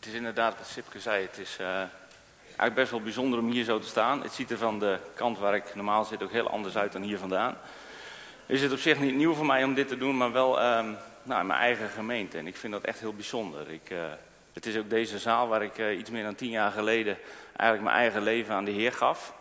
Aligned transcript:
Het 0.00 0.08
is 0.08 0.14
inderdaad 0.14 0.58
wat 0.58 0.66
Sipke 0.66 1.00
zei. 1.00 1.26
Het 1.26 1.38
is 1.38 1.56
uh, 1.60 1.66
eigenlijk 2.44 2.74
best 2.74 2.90
wel 2.90 3.02
bijzonder 3.02 3.38
om 3.38 3.50
hier 3.50 3.64
zo 3.64 3.78
te 3.78 3.86
staan. 3.86 4.22
Het 4.22 4.32
ziet 4.32 4.50
er 4.50 4.58
van 4.58 4.78
de 4.78 4.98
kant 5.14 5.38
waar 5.38 5.54
ik 5.54 5.74
normaal 5.74 6.04
zit 6.04 6.22
ook 6.22 6.30
heel 6.30 6.50
anders 6.50 6.76
uit 6.76 6.92
dan 6.92 7.02
hier 7.02 7.18
vandaan. 7.18 7.56
Is 8.46 8.62
het 8.62 8.72
op 8.72 8.78
zich 8.78 9.00
niet 9.00 9.14
nieuw 9.14 9.34
voor 9.34 9.46
mij 9.46 9.64
om 9.64 9.74
dit 9.74 9.88
te 9.88 9.96
doen, 9.96 10.16
maar 10.16 10.32
wel 10.32 10.62
um, 10.62 10.96
nou, 11.22 11.40
in 11.40 11.46
mijn 11.46 11.60
eigen 11.60 11.88
gemeente. 11.88 12.38
En 12.38 12.46
ik 12.46 12.56
vind 12.56 12.72
dat 12.72 12.82
echt 12.82 13.00
heel 13.00 13.14
bijzonder. 13.14 13.70
Ik, 13.70 13.90
uh, 13.90 13.98
het 14.52 14.66
is 14.66 14.76
ook 14.76 14.90
deze 14.90 15.18
zaal 15.18 15.48
waar 15.48 15.62
ik 15.62 15.78
uh, 15.78 15.98
iets 15.98 16.10
meer 16.10 16.24
dan 16.24 16.34
tien 16.34 16.50
jaar 16.50 16.70
geleden 16.70 17.18
eigenlijk 17.56 17.90
mijn 17.90 18.02
eigen 18.02 18.22
leven 18.22 18.54
aan 18.54 18.64
de 18.64 18.70
Heer 18.70 18.92
gaf. 18.92 19.34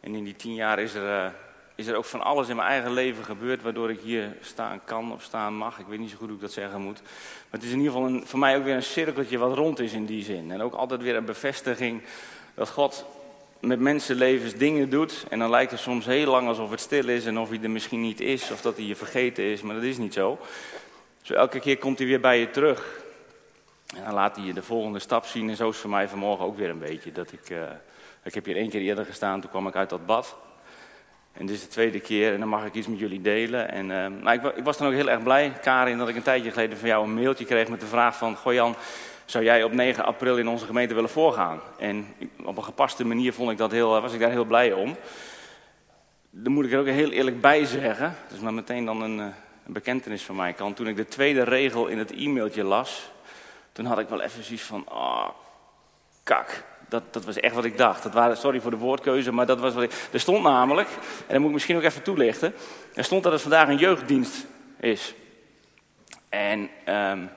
En 0.00 0.14
in 0.14 0.24
die 0.24 0.36
tien 0.36 0.54
jaar 0.54 0.78
is 0.78 0.94
er 0.94 1.34
is 1.80 1.86
er 1.86 1.96
ook 1.96 2.04
van 2.04 2.22
alles 2.22 2.48
in 2.48 2.56
mijn 2.56 2.68
eigen 2.68 2.92
leven 2.92 3.24
gebeurd 3.24 3.62
waardoor 3.62 3.90
ik 3.90 4.00
hier 4.00 4.36
staan 4.40 4.80
kan 4.84 5.12
of 5.12 5.22
staan 5.22 5.54
mag. 5.54 5.78
Ik 5.78 5.86
weet 5.86 5.98
niet 5.98 6.10
zo 6.10 6.16
goed 6.16 6.26
hoe 6.26 6.36
ik 6.36 6.42
dat 6.42 6.52
zeggen 6.52 6.80
moet. 6.80 7.02
Maar 7.02 7.60
het 7.60 7.62
is 7.62 7.70
in 7.70 7.78
ieder 7.78 7.92
geval 7.92 8.08
een, 8.08 8.26
voor 8.26 8.38
mij 8.38 8.56
ook 8.56 8.64
weer 8.64 8.74
een 8.74 8.82
cirkeltje 8.82 9.38
wat 9.38 9.56
rond 9.56 9.78
is 9.78 9.92
in 9.92 10.06
die 10.06 10.24
zin. 10.24 10.50
En 10.50 10.62
ook 10.62 10.74
altijd 10.74 11.02
weer 11.02 11.16
een 11.16 11.24
bevestiging 11.24 12.02
dat 12.54 12.68
God 12.68 13.04
met 13.60 13.80
mensenlevens 13.80 14.54
dingen 14.54 14.90
doet. 14.90 15.24
En 15.28 15.38
dan 15.38 15.50
lijkt 15.50 15.70
het 15.70 15.80
soms 15.80 16.06
heel 16.06 16.30
lang 16.30 16.48
alsof 16.48 16.70
het 16.70 16.80
stil 16.80 17.08
is 17.08 17.26
en 17.26 17.38
of 17.38 17.48
hij 17.48 17.60
er 17.62 17.70
misschien 17.70 18.00
niet 18.00 18.20
is 18.20 18.50
of 18.50 18.60
dat 18.60 18.76
hij 18.76 18.84
je 18.84 18.96
vergeten 18.96 19.44
is. 19.44 19.62
Maar 19.62 19.74
dat 19.74 19.84
is 19.84 19.98
niet 19.98 20.14
zo. 20.14 20.38
Zo 21.22 21.34
elke 21.34 21.60
keer 21.60 21.78
komt 21.78 21.98
hij 21.98 22.06
weer 22.06 22.20
bij 22.20 22.40
je 22.40 22.50
terug. 22.50 22.98
En 23.96 24.04
dan 24.04 24.14
laat 24.14 24.36
hij 24.36 24.44
je 24.44 24.52
de 24.52 24.62
volgende 24.62 24.98
stap 24.98 25.24
zien. 25.24 25.48
En 25.48 25.56
zo 25.56 25.68
is 25.68 25.76
voor 25.76 25.90
mij 25.90 26.08
vanmorgen 26.08 26.44
ook 26.44 26.56
weer 26.56 26.70
een 26.70 26.78
beetje. 26.78 27.12
Dat 27.12 27.32
ik, 27.32 27.50
uh, 27.50 27.62
ik 28.22 28.34
heb 28.34 28.44
hier 28.44 28.56
één 28.56 28.70
keer 28.70 28.80
eerder 28.80 29.04
gestaan, 29.04 29.40
toen 29.40 29.50
kwam 29.50 29.66
ik 29.66 29.76
uit 29.76 29.90
dat 29.90 30.06
bad. 30.06 30.36
En 31.32 31.46
dit 31.46 31.56
is 31.56 31.62
de 31.62 31.68
tweede 31.68 32.00
keer 32.00 32.32
en 32.32 32.40
dan 32.40 32.48
mag 32.48 32.64
ik 32.64 32.74
iets 32.74 32.86
met 32.86 32.98
jullie 32.98 33.20
delen. 33.20 33.70
En, 33.70 33.84
uh, 33.84 34.22
nou, 34.22 34.30
ik, 34.30 34.56
ik, 34.56 34.64
was 34.64 34.78
dan 34.78 34.86
ook 34.86 34.92
heel 34.92 35.10
erg 35.10 35.22
blij, 35.22 35.52
Karin, 35.60 35.98
dat 35.98 36.08
ik 36.08 36.16
een 36.16 36.22
tijdje 36.22 36.50
geleden 36.50 36.78
van 36.78 36.88
jou 36.88 37.04
een 37.04 37.14
mailtje 37.14 37.44
kreeg 37.44 37.68
met 37.68 37.80
de 37.80 37.86
vraag 37.86 38.16
van... 38.16 38.36
Goh 38.36 38.52
Jan, 38.52 38.76
zou 39.24 39.44
jij 39.44 39.64
op 39.64 39.72
9 39.72 40.04
april 40.04 40.38
in 40.38 40.48
onze 40.48 40.66
gemeente 40.66 40.94
willen 40.94 41.10
voorgaan? 41.10 41.60
En 41.78 42.06
op 42.44 42.56
een 42.56 42.64
gepaste 42.64 43.04
manier 43.04 43.32
vond 43.32 43.50
ik 43.50 43.58
dat 43.58 43.70
heel, 43.70 44.00
was 44.00 44.12
ik 44.12 44.20
daar 44.20 44.30
heel 44.30 44.44
blij 44.44 44.72
om. 44.72 44.96
Dan 46.30 46.52
moet 46.52 46.64
ik 46.64 46.72
er 46.72 46.78
ook 46.78 46.86
heel 46.86 47.10
eerlijk 47.10 47.40
bij 47.40 47.64
zeggen. 47.64 48.14
Is 48.34 48.40
maar 48.40 48.54
meteen 48.54 48.84
dan 48.84 49.02
een, 49.02 49.18
een 49.18 49.32
bekentenis 49.72 50.22
van 50.22 50.36
mij 50.36 50.52
kant. 50.52 50.76
Toen 50.76 50.88
ik 50.88 50.96
de 50.96 51.08
tweede 51.08 51.42
regel 51.42 51.86
in 51.86 51.98
het 51.98 52.12
e-mailtje 52.12 52.64
las, 52.64 53.10
toen 53.72 53.86
had 53.86 53.98
ik 53.98 54.08
wel 54.08 54.20
even 54.20 54.44
zoiets 54.44 54.64
van... 54.64 54.84
Oh, 54.88 55.28
kak, 56.22 56.64
dat, 56.90 57.02
dat 57.10 57.24
was 57.24 57.40
echt 57.40 57.54
wat 57.54 57.64
ik 57.64 57.76
dacht. 57.76 58.02
Dat 58.02 58.14
waren, 58.14 58.36
sorry 58.36 58.60
voor 58.60 58.70
de 58.70 58.76
woordkeuze, 58.76 59.32
maar 59.32 59.46
dat 59.46 59.60
was 59.60 59.74
wat 59.74 59.82
ik... 59.82 59.92
Er 60.12 60.20
stond 60.20 60.42
namelijk, 60.42 60.88
en 60.88 61.26
dat 61.28 61.38
moet 61.38 61.46
ik 61.46 61.52
misschien 61.52 61.76
ook 61.76 61.82
even 61.82 62.02
toelichten... 62.02 62.54
Er 62.94 63.04
stond 63.04 63.22
dat 63.22 63.32
het 63.32 63.42
vandaag 63.42 63.68
een 63.68 63.76
jeugddienst 63.76 64.46
is. 64.80 65.14
En 66.28 66.70
um, 66.88 67.30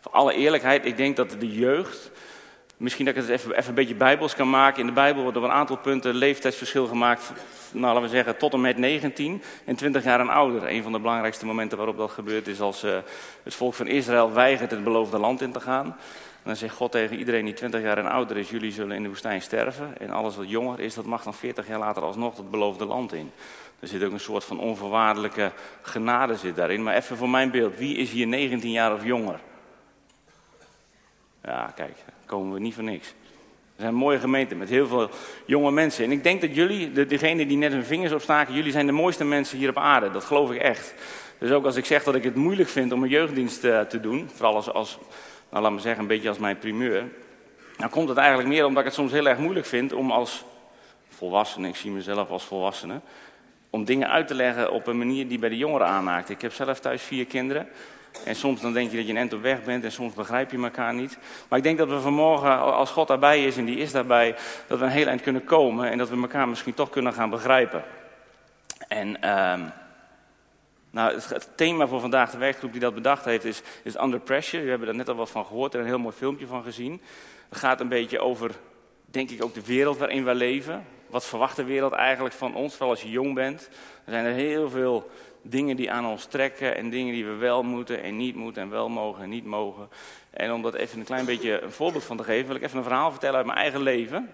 voor 0.00 0.12
alle 0.12 0.34
eerlijkheid, 0.34 0.84
ik 0.84 0.96
denk 0.96 1.16
dat 1.16 1.36
de 1.38 1.52
jeugd... 1.52 2.10
Misschien 2.76 3.04
dat 3.04 3.14
ik 3.16 3.20
het 3.20 3.30
even, 3.30 3.52
even 3.52 3.68
een 3.68 3.74
beetje 3.74 3.94
bijbels 3.94 4.34
kan 4.34 4.50
maken. 4.50 4.80
In 4.80 4.86
de 4.86 4.92
Bijbel 4.92 5.22
wordt 5.22 5.36
op 5.36 5.42
een 5.42 5.50
aantal 5.50 5.76
punten 5.76 6.14
leeftijdsverschil 6.14 6.86
gemaakt. 6.86 7.32
Nou, 7.72 7.86
laten 7.86 8.02
we 8.02 8.08
zeggen 8.08 8.36
tot 8.36 8.52
en 8.52 8.60
met 8.60 8.76
19 8.76 9.42
en 9.64 9.76
20 9.76 10.04
jaar 10.04 10.20
en 10.20 10.28
ouder. 10.28 10.68
Een 10.68 10.82
van 10.82 10.92
de 10.92 10.98
belangrijkste 10.98 11.46
momenten 11.46 11.76
waarop 11.78 11.96
dat 11.96 12.10
gebeurt 12.10 12.46
is 12.46 12.60
als 12.60 12.84
uh, 12.84 12.96
het 13.42 13.54
volk 13.54 13.74
van 13.74 13.86
Israël 13.86 14.32
weigert 14.32 14.70
het 14.70 14.84
beloofde 14.84 15.18
land 15.18 15.40
in 15.40 15.52
te 15.52 15.60
gaan. 15.60 15.96
Dan 16.42 16.56
zegt 16.56 16.74
God 16.74 16.92
tegen 16.92 17.18
iedereen 17.18 17.44
die 17.44 17.54
20 17.54 17.82
jaar 17.82 17.98
en 17.98 18.10
ouder 18.10 18.36
is, 18.36 18.50
jullie 18.50 18.72
zullen 18.72 18.96
in 18.96 19.02
de 19.02 19.08
woestijn 19.08 19.42
sterven. 19.42 19.98
En 19.98 20.10
alles 20.10 20.36
wat 20.36 20.50
jonger 20.50 20.80
is, 20.80 20.94
dat 20.94 21.04
mag 21.04 21.22
dan 21.22 21.34
40 21.34 21.68
jaar 21.68 21.78
later 21.78 22.02
alsnog 22.02 22.36
het 22.36 22.50
beloofde 22.50 22.84
land 22.84 23.12
in. 23.12 23.30
Er 23.80 23.88
zit 23.88 24.02
ook 24.04 24.12
een 24.12 24.20
soort 24.20 24.44
van 24.44 24.58
onvoorwaardelijke 24.58 25.52
genade 25.82 26.36
zit 26.36 26.56
daarin. 26.56 26.82
Maar 26.82 26.94
even 26.94 27.16
voor 27.16 27.30
mijn 27.30 27.50
beeld, 27.50 27.76
wie 27.76 27.96
is 27.96 28.10
hier 28.10 28.26
19 28.26 28.70
jaar 28.70 28.94
of 28.94 29.04
jonger? 29.04 29.40
Ja, 31.44 31.72
kijk, 31.74 31.96
komen 32.26 32.52
we 32.52 32.60
niet 32.60 32.74
voor 32.74 32.84
niks. 32.84 33.14
We 33.76 33.82
zijn 33.82 33.94
mooie 33.94 34.18
gemeente 34.18 34.54
met 34.54 34.68
heel 34.68 34.86
veel 34.86 35.10
jonge 35.46 35.70
mensen. 35.70 36.04
En 36.04 36.12
ik 36.12 36.22
denk 36.22 36.40
dat 36.40 36.54
jullie, 36.54 36.92
de, 36.92 37.06
degene 37.06 37.46
die 37.46 37.56
net 37.56 37.72
hun 37.72 37.84
vingers 37.84 38.12
opstaken, 38.12 38.54
jullie 38.54 38.72
zijn 38.72 38.86
de 38.86 38.92
mooiste 38.92 39.24
mensen 39.24 39.58
hier 39.58 39.68
op 39.68 39.76
aarde. 39.76 40.10
Dat 40.10 40.24
geloof 40.24 40.50
ik 40.50 40.60
echt. 40.60 40.94
Dus 41.38 41.50
ook 41.50 41.64
als 41.64 41.76
ik 41.76 41.84
zeg 41.84 42.04
dat 42.04 42.14
ik 42.14 42.24
het 42.24 42.34
moeilijk 42.34 42.68
vind 42.68 42.92
om 42.92 43.02
een 43.02 43.08
jeugddienst 43.08 43.64
uh, 43.64 43.80
te 43.80 44.00
doen, 44.00 44.30
vooral 44.34 44.54
als, 44.54 44.72
als 44.72 44.98
nou 45.50 45.62
laat 45.62 45.72
me 45.72 45.80
zeggen, 45.80 46.02
een 46.02 46.08
beetje 46.08 46.28
als 46.28 46.38
mijn 46.38 46.58
primeur. 46.58 47.04
Dan 47.76 47.90
komt 47.90 48.08
het 48.08 48.18
eigenlijk 48.18 48.48
meer 48.48 48.64
omdat 48.64 48.78
ik 48.78 48.84
het 48.84 48.94
soms 48.94 49.12
heel 49.12 49.26
erg 49.26 49.38
moeilijk 49.38 49.66
vind 49.66 49.92
om 49.92 50.10
als 50.10 50.44
volwassene, 51.08 51.68
ik 51.68 51.76
zie 51.76 51.90
mezelf 51.90 52.30
als 52.30 52.44
volwassene, 52.44 53.00
om 53.70 53.84
dingen 53.84 54.10
uit 54.10 54.26
te 54.26 54.34
leggen 54.34 54.72
op 54.72 54.86
een 54.86 54.98
manier 54.98 55.28
die 55.28 55.38
bij 55.38 55.48
de 55.48 55.56
jongeren 55.56 55.86
aanmaakt. 55.86 56.30
Ik 56.30 56.40
heb 56.40 56.52
zelf 56.52 56.80
thuis 56.80 57.02
vier 57.02 57.26
kinderen. 57.26 57.68
En 58.24 58.36
soms 58.36 58.60
dan 58.60 58.72
denk 58.72 58.90
je 58.90 58.96
dat 58.96 59.06
je 59.06 59.12
een 59.12 59.18
end 59.18 59.32
op 59.32 59.42
weg 59.42 59.64
bent 59.64 59.84
en 59.84 59.92
soms 59.92 60.14
begrijp 60.14 60.50
je 60.50 60.62
elkaar 60.62 60.94
niet. 60.94 61.18
Maar 61.48 61.58
ik 61.58 61.64
denk 61.64 61.78
dat 61.78 61.88
we 61.88 62.00
vanmorgen, 62.00 62.60
als 62.60 62.90
God 62.90 63.08
daarbij 63.08 63.44
is 63.44 63.56
en 63.56 63.64
die 63.64 63.76
is 63.76 63.92
daarbij, 63.92 64.36
dat 64.66 64.78
we 64.78 64.84
een 64.84 64.90
heel 64.90 65.06
eind 65.06 65.22
kunnen 65.22 65.44
komen 65.44 65.90
en 65.90 65.98
dat 65.98 66.08
we 66.08 66.16
elkaar 66.16 66.48
misschien 66.48 66.74
toch 66.74 66.90
kunnen 66.90 67.12
gaan 67.12 67.30
begrijpen. 67.30 67.82
En 68.88 69.16
uh, 69.24 69.60
nou, 70.90 71.14
het, 71.14 71.50
thema 71.54 71.86
voor 71.86 72.00
vandaag, 72.00 72.30
de 72.30 72.38
werkgroep 72.38 72.72
die 72.72 72.80
dat 72.80 72.94
bedacht 72.94 73.24
heeft, 73.24 73.44
is, 73.44 73.62
is 73.82 74.00
Under 74.00 74.20
Pressure. 74.20 74.62
We 74.62 74.68
hebben 74.68 74.86
daar 74.86 74.96
net 74.96 75.08
al 75.08 75.14
wat 75.14 75.30
van 75.30 75.46
gehoord 75.46 75.74
en 75.74 75.80
een 75.80 75.86
heel 75.86 75.98
mooi 75.98 76.14
filmpje 76.14 76.46
van 76.46 76.62
gezien. 76.62 77.00
Het 77.48 77.58
gaat 77.58 77.80
een 77.80 77.88
beetje 77.88 78.20
over, 78.20 78.50
denk 79.04 79.30
ik, 79.30 79.44
ook 79.44 79.54
de 79.54 79.64
wereld 79.64 79.98
waarin 79.98 80.24
we 80.24 80.34
leven. 80.34 80.84
Wat 81.06 81.26
verwacht 81.26 81.56
de 81.56 81.64
wereld 81.64 81.92
eigenlijk 81.92 82.34
van 82.34 82.54
ons, 82.54 82.72
vooral 82.72 82.90
als 82.90 83.02
je 83.02 83.10
jong 83.10 83.34
bent? 83.34 83.68
Er 84.04 84.12
zijn 84.12 84.24
er 84.24 84.32
heel 84.32 84.70
veel 84.70 85.10
dingen 85.42 85.76
die 85.76 85.90
aan 85.90 86.06
ons 86.06 86.24
trekken 86.24 86.76
en 86.76 86.90
dingen 86.90 87.14
die 87.14 87.24
we 87.24 87.34
wel 87.34 87.62
moeten 87.62 88.02
en 88.02 88.16
niet 88.16 88.34
moeten 88.34 88.62
en 88.62 88.70
wel 88.70 88.88
mogen 88.88 89.22
en 89.22 89.28
niet 89.28 89.44
mogen. 89.44 89.88
En 90.30 90.52
om 90.52 90.62
dat 90.62 90.74
even 90.74 90.98
een 90.98 91.04
klein 91.04 91.24
beetje 91.24 91.60
een 91.60 91.72
voorbeeld 91.72 92.04
van 92.04 92.16
te 92.16 92.24
geven, 92.24 92.46
wil 92.46 92.56
ik 92.56 92.62
even 92.62 92.78
een 92.78 92.84
verhaal 92.84 93.10
vertellen 93.10 93.36
uit 93.36 93.46
mijn 93.46 93.58
eigen 93.58 93.82
leven. 93.82 94.30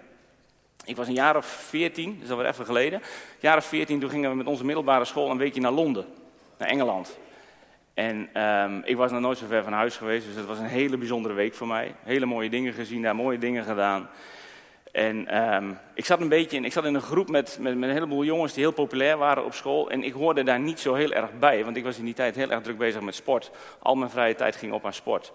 Ik 0.85 0.97
was 0.97 1.07
een 1.07 1.15
jaar 1.15 1.37
of 1.37 1.47
veertien, 1.47 2.15
dat 2.15 2.25
is 2.25 2.31
alweer 2.31 2.47
even 2.47 2.65
geleden. 2.65 3.01
Een 3.01 3.39
jaar 3.41 3.57
of 3.57 3.65
veertien, 3.65 4.01
toen 4.01 4.11
gingen 4.11 4.31
we 4.31 4.37
met 4.37 4.47
onze 4.47 4.65
middelbare 4.65 5.05
school 5.05 5.31
een 5.31 5.39
weekje 5.39 5.61
naar 5.61 5.73
Londen 5.73 6.07
naar 6.59 6.69
Engeland. 6.69 7.19
En 7.95 8.43
um, 8.43 8.83
ik 8.85 8.97
was 8.97 9.11
nog 9.11 9.21
nooit 9.21 9.39
zo 9.39 9.47
ver 9.47 9.65
van 9.65 9.73
huis 9.73 9.97
geweest, 9.97 10.27
dus 10.27 10.35
het 10.35 10.47
was 10.47 10.59
een 10.59 10.65
hele 10.65 10.97
bijzondere 10.97 11.35
week 11.35 11.55
voor 11.55 11.67
mij. 11.67 11.95
Hele 12.03 12.27
mooie 12.27 12.51
dingen 12.51 12.73
gezien, 12.73 13.03
daar 13.03 13.17
mooie 13.17 13.39
dingen 13.39 13.65
gedaan. 13.65 14.09
En 14.93 15.45
um, 15.55 15.79
ik 15.95 16.05
zat 16.05 16.21
een 16.21 16.29
beetje 16.29 16.57
in, 16.57 16.65
ik 16.65 16.73
zat 16.73 16.85
in 16.85 16.95
een 16.95 17.01
groep 17.01 17.29
met, 17.29 17.59
met, 17.61 17.79
met, 17.79 17.89
een 17.89 17.95
heleboel 17.95 18.25
jongens 18.25 18.53
die 18.53 18.63
heel 18.63 18.73
populair 18.73 19.17
waren 19.17 19.45
op 19.45 19.55
school. 19.55 19.91
En 19.91 20.03
ik 20.03 20.13
hoorde 20.13 20.43
daar 20.43 20.61
niet 20.61 20.81
zo 20.81 20.95
heel 20.95 21.13
erg 21.13 21.39
bij, 21.39 21.65
want 21.65 21.77
ik 21.77 21.85
was 21.85 21.99
in 21.99 22.05
die 22.05 22.15
tijd 22.15 22.37
heel 22.37 22.51
erg 22.51 22.63
druk 22.63 22.79
bezig 22.79 23.01
met 23.01 23.15
sport. 23.15 23.51
Al 23.79 23.95
mijn 23.95 24.11
vrije 24.11 24.35
tijd 24.35 24.57
ging 24.57 24.73
op 24.73 24.85
aan 24.85 24.93
sport. 24.93 25.33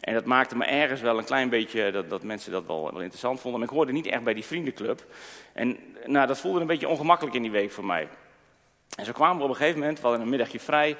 En 0.00 0.14
dat 0.14 0.24
maakte 0.24 0.56
me 0.56 0.64
ergens 0.64 1.00
wel 1.00 1.18
een 1.18 1.24
klein 1.24 1.48
beetje, 1.48 1.90
dat, 1.90 2.10
dat 2.10 2.22
mensen 2.22 2.52
dat 2.52 2.66
wel, 2.66 2.82
wel 2.92 3.00
interessant 3.00 3.40
vonden. 3.40 3.60
Maar 3.60 3.68
ik 3.68 3.74
hoorde 3.74 3.92
niet 3.92 4.06
echt 4.06 4.22
bij 4.22 4.34
die 4.34 4.44
vriendenclub. 4.44 5.04
En 5.52 5.78
nou, 6.06 6.26
dat 6.26 6.40
voelde 6.40 6.60
een 6.60 6.66
beetje 6.66 6.88
ongemakkelijk 6.88 7.36
in 7.36 7.42
die 7.42 7.50
week 7.50 7.70
voor 7.70 7.84
mij. 7.84 8.08
En 8.96 9.04
zo 9.04 9.12
kwamen 9.12 9.36
we 9.36 9.42
op 9.42 9.48
een 9.48 9.56
gegeven 9.56 9.78
moment, 9.78 10.00
we 10.00 10.06
hadden 10.06 10.22
een 10.22 10.28
middagje 10.28 10.60
vrij, 10.60 10.96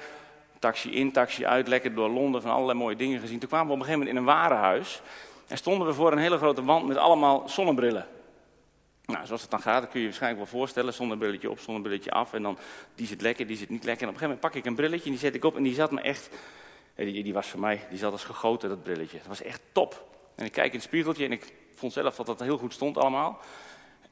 taxi 0.59 0.91
in, 0.95 1.13
taxi 1.13 1.47
uit, 1.47 1.69
lekker 1.69 1.95
door 1.95 2.09
Londen, 2.09 2.43
van 2.43 2.51
allerlei 2.51 2.79
mooie 2.79 2.97
dingen 2.97 3.21
gezien. 3.21 3.39
Toen 3.39 3.49
kwamen 3.49 3.67
we 3.67 3.73
op 3.73 3.79
een 3.79 3.85
gegeven 3.85 4.07
moment 4.07 4.27
in 4.27 4.29
een 4.29 4.39
warenhuis 4.39 5.03
en 5.49 5.57
stonden 5.57 5.87
we 5.87 5.95
voor 5.95 6.13
een 6.13 6.19
hele 6.19 6.37
grote 6.37 6.65
wand 6.65 6.87
met 6.87 6.97
allemaal 6.97 7.49
zonnebrillen. 7.49 8.07
Nou, 9.05 9.27
zoals 9.27 9.43
het 9.43 9.51
dan 9.51 9.61
gaat, 9.61 9.83
dat 9.83 9.91
kun 9.91 10.01
je 10.01 10.07
waarschijnlijk 10.07 10.43
wel 10.43 10.59
voorstellen. 10.59 10.95
Zonnebrilletje 10.95 11.51
op, 11.51 11.59
zonnebrilletje 11.59 12.11
af. 12.11 12.33
En 12.33 12.43
dan, 12.43 12.59
die 12.95 13.07
zit 13.07 13.21
lekker, 13.21 13.47
die 13.47 13.57
zit 13.57 13.69
niet 13.69 13.85
lekker. 13.85 14.03
En 14.03 14.09
op 14.09 14.15
een 14.15 14.21
gegeven 14.21 14.41
moment 14.41 14.41
pak 14.41 14.55
ik 14.55 14.65
een 14.65 14.75
brilletje 14.75 15.05
en 15.05 15.11
die 15.11 15.21
zet 15.21 15.35
ik 15.35 15.45
op. 15.45 15.57
En 15.57 15.63
die 15.63 15.75
zat 15.75 15.91
me 15.91 16.01
echt, 16.01 16.31
die, 16.95 17.23
die 17.23 17.33
was 17.33 17.47
voor 17.47 17.61
mij, 17.61 17.87
die 17.89 17.99
zat 17.99 18.13
als 18.13 18.25
gegoten, 18.25 18.69
dat 18.69 18.83
brilletje. 18.83 19.19
Dat 19.19 19.27
was 19.27 19.43
echt 19.43 19.61
top. 19.73 20.09
En 20.35 20.45
ik 20.45 20.53
kijk 20.53 20.67
in 20.67 20.79
het 20.79 20.83
spiegeltje 20.83 21.25
en 21.25 21.33
ik 21.33 21.53
vond 21.75 21.93
zelf 21.93 22.17
dat 22.17 22.27
dat 22.27 22.41
heel 22.41 22.59
goed 22.59 22.73
stond 22.73 22.99
allemaal. 22.99 23.39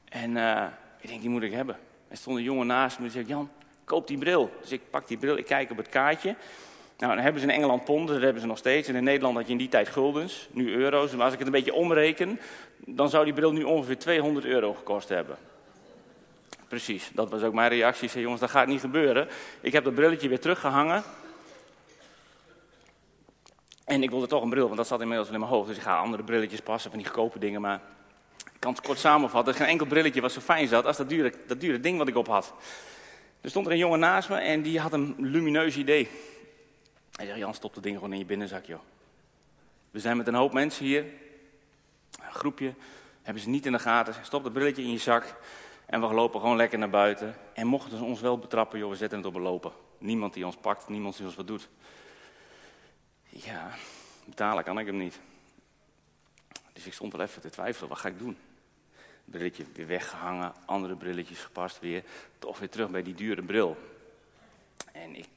En 0.09 0.35
uh, 0.35 0.65
ik 0.99 1.07
denk, 1.07 1.21
die 1.21 1.29
moet 1.29 1.43
ik 1.43 1.51
hebben. 1.51 1.79
Er 2.07 2.17
stond 2.17 2.37
een 2.37 2.43
jongen 2.43 2.67
naast 2.67 2.97
me 2.97 3.03
die 3.03 3.13
zei, 3.13 3.25
Jan, 3.25 3.49
koop 3.91 4.07
die 4.07 4.17
bril. 4.17 4.51
Dus 4.61 4.71
ik 4.71 4.81
pak 4.89 5.07
die 5.07 5.17
bril, 5.17 5.37
ik 5.37 5.45
kijk 5.45 5.71
op 5.71 5.77
het 5.77 5.89
kaartje. 5.89 6.35
Nou, 6.97 7.13
dan 7.13 7.23
hebben 7.23 7.41
ze 7.41 7.47
in 7.47 7.53
Engeland 7.53 7.83
ponden, 7.83 8.13
dat 8.13 8.23
hebben 8.23 8.41
ze 8.41 8.47
nog 8.47 8.57
steeds. 8.57 8.87
En 8.87 8.95
in 8.95 9.03
Nederland 9.03 9.35
had 9.35 9.45
je 9.45 9.51
in 9.51 9.57
die 9.57 9.69
tijd 9.69 9.87
guldens, 9.87 10.47
nu 10.51 10.73
euro's. 10.73 11.11
Maar 11.11 11.23
als 11.23 11.33
ik 11.33 11.39
het 11.39 11.47
een 11.47 11.53
beetje 11.53 11.73
omreken, 11.73 12.39
dan 12.77 13.09
zou 13.09 13.23
die 13.25 13.33
bril 13.33 13.51
nu 13.51 13.63
ongeveer 13.63 13.97
200 13.97 14.45
euro 14.45 14.73
gekost 14.73 15.09
hebben. 15.09 15.37
Precies, 16.67 17.09
dat 17.13 17.29
was 17.29 17.41
ook 17.41 17.53
mijn 17.53 17.69
reactie. 17.69 18.03
Ik 18.03 18.09
zei, 18.09 18.23
jongens, 18.23 18.41
dat 18.41 18.49
gaat 18.49 18.67
niet 18.67 18.79
gebeuren. 18.79 19.27
Ik 19.61 19.71
heb 19.71 19.83
dat 19.83 19.95
brilletje 19.95 20.29
weer 20.29 20.39
teruggehangen. 20.39 21.03
En 23.85 24.03
ik 24.03 24.09
wilde 24.09 24.27
toch 24.27 24.43
een 24.43 24.49
bril, 24.49 24.65
want 24.65 24.77
dat 24.77 24.87
zat 24.87 25.01
inmiddels 25.01 25.27
wel 25.27 25.37
in 25.37 25.43
mijn 25.43 25.53
hoofd. 25.53 25.67
Dus 25.67 25.77
ik 25.77 25.83
ga 25.83 25.97
andere 25.97 26.23
brilletjes 26.23 26.61
passen, 26.61 26.89
van 26.89 26.99
die 26.99 27.07
goedkope 27.07 27.39
dingen. 27.39 27.61
Maar 27.61 27.81
ik 28.37 28.59
kan 28.59 28.71
het 28.73 28.81
kort 28.81 28.99
samenvatten. 28.99 29.53
Is 29.53 29.59
geen 29.59 29.69
enkel 29.69 29.85
brilletje 29.85 30.21
wat 30.21 30.31
zo 30.31 30.39
fijn 30.39 30.67
zat 30.67 30.85
als 30.85 30.97
dat 30.97 31.09
dure, 31.09 31.33
dat 31.47 31.59
dure 31.59 31.79
ding 31.79 31.97
wat 31.97 32.07
ik 32.07 32.15
op 32.15 32.27
had. 32.27 32.53
Er 33.41 33.49
stond 33.49 33.65
er 33.65 33.71
een 33.71 33.77
jongen 33.77 33.99
naast 33.99 34.29
me 34.29 34.35
en 34.35 34.61
die 34.61 34.79
had 34.79 34.93
een 34.93 35.15
lumineus 35.17 35.77
idee. 35.77 36.09
Hij 37.15 37.25
zei, 37.25 37.39
Jan, 37.39 37.53
stop 37.53 37.73
dat 37.73 37.83
ding 37.83 37.95
gewoon 37.95 38.13
in 38.13 38.19
je 38.19 38.25
binnenzak, 38.25 38.65
joh. 38.65 38.79
We 39.91 39.99
zijn 39.99 40.17
met 40.17 40.27
een 40.27 40.33
hoop 40.33 40.53
mensen 40.53 40.85
hier, 40.85 41.03
een 42.21 42.33
groepje, 42.33 42.73
hebben 43.21 43.43
ze 43.43 43.49
niet 43.49 43.65
in 43.65 43.71
de 43.71 43.79
gaten. 43.79 44.15
Stop 44.21 44.43
dat 44.43 44.53
brilletje 44.53 44.81
in 44.83 44.91
je 44.91 44.97
zak 44.97 45.35
en 45.85 46.01
we 46.01 46.13
lopen 46.13 46.39
gewoon 46.39 46.55
lekker 46.57 46.79
naar 46.79 46.89
buiten. 46.89 47.35
En 47.53 47.67
mochten 47.67 47.97
ze 47.97 48.03
ons 48.03 48.21
wel 48.21 48.37
betrappen, 48.37 48.79
joh, 48.79 48.89
we 48.89 48.95
zetten 48.95 49.17
het 49.17 49.27
op 49.27 49.35
een 49.35 49.41
lopen. 49.41 49.71
Niemand 49.97 50.33
die 50.33 50.45
ons 50.45 50.55
pakt, 50.55 50.89
niemand 50.89 51.17
die 51.17 51.25
ons 51.25 51.35
wat 51.35 51.47
doet. 51.47 51.69
Ja, 53.29 53.71
betalen 54.25 54.63
kan 54.63 54.79
ik 54.79 54.85
hem 54.85 54.97
niet. 54.97 55.19
Dus 56.73 56.81
Dus 56.81 56.89
ik 56.89 56.97
stond 56.97 57.13
wel 57.13 57.25
even 57.25 57.41
te 57.41 57.49
twijfelen, 57.49 57.89
wat 57.89 57.97
ga 57.97 58.07
ik 58.07 58.19
doen? 58.19 58.37
Brilletje 59.31 59.65
weer 59.73 59.87
weggehangen, 59.87 60.53
andere 60.65 60.95
brilletjes 60.95 61.39
gepast 61.39 61.79
weer. 61.79 62.03
Toch 62.39 62.59
weer 62.59 62.69
terug 62.69 62.89
bij 62.89 63.03
die 63.03 63.13
dure 63.13 63.43
bril. 63.43 63.77
En 64.91 65.15
ik, 65.15 65.27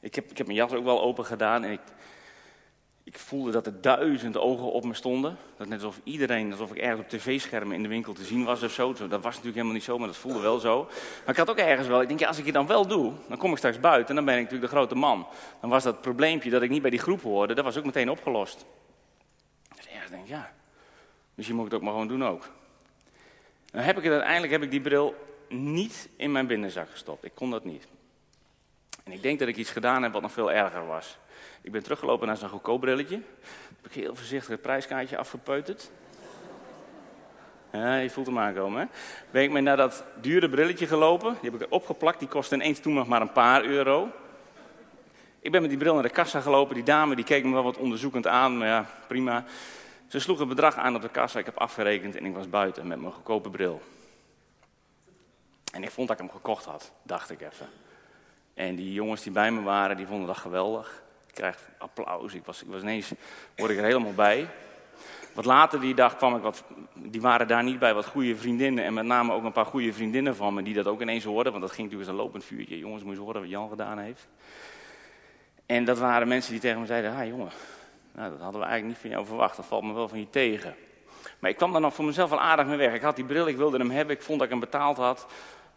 ik, 0.00 0.14
heb, 0.14 0.30
ik 0.30 0.38
heb 0.38 0.46
mijn 0.46 0.58
jas 0.58 0.72
ook 0.72 0.84
wel 0.84 1.02
open 1.02 1.24
gedaan 1.24 1.64
en 1.64 1.70
ik, 1.70 1.80
ik 3.04 3.18
voelde 3.18 3.50
dat 3.50 3.66
er 3.66 3.80
duizend 3.80 4.36
ogen 4.36 4.72
op 4.72 4.84
me 4.84 4.94
stonden. 4.94 5.36
Dat 5.56 5.68
net 5.68 5.82
alsof 5.82 6.00
iedereen, 6.04 6.50
alsof 6.50 6.70
ik 6.70 6.76
ergens 6.76 7.00
op 7.00 7.08
tv-schermen 7.08 7.76
in 7.76 7.82
de 7.82 7.88
winkel 7.88 8.12
te 8.12 8.24
zien 8.24 8.44
was 8.44 8.62
of 8.62 8.72
zo. 8.72 8.92
Dat 8.92 9.10
was 9.10 9.22
natuurlijk 9.22 9.44
helemaal 9.44 9.72
niet 9.72 9.82
zo, 9.82 9.98
maar 9.98 10.06
dat 10.06 10.16
voelde 10.16 10.40
wel 10.40 10.58
zo. 10.58 10.84
Maar 11.24 11.34
ik 11.34 11.36
had 11.36 11.50
ook 11.50 11.56
ergens 11.56 11.88
wel, 11.88 12.00
ik 12.02 12.08
denk, 12.08 12.20
ja, 12.20 12.28
als 12.28 12.38
ik 12.38 12.44
het 12.44 12.54
dan 12.54 12.66
wel 12.66 12.86
doe, 12.86 13.12
dan 13.28 13.38
kom 13.38 13.50
ik 13.50 13.56
straks 13.56 13.80
buiten 13.80 14.08
en 14.08 14.14
dan 14.14 14.24
ben 14.24 14.34
ik 14.34 14.42
natuurlijk 14.42 14.70
de 14.70 14.76
grote 14.76 14.94
man. 14.94 15.26
Dan 15.60 15.70
was 15.70 15.82
dat 15.82 16.00
probleempje 16.00 16.50
dat 16.50 16.62
ik 16.62 16.70
niet 16.70 16.82
bij 16.82 16.90
die 16.90 16.98
groep 16.98 17.22
hoorde, 17.22 17.54
dat 17.54 17.64
was 17.64 17.76
ook 17.76 17.84
meteen 17.84 18.10
opgelost. 18.10 18.64
Dus 19.76 19.88
ergens 19.88 20.10
denk 20.10 20.22
ik, 20.22 20.28
ja, 20.28 20.52
misschien 21.34 21.56
moet 21.56 21.66
ik 21.66 21.72
het 21.72 21.80
ook 21.80 21.86
maar 21.86 21.96
gewoon 21.96 22.18
doen 22.18 22.24
ook. 22.24 22.50
Dan 23.70 23.82
heb 23.82 23.96
ik 23.96 24.02
het 24.02 24.12
uiteindelijk, 24.12 24.52
heb 24.52 24.62
ik 24.62 24.70
die 24.70 24.80
bril 24.80 25.14
niet 25.48 26.08
in 26.16 26.32
mijn 26.32 26.46
binnenzak 26.46 26.90
gestopt. 26.90 27.24
Ik 27.24 27.34
kon 27.34 27.50
dat 27.50 27.64
niet. 27.64 27.86
En 29.04 29.12
ik 29.12 29.22
denk 29.22 29.38
dat 29.38 29.48
ik 29.48 29.56
iets 29.56 29.70
gedaan 29.70 30.02
heb 30.02 30.12
wat 30.12 30.22
nog 30.22 30.32
veel 30.32 30.52
erger 30.52 30.86
was. 30.86 31.18
Ik 31.62 31.72
ben 31.72 31.82
teruggelopen 31.82 32.26
naar 32.26 32.36
zo'n 32.36 32.48
goedkoop 32.48 32.80
brilletje. 32.80 33.20
Heb 33.76 33.92
ik 33.92 33.92
heel 33.92 34.14
voorzichtig 34.14 34.50
het 34.50 34.62
prijskaartje 34.62 35.18
afgepeuterd. 35.18 35.90
Ja, 37.72 37.96
je 37.96 38.10
voelt 38.10 38.26
hem 38.26 38.38
aankomen, 38.38 38.80
hè? 38.80 38.86
Ben 39.30 39.42
ik 39.42 39.50
mee 39.50 39.62
naar 39.62 39.76
dat 39.76 40.04
dure 40.20 40.48
brilletje 40.48 40.86
gelopen. 40.86 41.36
Die 41.40 41.50
heb 41.50 41.62
ik 41.62 41.72
opgeplakt. 41.72 42.18
Die 42.18 42.28
kostte 42.28 42.54
ineens 42.54 42.80
toen 42.80 42.94
nog 42.94 43.06
maar 43.06 43.20
een 43.20 43.32
paar 43.32 43.64
euro. 43.64 44.08
Ik 45.40 45.50
ben 45.50 45.60
met 45.60 45.70
die 45.70 45.78
bril 45.78 45.94
naar 45.94 46.02
de 46.02 46.08
kassa 46.08 46.40
gelopen. 46.40 46.74
Die 46.74 46.84
dame 46.84 47.14
die 47.14 47.24
keek 47.24 47.44
me 47.44 47.52
wel 47.52 47.62
wat 47.62 47.76
onderzoekend 47.76 48.26
aan. 48.26 48.58
Maar 48.58 48.68
ja, 48.68 48.86
prima. 49.06 49.44
Ze 50.08 50.18
sloeg 50.18 50.40
een 50.40 50.48
bedrag 50.48 50.76
aan 50.76 50.94
op 50.94 51.02
de 51.02 51.08
kassa. 51.08 51.38
Ik 51.38 51.44
heb 51.44 51.56
afgerekend 51.58 52.16
en 52.16 52.24
ik 52.24 52.34
was 52.34 52.48
buiten 52.48 52.86
met 52.86 53.00
mijn 53.00 53.12
goedkope 53.12 53.50
bril. 53.50 53.82
En 55.72 55.82
ik 55.82 55.90
vond 55.90 56.08
dat 56.08 56.20
ik 56.20 56.22
hem 56.22 56.32
gekocht 56.32 56.64
had, 56.64 56.92
dacht 57.02 57.30
ik 57.30 57.40
even. 57.40 57.66
En 58.54 58.76
die 58.76 58.92
jongens 58.92 59.22
die 59.22 59.32
bij 59.32 59.50
me 59.52 59.62
waren, 59.62 59.96
die 59.96 60.06
vonden 60.06 60.26
dat 60.26 60.36
geweldig. 60.36 61.02
Ik 61.26 61.34
krijg 61.34 61.68
applaus. 61.78 62.34
Ik 62.34 62.44
was, 62.44 62.62
ik 62.62 62.68
was 62.68 62.82
ineens, 62.82 63.12
word 63.56 63.70
ik 63.70 63.78
er 63.78 63.84
helemaal 63.84 64.12
bij. 64.12 64.48
Wat 65.34 65.44
later 65.44 65.80
die 65.80 65.94
dag 65.94 66.16
kwam 66.16 66.36
ik 66.36 66.42
wat, 66.42 66.64
die 66.94 67.20
waren 67.20 67.48
daar 67.48 67.62
niet 67.62 67.78
bij, 67.78 67.94
wat 67.94 68.06
goede 68.06 68.36
vriendinnen. 68.36 68.84
En 68.84 68.94
met 68.94 69.04
name 69.04 69.32
ook 69.32 69.44
een 69.44 69.52
paar 69.52 69.66
goede 69.66 69.92
vriendinnen 69.92 70.36
van 70.36 70.54
me 70.54 70.62
die 70.62 70.74
dat 70.74 70.86
ook 70.86 71.00
ineens 71.00 71.24
hoorden. 71.24 71.52
Want 71.52 71.64
dat 71.64 71.72
ging 71.72 71.82
natuurlijk 71.90 72.10
als 72.10 72.18
een 72.18 72.24
lopend 72.24 72.44
vuurtje. 72.44 72.78
Jongens, 72.78 73.02
moet 73.02 73.14
je 73.14 73.20
horen 73.20 73.40
wat 73.40 73.50
Jan 73.50 73.68
gedaan 73.68 73.98
heeft. 73.98 74.28
En 75.66 75.84
dat 75.84 75.98
waren 75.98 76.28
mensen 76.28 76.52
die 76.52 76.60
tegen 76.60 76.80
me 76.80 76.86
zeiden, 76.86 77.16
ah 77.16 77.26
jongen, 77.26 77.50
nou, 78.18 78.30
dat 78.30 78.40
hadden 78.40 78.60
we 78.60 78.66
eigenlijk 78.66 78.86
niet 78.86 78.98
van 78.98 79.10
jou 79.10 79.26
verwacht. 79.26 79.56
Dat 79.56 79.66
valt 79.66 79.84
me 79.84 79.92
wel 79.92 80.08
van 80.08 80.18
je 80.18 80.30
tegen. 80.30 80.74
Maar 81.38 81.50
ik 81.50 81.56
kwam 81.56 81.72
daar 81.72 81.80
nog 81.80 81.94
voor 81.94 82.04
mezelf 82.04 82.30
wel 82.30 82.40
aardig 82.40 82.66
mee 82.66 82.76
weg. 82.76 82.94
Ik 82.94 83.02
had 83.02 83.16
die 83.16 83.24
bril, 83.24 83.46
ik 83.46 83.56
wilde 83.56 83.78
hem 83.78 83.90
hebben. 83.90 84.16
Ik 84.16 84.22
vond 84.22 84.38
dat 84.38 84.46
ik 84.46 84.52
hem 84.52 84.62
betaald 84.62 84.96
had. 84.96 85.26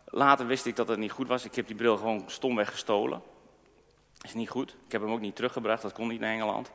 Later 0.06 0.48
wist 0.48 0.66
ik 0.66 0.76
dat 0.76 0.88
het 0.88 1.00
niet 1.00 1.12
goed 1.12 1.28
was. 1.28 1.46
Ik 1.46 1.56
heb 1.56 1.68
die 1.68 1.76
bril 1.76 1.98
gewoon 1.98 2.24
stomweg 2.28 2.70
gestolen. 2.70 3.22
Is 4.22 4.34
niet 4.34 4.50
goed. 4.50 4.76
Ik 4.86 4.92
heb 4.92 5.02
hem 5.02 5.12
ook 5.12 5.20
niet 5.20 5.36
teruggebracht. 5.36 5.82
Dat 5.82 5.94
kon 5.94 6.08
niet 6.08 6.20
naar 6.20 6.32
Engeland. 6.32 6.72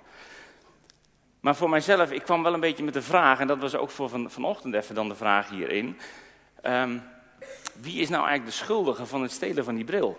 Maar 1.40 1.56
voor 1.56 1.70
mijzelf, 1.70 2.12
ik 2.12 2.22
kwam 2.22 2.42
wel 2.42 2.54
een 2.54 2.60
beetje 2.60 2.84
met 2.84 2.94
de 2.94 3.02
vraag, 3.02 3.40
en 3.40 3.46
dat 3.46 3.58
was 3.58 3.74
ook 3.74 3.90
voor 3.90 4.08
van, 4.08 4.30
vanochtend 4.30 4.74
even 4.74 4.94
dan 4.94 5.08
de 5.08 5.14
vraag 5.14 5.48
hierin. 5.48 5.98
Um, 6.62 7.02
wie 7.80 8.00
is 8.00 8.08
nou 8.08 8.26
eigenlijk 8.26 8.56
de 8.56 8.64
schuldige 8.64 9.06
van 9.06 9.22
het 9.22 9.32
stelen 9.32 9.64
van 9.64 9.74
die 9.74 9.84
bril? 9.84 10.18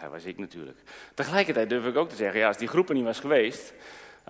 Dat 0.00 0.10
was 0.10 0.24
ik 0.24 0.38
natuurlijk. 0.38 0.78
Tegelijkertijd 1.14 1.68
durf 1.68 1.86
ik 1.86 1.96
ook 1.96 2.08
te 2.08 2.16
zeggen, 2.16 2.40
ja, 2.40 2.46
als 2.46 2.56
die 2.56 2.68
groep 2.68 2.88
er 2.88 2.94
niet 2.94 3.04
was 3.04 3.20
geweest, 3.20 3.72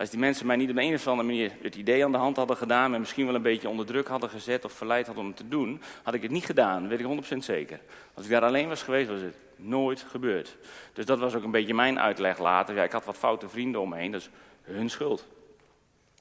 als 0.01 0.11
die 0.11 0.19
mensen 0.19 0.47
mij 0.47 0.57
niet 0.57 0.71
op 0.71 0.77
een 0.77 0.95
of 0.95 1.07
andere 1.07 1.29
manier 1.29 1.53
het 1.63 1.75
idee 1.75 2.05
aan 2.05 2.13
de 2.13 2.19
hand 2.19 2.37
hadden 2.37 2.57
gedaan, 2.57 2.95
en 2.95 3.01
misschien 3.01 3.27
wel 3.27 3.35
een 3.35 3.43
beetje 3.43 3.69
onder 3.69 3.87
druk 3.87 4.09
hadden 4.09 4.31
gezet 4.31 4.65
of 4.65 4.73
verleid 4.73 5.07
hadden 5.07 5.25
om 5.25 5.31
het 5.31 5.39
te 5.39 5.49
doen, 5.49 5.83
had 6.03 6.15
ik 6.15 6.23
het 6.23 6.31
niet 6.31 6.45
gedaan, 6.45 6.89
weet 6.89 7.01
ik 7.01 7.35
100% 7.35 7.37
zeker. 7.37 7.81
Als 8.15 8.25
ik 8.25 8.31
daar 8.31 8.43
alleen 8.43 8.69
was 8.69 8.83
geweest, 8.83 9.09
was 9.09 9.21
het 9.21 9.37
nooit 9.57 10.07
gebeurd. 10.09 10.57
Dus 10.93 11.05
dat 11.05 11.19
was 11.19 11.35
ook 11.35 11.43
een 11.43 11.51
beetje 11.51 11.75
mijn 11.75 12.01
uitleg 12.01 12.39
later. 12.39 12.75
Ja, 12.75 12.83
ik 12.83 12.93
had 12.93 13.05
wat 13.05 13.17
foute 13.17 13.49
vrienden 13.49 13.81
om 13.81 13.89
me 13.89 13.97
heen, 13.97 14.13
dat 14.13 14.21
is 14.21 14.31
hun 14.63 14.91
schuld. 14.91 15.27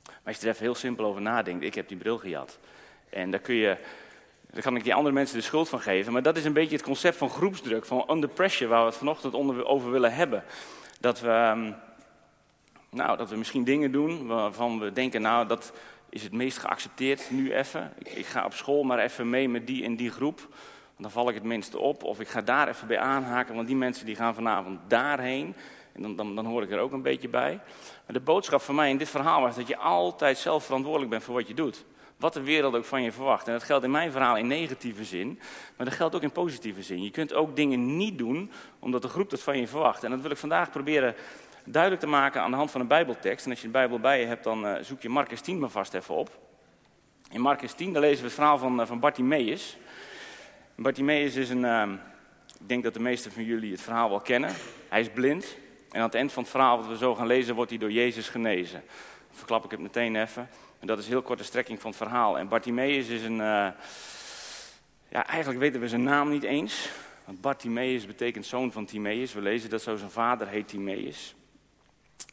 Maar 0.06 0.16
als 0.24 0.36
je 0.36 0.42
er 0.42 0.54
even 0.54 0.64
heel 0.64 0.76
simpel 0.76 1.06
over 1.06 1.22
nadenkt, 1.22 1.64
ik 1.64 1.76
heb 1.76 1.88
die 1.88 1.98
bril 1.98 2.18
gejat. 2.18 2.60
En 3.10 3.32
daar 3.32 3.40
kun 3.40 3.56
je, 3.56 3.78
daar 4.52 4.62
kan 4.62 4.76
ik 4.76 4.84
die 4.84 4.94
andere 4.94 5.16
mensen 5.16 5.38
de 5.38 5.44
schuld 5.44 5.70
van 5.70 5.82
geven. 5.82 6.14
Maar 6.14 6.22
dat 6.22 6.38
is 6.38 6.46
een 6.46 6.54
beetje 6.54 6.76
het 6.76 6.86
concept 6.86 7.18
van 7.18 7.30
groepsdruk, 7.30 7.86
van 7.86 8.06
under 8.10 8.30
pressure, 8.30 8.70
waar 8.70 8.82
we 8.82 8.88
het 8.88 8.98
vanochtend 8.98 9.34
over 9.66 9.92
willen 9.92 10.14
hebben. 10.14 10.44
Dat 11.00 11.20
we 11.20 11.30
ehm, 11.30 11.72
nou, 12.90 13.18
dat 13.18 13.30
we 13.30 13.36
misschien 13.36 13.64
dingen 13.64 13.92
doen 13.92 14.28
waarvan 14.28 14.80
we 14.80 14.92
denken, 14.92 15.22
nou, 15.22 15.48
dat 15.48 15.74
is 16.10 16.24
het 16.24 16.32
meest 16.32 16.58
geaccepteerd 16.58 17.32
nu 17.32 17.54
even. 17.54 17.94
Ik, 17.98 18.08
ik, 18.08 18.26
ga 18.26 18.46
op 18.46 18.54
school 18.54 18.84
maar 18.84 19.00
even 19.00 19.30
mee 19.30 19.50
met 19.50 19.68
die 19.68 19.84
en 19.84 19.96
die 19.96 20.12
groep. 20.12 20.48
Dan 20.98 21.12
val 21.12 21.30
ik 21.30 21.36
het 21.36 21.44
minste 21.44 21.78
op. 21.78 22.04
Of 22.04 22.20
ik 22.20 22.28
ga 22.28 22.42
daar 22.42 22.68
even 22.68 22.88
bij 22.88 23.00
aanhaken, 23.00 23.56
want 23.56 23.68
die 23.68 23.76
mensen 23.76 24.06
die 24.06 24.16
gaan 24.16 24.36
vanavond 24.36 24.80
daarheen. 24.88 25.56
En 25.94 26.02
dan, 26.02 26.16
dan, 26.16 26.36
dan 26.36 26.46
hoor 26.46 26.64
ik 26.64 26.72
er 26.72 26.80
ook 26.80 26.92
een 26.92 27.02
beetje 27.02 27.30
bij. 27.30 27.60
Maar 28.06 28.14
de 28.14 28.20
boodschap 28.20 28.62
van 28.62 28.76
mij 28.76 28.90
in 28.90 28.98
dit 28.98 29.10
verhaal 29.10 29.42
was 29.42 29.56
dat 29.56 29.68
je 29.68 29.78
altijd 29.78 30.38
zelf 30.38 30.66
verantwoordelijk 30.66 31.12
bent 31.12 31.24
voor 31.24 31.36
wat 31.36 31.48
je 31.48 31.54
doet. 31.54 31.86
Wat 32.18 32.34
de 32.34 32.42
wereld 32.42 32.76
ook 32.76 32.86
van 32.86 33.04
je 33.04 33.12
verwacht. 33.12 33.48
En 33.48 33.54
dat 33.54 33.64
geldt 33.64 33.86
in 33.86 33.92
mijn 33.92 34.12
verhaal 34.12 34.38
in 34.38 34.48
negatieve 34.48 35.04
zin, 35.04 35.40
maar 35.78 35.86
dat 35.86 35.96
geldt 35.96 36.16
ook 36.16 36.22
in 36.22 36.32
positieve 36.32 36.84
zin. 36.84 37.04
Je 37.04 37.12
kunt 37.12 37.34
ook 37.34 37.56
dingen 37.56 37.98
niet 37.98 38.18
doen 38.18 38.52
omdat 38.80 39.02
de 39.02 39.08
groep 39.08 39.30
dat 39.30 39.42
van 39.42 39.58
je 39.58 39.68
verwacht. 39.68 40.04
En 40.04 40.12
dat 40.12 40.22
wil 40.22 40.32
ik 40.32 40.38
vandaag 40.38 40.72
proberen 40.72 41.16
duidelijk 41.66 42.02
te 42.02 42.08
maken 42.08 42.42
aan 42.42 42.52
de 42.52 42.58
hand 42.58 42.72
van 42.72 42.82
een 42.82 42.88
Bijbeltekst. 42.88 43.46
En 43.46 43.52
als 43.52 43.60
je 43.60 43.66
de 43.66 43.72
Bijbel 43.72 44.00
bij 44.00 44.20
je 44.20 44.26
hebt, 44.26 44.44
dan 44.44 44.66
uh, 44.66 44.76
zoek 44.82 45.02
je 45.02 45.10
Marcus 45.10 45.42
10 45.42 45.60
maar 45.60 45.70
vast 45.70 45.94
even 45.94 46.16
op. 46.16 46.40
In 47.32 47.42
Marcus 47.42 47.74
10, 47.74 47.94
daar 47.94 48.02
lezen 48.02 48.20
we 48.20 48.26
het 48.26 48.34
verhaal 48.34 48.58
van, 48.58 48.80
uh, 48.80 48.86
van 48.86 49.00
Bartimaeus. 49.00 49.78
Bartimaeus 50.76 51.36
is 51.36 51.50
een, 51.50 51.64
uh, 51.64 51.84
ik 52.60 52.70
denk 52.70 52.84
dat 52.84 52.94
de 52.94 53.00
meesten 53.00 53.32
van 53.32 53.44
jullie 53.44 53.72
het 53.72 53.82
verhaal 53.82 54.10
wel 54.10 54.20
kennen. 54.20 54.54
Hij 54.90 55.00
is 55.00 55.10
blind. 55.10 55.58
En 55.92 56.00
aan 56.00 56.06
het 56.06 56.16
eind 56.16 56.32
van 56.32 56.44
het 56.44 56.52
verhaal 56.52 56.78
wat 56.78 56.88
we 56.88 56.98
zo 56.98 57.16
gaan 57.16 57.28
lezen, 57.28 57.56
wordt 57.56 57.70
hij 57.70 57.80
door 57.80 57.92
Jezus 57.92 58.30
genezen. 58.30 58.84
Dan 59.28 59.38
verklap 59.38 59.66
ik 59.66 59.72
het 59.72 59.80
meteen 59.80 60.16
even. 60.16 60.50
En 60.80 60.88
dat 60.88 61.00
is 61.00 61.08
heel 61.08 61.22
kort 61.22 61.40
de 61.40 61.46
strekking 61.46 61.82
van 61.82 61.90
het 61.90 62.00
verhaal. 62.00 62.38
En 62.38 62.48
Bartimaeus 62.48 63.08
is 63.08 63.24
een, 63.24 63.36
ja 63.36 63.76
eigenlijk 65.28 65.60
weten 65.60 65.82
we 65.82 65.88
zijn 65.88 66.04
naam 66.04 66.30
niet 66.30 66.44
eens. 66.44 66.90
Want 67.26 67.42
Bartimaeus 67.42 68.06
betekent 68.06 68.46
zoon 68.46 68.72
van 68.72 68.86
Timaeus. 68.86 69.34
We 69.34 69.42
lezen 69.42 69.70
dat 69.70 69.82
zo 69.82 69.96
zijn 69.96 70.10
vader 70.10 70.48
heet 70.48 70.68
Timaeus. 70.68 71.36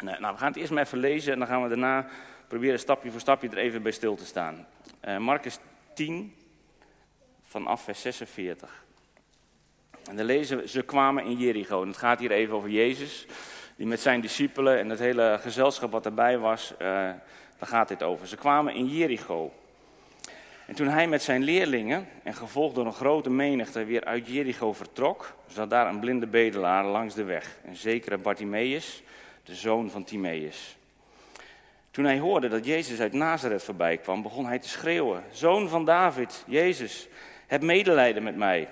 Nou, 0.04 0.32
we 0.32 0.38
gaan 0.38 0.48
het 0.48 0.56
eerst 0.56 0.70
maar 0.70 0.82
even 0.82 0.98
lezen 0.98 1.32
en 1.32 1.38
dan 1.38 1.48
gaan 1.48 1.62
we 1.62 1.68
daarna 1.68 2.06
proberen 2.48 2.78
stapje 2.78 3.10
voor 3.10 3.20
stapje 3.20 3.48
er 3.48 3.58
even 3.58 3.82
bij 3.82 3.92
stil 3.92 4.14
te 4.14 4.24
staan. 4.24 4.66
Uh, 5.08 5.18
Marcus 5.18 5.58
10, 5.94 6.34
vanaf 7.42 7.82
vers 7.82 8.00
46. 8.00 8.84
En 10.08 10.16
dan 10.16 10.26
lezen 10.26 10.58
we, 10.58 10.68
ze 10.68 10.82
kwamen 10.82 11.24
in 11.24 11.36
Jericho. 11.36 11.82
En 11.82 11.88
het 11.88 11.96
gaat 11.96 12.18
hier 12.18 12.30
even 12.30 12.54
over 12.54 12.70
Jezus, 12.70 13.26
die 13.76 13.86
met 13.86 14.00
zijn 14.00 14.20
discipelen 14.20 14.78
en 14.78 14.90
het 14.90 14.98
hele 14.98 15.38
gezelschap 15.40 15.90
wat 15.90 16.06
erbij 16.06 16.38
was, 16.38 16.72
uh, 16.72 16.78
daar 16.78 17.18
gaat 17.58 17.88
dit 17.88 18.02
over. 18.02 18.26
Ze 18.26 18.36
kwamen 18.36 18.74
in 18.74 18.86
Jericho. 18.86 19.52
En 20.66 20.74
toen 20.74 20.88
hij 20.88 21.08
met 21.08 21.22
zijn 21.22 21.42
leerlingen, 21.42 22.08
en 22.22 22.34
gevolgd 22.34 22.74
door 22.74 22.86
een 22.86 22.92
grote 22.92 23.30
menigte, 23.30 23.84
weer 23.84 24.04
uit 24.04 24.26
Jericho 24.26 24.72
vertrok, 24.72 25.34
zat 25.46 25.70
daar 25.70 25.88
een 25.88 26.00
blinde 26.00 26.26
bedelaar 26.26 26.84
langs 26.84 27.14
de 27.14 27.24
weg. 27.24 27.58
Een 27.64 27.76
zekere 27.76 28.18
Bartimaeus, 28.18 29.02
de 29.46 29.54
zoon 29.54 29.90
van 29.90 30.04
Timaeus. 30.04 30.76
Toen 31.90 32.04
hij 32.04 32.18
hoorde 32.18 32.48
dat 32.48 32.64
Jezus 32.64 33.00
uit 33.00 33.12
Nazareth 33.12 33.62
voorbij 33.62 33.96
kwam, 33.96 34.22
begon 34.22 34.46
hij 34.46 34.58
te 34.58 34.68
schreeuwen: 34.68 35.24
Zoon 35.30 35.68
van 35.68 35.84
David, 35.84 36.44
Jezus, 36.46 37.08
heb 37.46 37.62
medelijden 37.62 38.22
met 38.22 38.36
mij. 38.36 38.68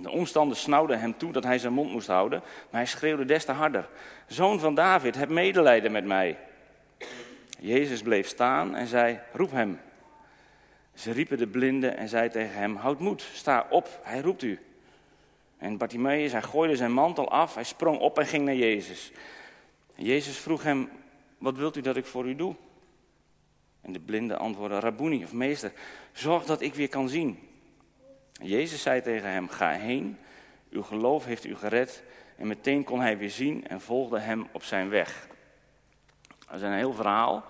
De 0.00 0.10
omstanders 0.10 0.60
snauwden 0.60 1.00
hem 1.00 1.16
toe 1.16 1.32
dat 1.32 1.44
hij 1.44 1.58
zijn 1.58 1.72
mond 1.72 1.90
moest 1.90 2.06
houden, 2.06 2.40
maar 2.70 2.80
hij 2.80 2.86
schreeuwde 2.86 3.24
des 3.24 3.44
te 3.44 3.52
harder: 3.52 3.88
Zoon 4.26 4.60
van 4.60 4.74
David, 4.74 5.14
heb 5.14 5.28
medelijden 5.28 5.92
met 5.92 6.04
mij. 6.04 6.38
Jezus 7.58 8.02
bleef 8.02 8.28
staan 8.28 8.74
en 8.74 8.86
zei: 8.86 9.20
Roep 9.32 9.50
hem. 9.50 9.80
Ze 10.94 11.12
riepen 11.12 11.38
de 11.38 11.46
blinde 11.46 11.88
en 11.88 12.08
zei 12.08 12.30
tegen 12.30 12.58
hem: 12.58 12.76
Houd 12.76 12.98
moed, 12.98 13.28
sta 13.32 13.66
op, 13.70 14.00
hij 14.02 14.20
roept 14.20 14.42
u. 14.42 14.58
En 15.58 15.76
Bartimaeus, 15.76 16.32
hij 16.32 16.42
gooide 16.42 16.76
zijn 16.76 16.92
mantel 16.92 17.30
af, 17.30 17.54
hij 17.54 17.64
sprong 17.64 17.98
op 17.98 18.18
en 18.18 18.26
ging 18.26 18.44
naar 18.44 18.54
Jezus. 18.54 19.12
Jezus 19.94 20.36
vroeg 20.36 20.62
hem, 20.62 20.90
wat 21.38 21.56
wilt 21.56 21.76
u 21.76 21.80
dat 21.80 21.96
ik 21.96 22.06
voor 22.06 22.28
u 22.28 22.34
doe? 22.34 22.54
En 23.80 23.92
de 23.92 24.00
blinde 24.00 24.36
antwoordde, 24.36 24.78
Rabboni 24.78 25.24
of 25.24 25.32
meester, 25.32 25.72
zorg 26.12 26.44
dat 26.44 26.60
ik 26.60 26.74
weer 26.74 26.88
kan 26.88 27.08
zien. 27.08 27.38
Jezus 28.32 28.82
zei 28.82 29.02
tegen 29.02 29.30
hem, 29.30 29.48
ga 29.48 29.70
heen, 29.70 30.18
uw 30.70 30.82
geloof 30.82 31.24
heeft 31.24 31.44
u 31.44 31.56
gered. 31.56 32.02
En 32.36 32.46
meteen 32.46 32.84
kon 32.84 33.00
hij 33.00 33.18
weer 33.18 33.30
zien 33.30 33.66
en 33.66 33.80
volgde 33.80 34.18
hem 34.18 34.48
op 34.52 34.62
zijn 34.62 34.88
weg. 34.88 35.28
Dat 36.46 36.56
is 36.56 36.62
een 36.62 36.72
heel 36.72 36.94
verhaal 36.94 37.44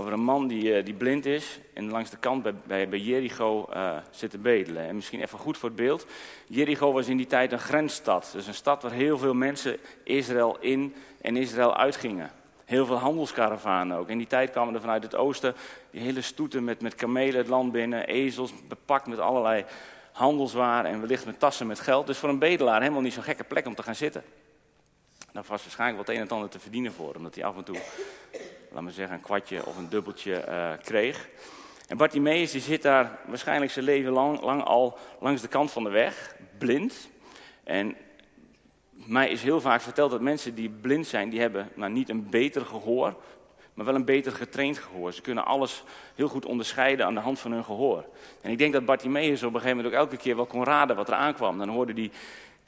over 0.00 0.12
een 0.12 0.20
man 0.20 0.46
die, 0.46 0.74
eh, 0.74 0.84
die 0.84 0.94
blind 0.94 1.26
is 1.26 1.60
en 1.74 1.90
langs 1.90 2.10
de 2.10 2.16
kant 2.16 2.42
bij, 2.42 2.88
bij, 2.88 2.98
Jericho 2.98 3.68
uh, 3.74 3.96
zit 4.10 4.30
te 4.30 4.38
bedelen. 4.38 4.88
En 4.88 4.94
misschien 4.94 5.20
even 5.20 5.38
goed 5.38 5.58
voor 5.58 5.68
het 5.68 5.78
beeld. 5.78 6.06
Jericho 6.46 6.92
was 6.92 7.08
in 7.08 7.16
die 7.16 7.26
tijd 7.26 7.52
een 7.52 7.58
grensstad. 7.58 8.30
Dus 8.32 8.46
een 8.46 8.54
stad 8.54 8.82
waar 8.82 8.92
heel 8.92 9.18
veel 9.18 9.34
mensen 9.34 9.76
Israël 10.04 10.56
in 10.60 10.94
en 11.20 11.36
Israël 11.36 11.76
uitgingen. 11.76 12.30
Heel 12.64 12.86
veel 12.86 12.96
handelskaravanen 12.96 13.98
ook. 13.98 14.08
In 14.08 14.18
die 14.18 14.26
tijd 14.26 14.50
kwamen 14.50 14.74
er 14.74 14.80
vanuit 14.80 15.02
het 15.02 15.16
oosten 15.16 15.54
die 15.90 16.00
hele 16.00 16.22
stoeten 16.22 16.64
met, 16.64 16.80
met 16.80 16.94
kamelen 16.94 17.36
het 17.36 17.48
land 17.48 17.72
binnen, 17.72 18.06
ezels 18.06 18.52
bepakt 18.68 19.06
met 19.06 19.18
allerlei 19.18 19.64
handelswaren 20.12 20.90
en 20.90 21.00
wellicht 21.00 21.26
met 21.26 21.38
tassen 21.38 21.66
met 21.66 21.80
geld. 21.80 22.06
Dus 22.06 22.18
voor 22.18 22.28
een 22.28 22.38
bedelaar 22.38 22.80
helemaal 22.80 23.02
niet 23.02 23.12
zo'n 23.12 23.22
gekke 23.22 23.44
plek 23.44 23.66
om 23.66 23.74
te 23.74 23.82
gaan 23.82 23.94
zitten. 23.94 24.24
Daar 25.32 25.44
was 25.46 25.62
waarschijnlijk 25.62 26.06
wat 26.06 26.16
een 26.16 26.20
en 26.20 26.28
ander 26.28 26.48
te 26.48 26.60
verdienen 26.60 26.92
voor, 26.92 27.14
omdat 27.14 27.34
hij 27.34 27.44
af 27.44 27.56
en 27.56 27.64
toe, 27.64 27.78
laat 28.72 28.82
maar 28.82 28.92
zeggen, 28.92 29.16
een 29.16 29.22
kwartje 29.22 29.66
of 29.66 29.76
een 29.76 29.88
dubbeltje 29.88 30.44
uh, 30.48 30.72
kreeg. 30.82 31.28
En 31.88 31.96
Bartimeus 31.96 32.50
die 32.50 32.60
zit 32.60 32.82
daar 32.82 33.18
waarschijnlijk 33.26 33.72
zijn 33.72 33.84
leven 33.84 34.12
lang, 34.12 34.40
lang 34.40 34.64
al 34.64 34.98
langs 35.20 35.42
de 35.42 35.48
kant 35.48 35.70
van 35.70 35.84
de 35.84 35.90
weg, 35.90 36.36
blind. 36.58 37.08
En 37.64 37.96
mij 38.90 39.30
is 39.30 39.42
heel 39.42 39.60
vaak 39.60 39.80
verteld 39.80 40.10
dat 40.10 40.20
mensen 40.20 40.54
die 40.54 40.68
blind 40.68 41.06
zijn, 41.06 41.30
die 41.30 41.40
hebben 41.40 41.68
nou, 41.74 41.92
niet 41.92 42.08
een 42.08 42.30
beter 42.30 42.66
gehoor, 42.66 43.14
maar 43.74 43.84
wel 43.86 43.94
een 43.94 44.04
beter 44.04 44.32
getraind 44.32 44.78
gehoor. 44.78 45.12
Ze 45.12 45.20
kunnen 45.20 45.44
alles 45.44 45.84
heel 46.14 46.28
goed 46.28 46.46
onderscheiden 46.46 47.06
aan 47.06 47.14
de 47.14 47.20
hand 47.20 47.38
van 47.38 47.52
hun 47.52 47.64
gehoor. 47.64 48.04
En 48.40 48.50
ik 48.50 48.58
denk 48.58 48.72
dat 48.72 48.84
Bartimeus 48.84 49.42
op 49.42 49.54
een 49.54 49.60
gegeven 49.60 49.76
moment 49.76 49.94
ook 49.94 50.00
elke 50.00 50.16
keer 50.16 50.36
wel 50.36 50.46
kon 50.46 50.64
raden 50.64 50.96
wat 50.96 51.08
er 51.08 51.14
aankwam. 51.14 51.58
Dan 51.58 51.68
hoorde 51.68 51.92
hij 51.92 52.10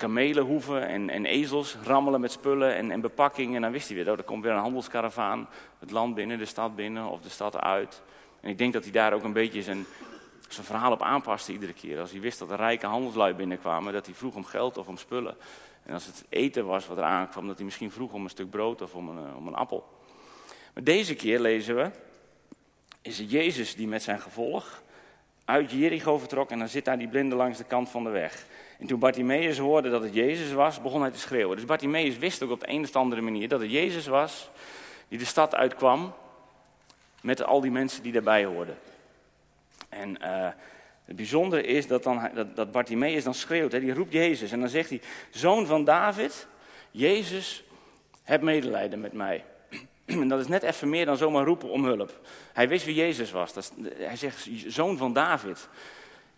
kamelenhoeven 0.02 0.86
en, 0.88 1.10
en 1.10 1.26
ezels 1.26 1.76
rammelen 1.84 2.20
met 2.20 2.32
spullen 2.32 2.74
en, 2.74 2.90
en. 2.90 3.10
En 3.36 3.60
dan 3.60 3.72
wist 3.72 3.88
hij 3.88 3.96
weer, 3.96 4.10
oh, 4.12 4.18
er 4.18 4.24
komt 4.24 4.42
weer 4.42 4.52
een 4.52 4.58
handelskaravaan 4.58 5.48
het 5.78 5.90
land 5.90 6.14
binnen, 6.14 6.38
de 6.38 6.44
stad 6.44 6.76
binnen 6.76 7.06
of 7.06 7.20
de 7.20 7.28
stad 7.28 7.56
uit. 7.56 8.02
En 8.40 8.50
ik 8.50 8.58
denk 8.58 8.72
dat 8.72 8.82
hij 8.82 8.92
daar 8.92 9.12
ook 9.12 9.22
een 9.22 9.32
beetje 9.32 9.62
zijn, 9.62 9.84
zijn 10.48 10.66
verhaal 10.66 10.92
op 10.92 11.02
aanpaste 11.02 11.52
iedere 11.52 11.72
keer. 11.72 12.00
Als 12.00 12.10
hij 12.10 12.20
wist 12.20 12.38
dat 12.38 12.50
er 12.50 12.56
rijke 12.56 12.86
handelslui 12.86 13.34
binnenkwamen, 13.34 13.92
dat 13.92 14.06
hij 14.06 14.14
vroeg 14.14 14.34
om 14.34 14.44
geld 14.44 14.78
of 14.78 14.88
om 14.88 14.96
spullen. 14.96 15.36
En 15.82 15.94
als 15.94 16.06
het 16.06 16.24
eten 16.28 16.66
was 16.66 16.86
wat 16.86 16.96
er 16.96 17.04
aankwam, 17.04 17.46
dat 17.46 17.56
hij 17.56 17.64
misschien 17.64 17.90
vroeg 17.90 18.12
om 18.12 18.24
een 18.24 18.30
stuk 18.30 18.50
brood 18.50 18.82
of 18.82 18.94
om 18.94 19.08
een, 19.08 19.26
eh, 19.26 19.36
om 19.36 19.46
een 19.46 19.54
appel. 19.54 19.88
Maar 20.74 20.84
deze 20.84 21.14
keer 21.14 21.40
lezen 21.40 21.76
we, 21.76 21.90
is 23.02 23.18
het 23.18 23.30
Jezus 23.30 23.74
die 23.74 23.88
met 23.88 24.02
zijn 24.02 24.20
gevolg 24.20 24.81
uit 25.52 25.70
Jericho 25.70 26.18
vertrok 26.18 26.50
en 26.50 26.58
dan 26.58 26.68
zit 26.68 26.84
daar 26.84 26.98
die 26.98 27.08
blinde 27.08 27.34
langs 27.34 27.58
de 27.58 27.64
kant 27.64 27.88
van 27.88 28.04
de 28.04 28.10
weg. 28.10 28.44
En 28.78 28.86
toen 28.86 28.98
Bartimaeus 28.98 29.58
hoorde 29.58 29.90
dat 29.90 30.02
het 30.02 30.14
Jezus 30.14 30.52
was, 30.52 30.82
begon 30.82 31.00
hij 31.00 31.10
te 31.10 31.18
schreeuwen. 31.18 31.56
Dus 31.56 31.64
Bartimaeus 31.64 32.18
wist 32.18 32.42
ook 32.42 32.50
op 32.50 32.60
de 32.60 32.68
een 32.68 32.82
of 32.82 32.96
andere 32.96 33.20
manier 33.20 33.48
dat 33.48 33.60
het 33.60 33.70
Jezus 33.70 34.06
was 34.06 34.50
die 35.08 35.18
de 35.18 35.24
stad 35.24 35.54
uitkwam 35.54 36.14
met 37.22 37.44
al 37.44 37.60
die 37.60 37.70
mensen 37.70 38.02
die 38.02 38.12
daarbij 38.12 38.44
hoorden. 38.44 38.78
En 39.88 40.16
uh, 40.22 40.48
het 41.04 41.16
bijzondere 41.16 41.62
is 41.62 41.86
dat, 41.86 42.02
dan, 42.02 42.30
dat, 42.34 42.56
dat 42.56 42.72
dan 43.24 43.34
schreeuwt, 43.34 43.72
hè, 43.72 43.80
die 43.80 43.94
roept 43.94 44.12
Jezus. 44.12 44.52
En 44.52 44.60
dan 44.60 44.68
zegt 44.68 44.88
hij, 44.88 45.00
zoon 45.30 45.66
van 45.66 45.84
David, 45.84 46.46
Jezus, 46.90 47.64
heb 48.22 48.42
medelijden 48.42 49.00
met 49.00 49.12
mij. 49.12 49.44
En 50.20 50.28
dat 50.28 50.40
is 50.40 50.48
net 50.48 50.62
even 50.62 50.88
meer 50.88 51.06
dan 51.06 51.16
zomaar 51.16 51.44
roepen 51.44 51.68
om 51.68 51.84
hulp. 51.84 52.20
Hij 52.52 52.68
wist 52.68 52.84
wie 52.84 52.94
Jezus 52.94 53.30
was. 53.30 53.52
Dat 53.52 53.72
hij 53.96 54.16
zegt, 54.16 54.48
zoon 54.66 54.96
van 54.96 55.12
David. 55.12 55.68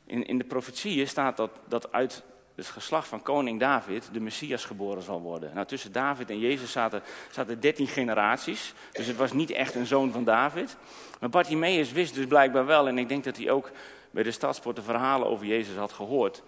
In, 0.06 0.26
in 0.26 0.38
de 0.38 0.44
profetieën 0.44 1.08
staat 1.08 1.36
dat, 1.36 1.50
dat 1.68 1.92
uit 1.92 2.22
het 2.54 2.66
geslacht 2.66 3.08
van 3.08 3.22
koning 3.22 3.60
David 3.60 4.08
de 4.12 4.20
Messias 4.20 4.64
geboren 4.64 5.02
zal 5.02 5.20
worden. 5.20 5.54
Nou, 5.54 5.66
tussen 5.66 5.92
David 5.92 6.30
en 6.30 6.38
Jezus 6.38 6.72
zaten, 6.72 7.02
zaten 7.30 7.60
13 7.60 7.86
generaties. 7.86 8.72
Dus 8.92 9.06
het 9.06 9.16
was 9.16 9.32
niet 9.32 9.50
echt 9.50 9.74
een 9.74 9.86
zoon 9.86 10.12
van 10.12 10.24
David. 10.24 10.76
Maar 11.20 11.30
Bartimaeus 11.30 11.92
wist 11.92 12.14
dus 12.14 12.26
blijkbaar 12.26 12.66
wel, 12.66 12.88
en 12.88 12.98
ik 12.98 13.08
denk 13.08 13.24
dat 13.24 13.36
hij 13.36 13.50
ook 13.50 13.70
bij 14.10 14.22
de 14.22 14.30
stadspoort 14.30 14.76
de 14.76 14.82
verhalen 14.82 15.28
over 15.28 15.46
Jezus 15.46 15.76
had 15.76 15.92
gehoord. 15.92 16.42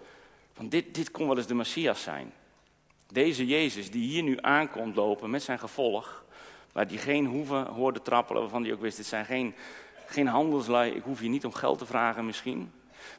Van 0.53 0.69
dit, 0.69 0.95
dit 0.95 1.11
kon 1.11 1.27
wel 1.27 1.37
eens 1.37 1.47
de 1.47 1.55
Messias 1.55 2.03
zijn. 2.03 2.33
Deze 3.13 3.47
Jezus 3.47 3.91
die 3.91 4.09
hier 4.09 4.23
nu 4.23 4.39
aankomt 4.41 4.97
lopen 4.97 5.31
met 5.31 5.43
zijn 5.43 5.59
gevolg, 5.59 6.25
waar 6.77 6.87
die 6.87 6.99
geen 6.99 7.27
hoeven 7.27 7.67
hoorde 7.67 8.03
trappelen, 8.03 8.43
waarvan 8.43 8.63
hij 8.63 8.73
ook 8.73 8.81
wist, 8.81 8.97
dit 8.97 9.07
zijn 9.07 9.25
geen, 9.25 9.55
geen 10.07 10.27
handelslui, 10.27 10.93
ik 10.93 11.03
hoef 11.03 11.21
je 11.21 11.29
niet 11.29 11.45
om 11.45 11.53
geld 11.53 11.79
te 11.79 11.87
vragen 11.87 12.27
misschien. 12.27 12.73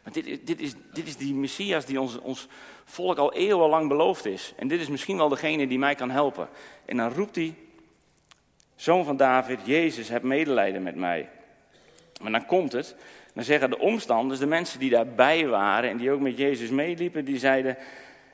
Maar 0.04 0.14
dit, 0.14 0.48
dit, 0.48 0.62
is, 0.62 0.74
dit 0.94 1.08
is 1.08 1.18
die 1.18 1.34
Messias 1.34 1.86
die 1.86 2.02
ons, 2.02 2.20
ons 2.20 2.48
volk 2.86 3.18
al 3.18 3.34
eeuwenlang 3.34 3.88
beloofd 3.88 4.26
is. 4.26 4.54
En 4.58 4.68
dit 4.68 4.80
is 4.80 4.88
misschien 4.88 5.18
wel 5.18 5.30
degene 5.30 5.68
die 5.68 5.80
mij 5.80 5.96
kan 5.96 6.10
helpen. 6.10 6.50
En 6.86 6.98
dan 6.98 7.14
roept 7.14 7.36
hij, 7.36 7.56
zoon 8.76 9.06
van 9.06 9.18
David, 9.18 9.60
Jezus, 9.64 10.10
heb 10.10 10.24
medelijden 10.24 10.84
met 10.84 10.96
mij. 10.96 11.30
Maar 12.22 12.32
dan 12.32 12.46
komt 12.46 12.72
het, 12.72 12.96
dan 13.34 13.44
zeggen 13.44 13.70
de 13.70 13.80
omstanders, 13.80 14.40
de 14.40 14.46
mensen 14.46 14.80
die 14.80 14.90
daarbij 14.90 15.48
waren 15.48 15.90
en 15.90 15.98
die 15.98 16.12
ook 16.12 16.22
met 16.22 16.38
Jezus 16.38 16.70
meeliepen, 16.70 17.26
die 17.26 17.40
zeiden, 17.40 17.78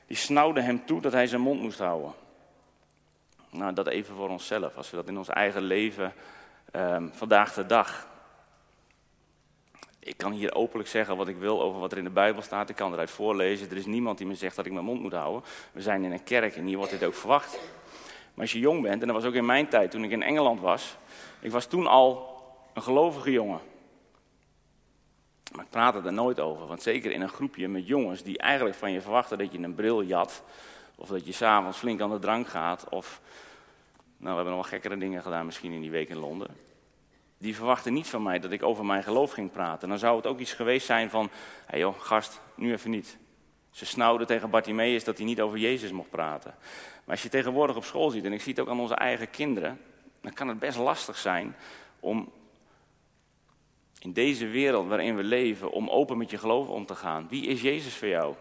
die 0.06 0.16
snauwden 0.16 0.64
hem 0.64 0.84
toe 0.84 1.00
dat 1.00 1.12
hij 1.12 1.26
zijn 1.26 1.40
mond 1.40 1.60
moest 1.60 1.78
houden. 1.78 2.12
Nou, 3.54 3.72
dat 3.72 3.86
even 3.86 4.14
voor 4.14 4.28
onszelf, 4.28 4.76
als 4.76 4.90
we 4.90 4.96
dat 4.96 5.08
in 5.08 5.18
ons 5.18 5.28
eigen 5.28 5.62
leven 5.62 6.12
um, 6.72 7.10
vandaag 7.14 7.54
de 7.54 7.66
dag. 7.66 8.08
Ik 9.98 10.16
kan 10.16 10.32
hier 10.32 10.54
openlijk 10.54 10.88
zeggen 10.88 11.16
wat 11.16 11.28
ik 11.28 11.36
wil 11.36 11.62
over 11.62 11.80
wat 11.80 11.92
er 11.92 11.98
in 11.98 12.04
de 12.04 12.10
Bijbel 12.10 12.42
staat. 12.42 12.68
Ik 12.68 12.76
kan 12.76 12.92
eruit 12.92 13.10
voorlezen. 13.10 13.70
Er 13.70 13.76
is 13.76 13.86
niemand 13.86 14.18
die 14.18 14.26
me 14.26 14.34
zegt 14.34 14.56
dat 14.56 14.66
ik 14.66 14.72
mijn 14.72 14.84
mond 14.84 15.00
moet 15.00 15.12
houden. 15.12 15.42
We 15.72 15.82
zijn 15.82 16.04
in 16.04 16.12
een 16.12 16.24
kerk 16.24 16.56
en 16.56 16.64
hier 16.64 16.76
wordt 16.76 16.92
dit 16.92 17.04
ook 17.04 17.14
verwacht. 17.14 17.58
Maar 18.34 18.44
als 18.44 18.52
je 18.52 18.58
jong 18.58 18.82
bent, 18.82 19.00
en 19.00 19.06
dat 19.06 19.16
was 19.16 19.24
ook 19.24 19.34
in 19.34 19.46
mijn 19.46 19.68
tijd 19.68 19.90
toen 19.90 20.04
ik 20.04 20.10
in 20.10 20.22
Engeland 20.22 20.60
was. 20.60 20.96
Ik 21.40 21.50
was 21.50 21.66
toen 21.66 21.86
al 21.86 22.42
een 22.72 22.82
gelovige 22.82 23.30
jongen. 23.30 23.60
Maar 25.52 25.64
ik 25.64 25.70
praat 25.70 26.06
er 26.06 26.12
nooit 26.12 26.40
over. 26.40 26.66
Want 26.66 26.82
zeker 26.82 27.10
in 27.10 27.20
een 27.20 27.28
groepje 27.28 27.68
met 27.68 27.86
jongens 27.86 28.22
die 28.22 28.38
eigenlijk 28.38 28.76
van 28.76 28.92
je 28.92 29.00
verwachten 29.00 29.38
dat 29.38 29.52
je 29.52 29.58
een 29.58 29.74
bril 29.74 30.02
jat. 30.02 30.42
Of 30.96 31.08
dat 31.08 31.26
je 31.26 31.32
s'avonds 31.32 31.78
flink 31.78 32.00
aan 32.00 32.10
de 32.10 32.18
drank 32.18 32.48
gaat. 32.48 32.88
Of, 32.88 33.20
nou 34.16 34.30
we 34.30 34.34
hebben 34.34 34.44
nog 34.44 34.70
wel 34.70 34.78
gekkere 34.78 34.98
dingen 34.98 35.22
gedaan 35.22 35.46
misschien 35.46 35.72
in 35.72 35.80
die 35.80 35.90
week 35.90 36.08
in 36.08 36.18
Londen. 36.18 36.56
Die 37.38 37.56
verwachten 37.56 37.92
niet 37.92 38.08
van 38.08 38.22
mij 38.22 38.38
dat 38.38 38.52
ik 38.52 38.62
over 38.62 38.84
mijn 38.84 39.02
geloof 39.02 39.32
ging 39.32 39.50
praten. 39.52 39.88
Dan 39.88 39.98
zou 39.98 40.16
het 40.16 40.26
ook 40.26 40.38
iets 40.38 40.52
geweest 40.52 40.86
zijn 40.86 41.10
van, 41.10 41.30
hé 41.66 41.76
joh, 41.76 42.00
gast, 42.00 42.40
nu 42.54 42.72
even 42.72 42.90
niet. 42.90 43.18
Ze 43.70 43.86
snauwden 43.86 44.26
tegen 44.26 44.50
Bartimeus 44.50 45.04
dat 45.04 45.16
hij 45.16 45.26
niet 45.26 45.40
over 45.40 45.58
Jezus 45.58 45.90
mocht 45.90 46.10
praten. 46.10 46.54
Maar 47.04 47.14
als 47.14 47.22
je 47.22 47.28
tegenwoordig 47.28 47.76
op 47.76 47.84
school 47.84 48.10
ziet, 48.10 48.24
en 48.24 48.32
ik 48.32 48.40
zie 48.40 48.52
het 48.52 48.60
ook 48.60 48.68
aan 48.68 48.80
onze 48.80 48.94
eigen 48.94 49.30
kinderen, 49.30 49.80
dan 50.20 50.32
kan 50.32 50.48
het 50.48 50.58
best 50.58 50.78
lastig 50.78 51.16
zijn 51.16 51.56
om 52.00 52.32
in 53.98 54.12
deze 54.12 54.46
wereld 54.46 54.88
waarin 54.88 55.16
we 55.16 55.22
leven, 55.22 55.70
om 55.70 55.88
open 55.88 56.18
met 56.18 56.30
je 56.30 56.38
geloof 56.38 56.68
om 56.68 56.86
te 56.86 56.94
gaan. 56.94 57.28
Wie 57.28 57.46
is 57.46 57.60
Jezus 57.60 57.96
voor 57.96 58.08
jou? 58.08 58.34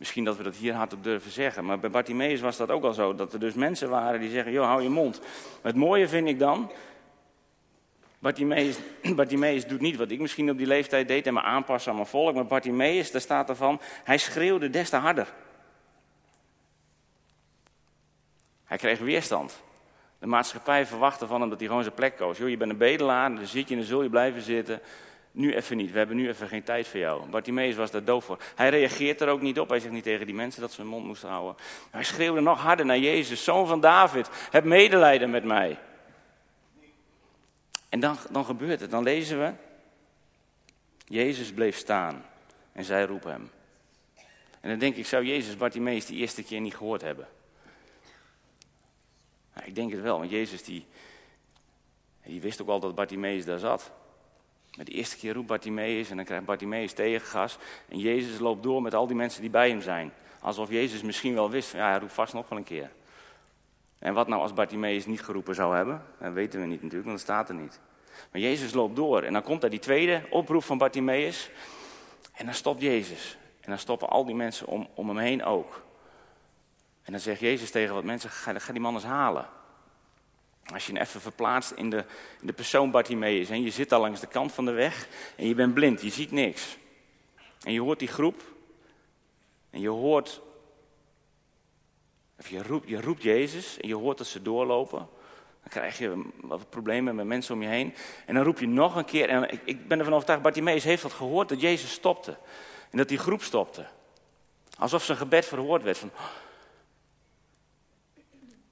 Misschien 0.00 0.24
dat 0.24 0.36
we 0.36 0.42
dat 0.42 0.56
hier 0.56 0.74
hardop 0.74 1.04
durven 1.04 1.30
zeggen, 1.30 1.64
maar 1.64 1.78
bij 1.78 1.90
Bartimeus 1.90 2.40
was 2.40 2.56
dat 2.56 2.70
ook 2.70 2.84
al 2.84 2.92
zo. 2.92 3.14
Dat 3.14 3.32
er 3.32 3.40
dus 3.40 3.54
mensen 3.54 3.88
waren 3.88 4.20
die 4.20 4.30
zeggen, 4.30 4.52
joh, 4.52 4.66
hou 4.66 4.82
je 4.82 4.88
mond. 4.88 5.20
Het 5.62 5.76
mooie 5.76 6.08
vind 6.08 6.28
ik 6.28 6.38
dan, 6.38 6.70
Bartimeus 8.18 9.66
doet 9.68 9.80
niet 9.80 9.96
wat 9.96 10.10
ik 10.10 10.20
misschien 10.20 10.50
op 10.50 10.58
die 10.58 10.66
leeftijd 10.66 11.08
deed 11.08 11.26
en 11.26 11.34
me 11.34 11.42
aanpassen 11.42 11.90
aan 11.90 11.96
mijn 11.96 12.08
volk. 12.08 12.34
Maar 12.34 12.46
Bartimeus, 12.46 13.10
daar 13.10 13.20
staat 13.20 13.48
ervan, 13.48 13.80
hij 14.04 14.18
schreeuwde 14.18 14.70
des 14.70 14.88
te 14.88 14.96
harder. 14.96 15.32
Hij 18.64 18.78
kreeg 18.78 18.98
weerstand. 18.98 19.60
De 20.18 20.26
maatschappij 20.26 20.86
verwachtte 20.86 21.26
van 21.26 21.40
hem 21.40 21.50
dat 21.50 21.58
hij 21.58 21.68
gewoon 21.68 21.82
zijn 21.82 21.94
plek 21.94 22.16
koos. 22.16 22.38
Joh, 22.38 22.48
je 22.48 22.56
bent 22.56 22.70
een 22.70 22.76
bedelaar, 22.76 23.34
dan 23.34 23.46
zit 23.46 23.68
je 23.68 23.74
en 23.74 23.80
dan 23.80 23.88
zul 23.88 24.02
je 24.02 24.10
blijven 24.10 24.42
zitten. 24.42 24.80
Nu 25.32 25.54
even 25.54 25.76
niet, 25.76 25.92
we 25.92 25.98
hebben 25.98 26.16
nu 26.16 26.28
even 26.28 26.48
geen 26.48 26.62
tijd 26.62 26.88
voor 26.88 27.00
jou. 27.00 27.28
Bartimeus 27.28 27.74
was 27.74 27.90
daar 27.90 28.04
doof 28.04 28.24
voor. 28.24 28.38
Hij 28.54 28.68
reageert 28.68 29.20
er 29.20 29.28
ook 29.28 29.40
niet 29.40 29.60
op. 29.60 29.68
Hij 29.68 29.80
zegt 29.80 29.92
niet 29.92 30.02
tegen 30.02 30.26
die 30.26 30.34
mensen 30.34 30.60
dat 30.60 30.72
ze 30.72 30.80
hun 30.80 30.90
mond 30.90 31.06
moesten 31.06 31.28
houden. 31.28 31.56
Hij 31.90 32.04
schreeuwde 32.04 32.40
nog 32.40 32.60
harder 32.60 32.86
naar 32.86 32.98
Jezus, 32.98 33.44
zoon 33.44 33.66
van 33.66 33.80
David, 33.80 34.28
heb 34.50 34.64
medelijden 34.64 35.30
met 35.30 35.44
mij. 35.44 35.78
En 37.88 38.00
dan, 38.00 38.16
dan 38.30 38.44
gebeurt 38.44 38.80
het, 38.80 38.90
dan 38.90 39.02
lezen 39.02 39.38
we, 39.38 39.52
Jezus 41.04 41.52
bleef 41.52 41.76
staan 41.76 42.24
en 42.72 42.84
zij 42.84 43.04
roepen 43.04 43.30
hem. 43.30 43.50
En 44.60 44.70
dan 44.70 44.78
denk 44.78 44.96
ik, 44.96 45.06
zou 45.06 45.24
Jezus 45.24 45.56
Bartimeus 45.56 46.06
die 46.06 46.18
eerste 46.18 46.42
keer 46.42 46.60
niet 46.60 46.76
gehoord 46.76 47.00
hebben? 47.00 47.28
Nou, 49.54 49.66
ik 49.66 49.74
denk 49.74 49.92
het 49.92 50.00
wel, 50.00 50.18
want 50.18 50.30
Jezus 50.30 50.62
die, 50.62 50.86
die 52.24 52.40
wist 52.40 52.62
ook 52.62 52.68
al 52.68 52.80
dat 52.80 52.94
Bartimeus 52.94 53.44
daar 53.44 53.58
zat. 53.58 53.92
De 54.84 54.92
eerste 54.92 55.16
keer 55.16 55.34
roept 55.34 55.46
Bartimeus 55.46 56.10
en 56.10 56.16
dan 56.16 56.24
krijgt 56.24 56.44
Bartimeus 56.44 56.92
tegengas. 56.92 57.58
En 57.88 57.98
Jezus 57.98 58.38
loopt 58.38 58.62
door 58.62 58.82
met 58.82 58.94
al 58.94 59.06
die 59.06 59.16
mensen 59.16 59.40
die 59.40 59.50
bij 59.50 59.68
hem 59.68 59.80
zijn. 59.80 60.12
Alsof 60.40 60.70
Jezus 60.70 61.02
misschien 61.02 61.34
wel 61.34 61.50
wist, 61.50 61.72
ja, 61.72 61.90
hij 61.90 61.98
roept 61.98 62.12
vast 62.12 62.32
nog 62.32 62.48
wel 62.48 62.58
een 62.58 62.64
keer. 62.64 62.90
En 63.98 64.14
wat 64.14 64.28
nou 64.28 64.42
als 64.42 64.52
Bartimeus 64.52 65.06
niet 65.06 65.22
geroepen 65.22 65.54
zou 65.54 65.76
hebben? 65.76 66.02
Dat 66.18 66.32
weten 66.32 66.60
we 66.60 66.66
niet 66.66 66.82
natuurlijk, 66.82 67.04
want 67.04 67.16
dat 67.16 67.26
staat 67.26 67.48
er 67.48 67.54
niet. 67.54 67.80
Maar 68.32 68.40
Jezus 68.40 68.72
loopt 68.72 68.96
door 68.96 69.22
en 69.22 69.32
dan 69.32 69.42
komt 69.42 69.60
daar 69.60 69.70
die 69.70 69.78
tweede 69.78 70.22
oproep 70.30 70.64
van 70.64 70.78
Bartimeus. 70.78 71.50
En 72.32 72.44
dan 72.44 72.54
stopt 72.54 72.80
Jezus. 72.80 73.38
En 73.60 73.70
dan 73.70 73.78
stoppen 73.78 74.08
al 74.08 74.24
die 74.24 74.34
mensen 74.34 74.66
om, 74.66 74.88
om 74.94 75.08
hem 75.08 75.18
heen 75.18 75.44
ook. 75.44 75.84
En 77.02 77.12
dan 77.12 77.20
zegt 77.20 77.40
Jezus 77.40 77.70
tegen 77.70 77.94
wat 77.94 78.04
mensen, 78.04 78.30
ga, 78.30 78.58
ga 78.58 78.72
die 78.72 78.80
man 78.80 78.94
eens 78.94 79.04
halen. 79.04 79.48
Als 80.64 80.86
je 80.86 80.92
hem 80.92 81.02
even 81.02 81.20
verplaatst 81.20 81.70
in 81.70 81.90
de, 81.90 82.04
in 82.40 82.46
de 82.46 82.52
persoon 82.52 82.90
Bartimeus. 82.90 83.48
En 83.48 83.62
je 83.62 83.70
zit 83.70 83.92
al 83.92 84.00
langs 84.00 84.20
de 84.20 84.26
kant 84.26 84.52
van 84.52 84.64
de 84.64 84.72
weg 84.72 85.08
en 85.36 85.46
je 85.46 85.54
bent 85.54 85.74
blind, 85.74 86.02
je 86.02 86.10
ziet 86.10 86.30
niks. 86.30 86.76
En 87.62 87.72
je 87.72 87.80
hoort 87.80 87.98
die 87.98 88.08
groep. 88.08 88.42
En 89.70 89.80
je 89.80 89.88
hoort 89.88 90.40
of 92.38 92.48
je 92.48 92.62
roept, 92.62 92.88
je 92.88 93.00
roept 93.00 93.22
Jezus 93.22 93.78
en 93.78 93.88
je 93.88 93.94
hoort 93.94 94.18
dat 94.18 94.26
ze 94.26 94.42
doorlopen. 94.42 95.08
Dan 95.60 95.68
krijg 95.68 95.98
je 95.98 96.22
wat 96.40 96.70
problemen 96.70 97.14
met 97.14 97.26
mensen 97.26 97.54
om 97.54 97.62
je 97.62 97.68
heen. 97.68 97.94
En 98.26 98.34
dan 98.34 98.44
roep 98.44 98.58
je 98.58 98.68
nog 98.68 98.96
een 98.96 99.04
keer. 99.04 99.28
En 99.28 99.50
ik, 99.50 99.60
ik 99.64 99.88
ben 99.88 99.98
ervan 99.98 100.14
overtuigd, 100.14 100.42
Bartimaeus 100.42 100.84
heeft 100.84 101.02
dat 101.02 101.12
gehoord, 101.12 101.48
dat 101.48 101.60
Jezus 101.60 101.92
stopte. 101.92 102.38
En 102.90 102.98
dat 102.98 103.08
die 103.08 103.18
groep 103.18 103.42
stopte. 103.42 103.86
Alsof 104.78 105.04
zijn 105.04 105.18
gebed 105.18 105.46
verhoord 105.46 105.82
werd. 105.82 105.98
Van, 105.98 106.10
oh, 106.14 106.24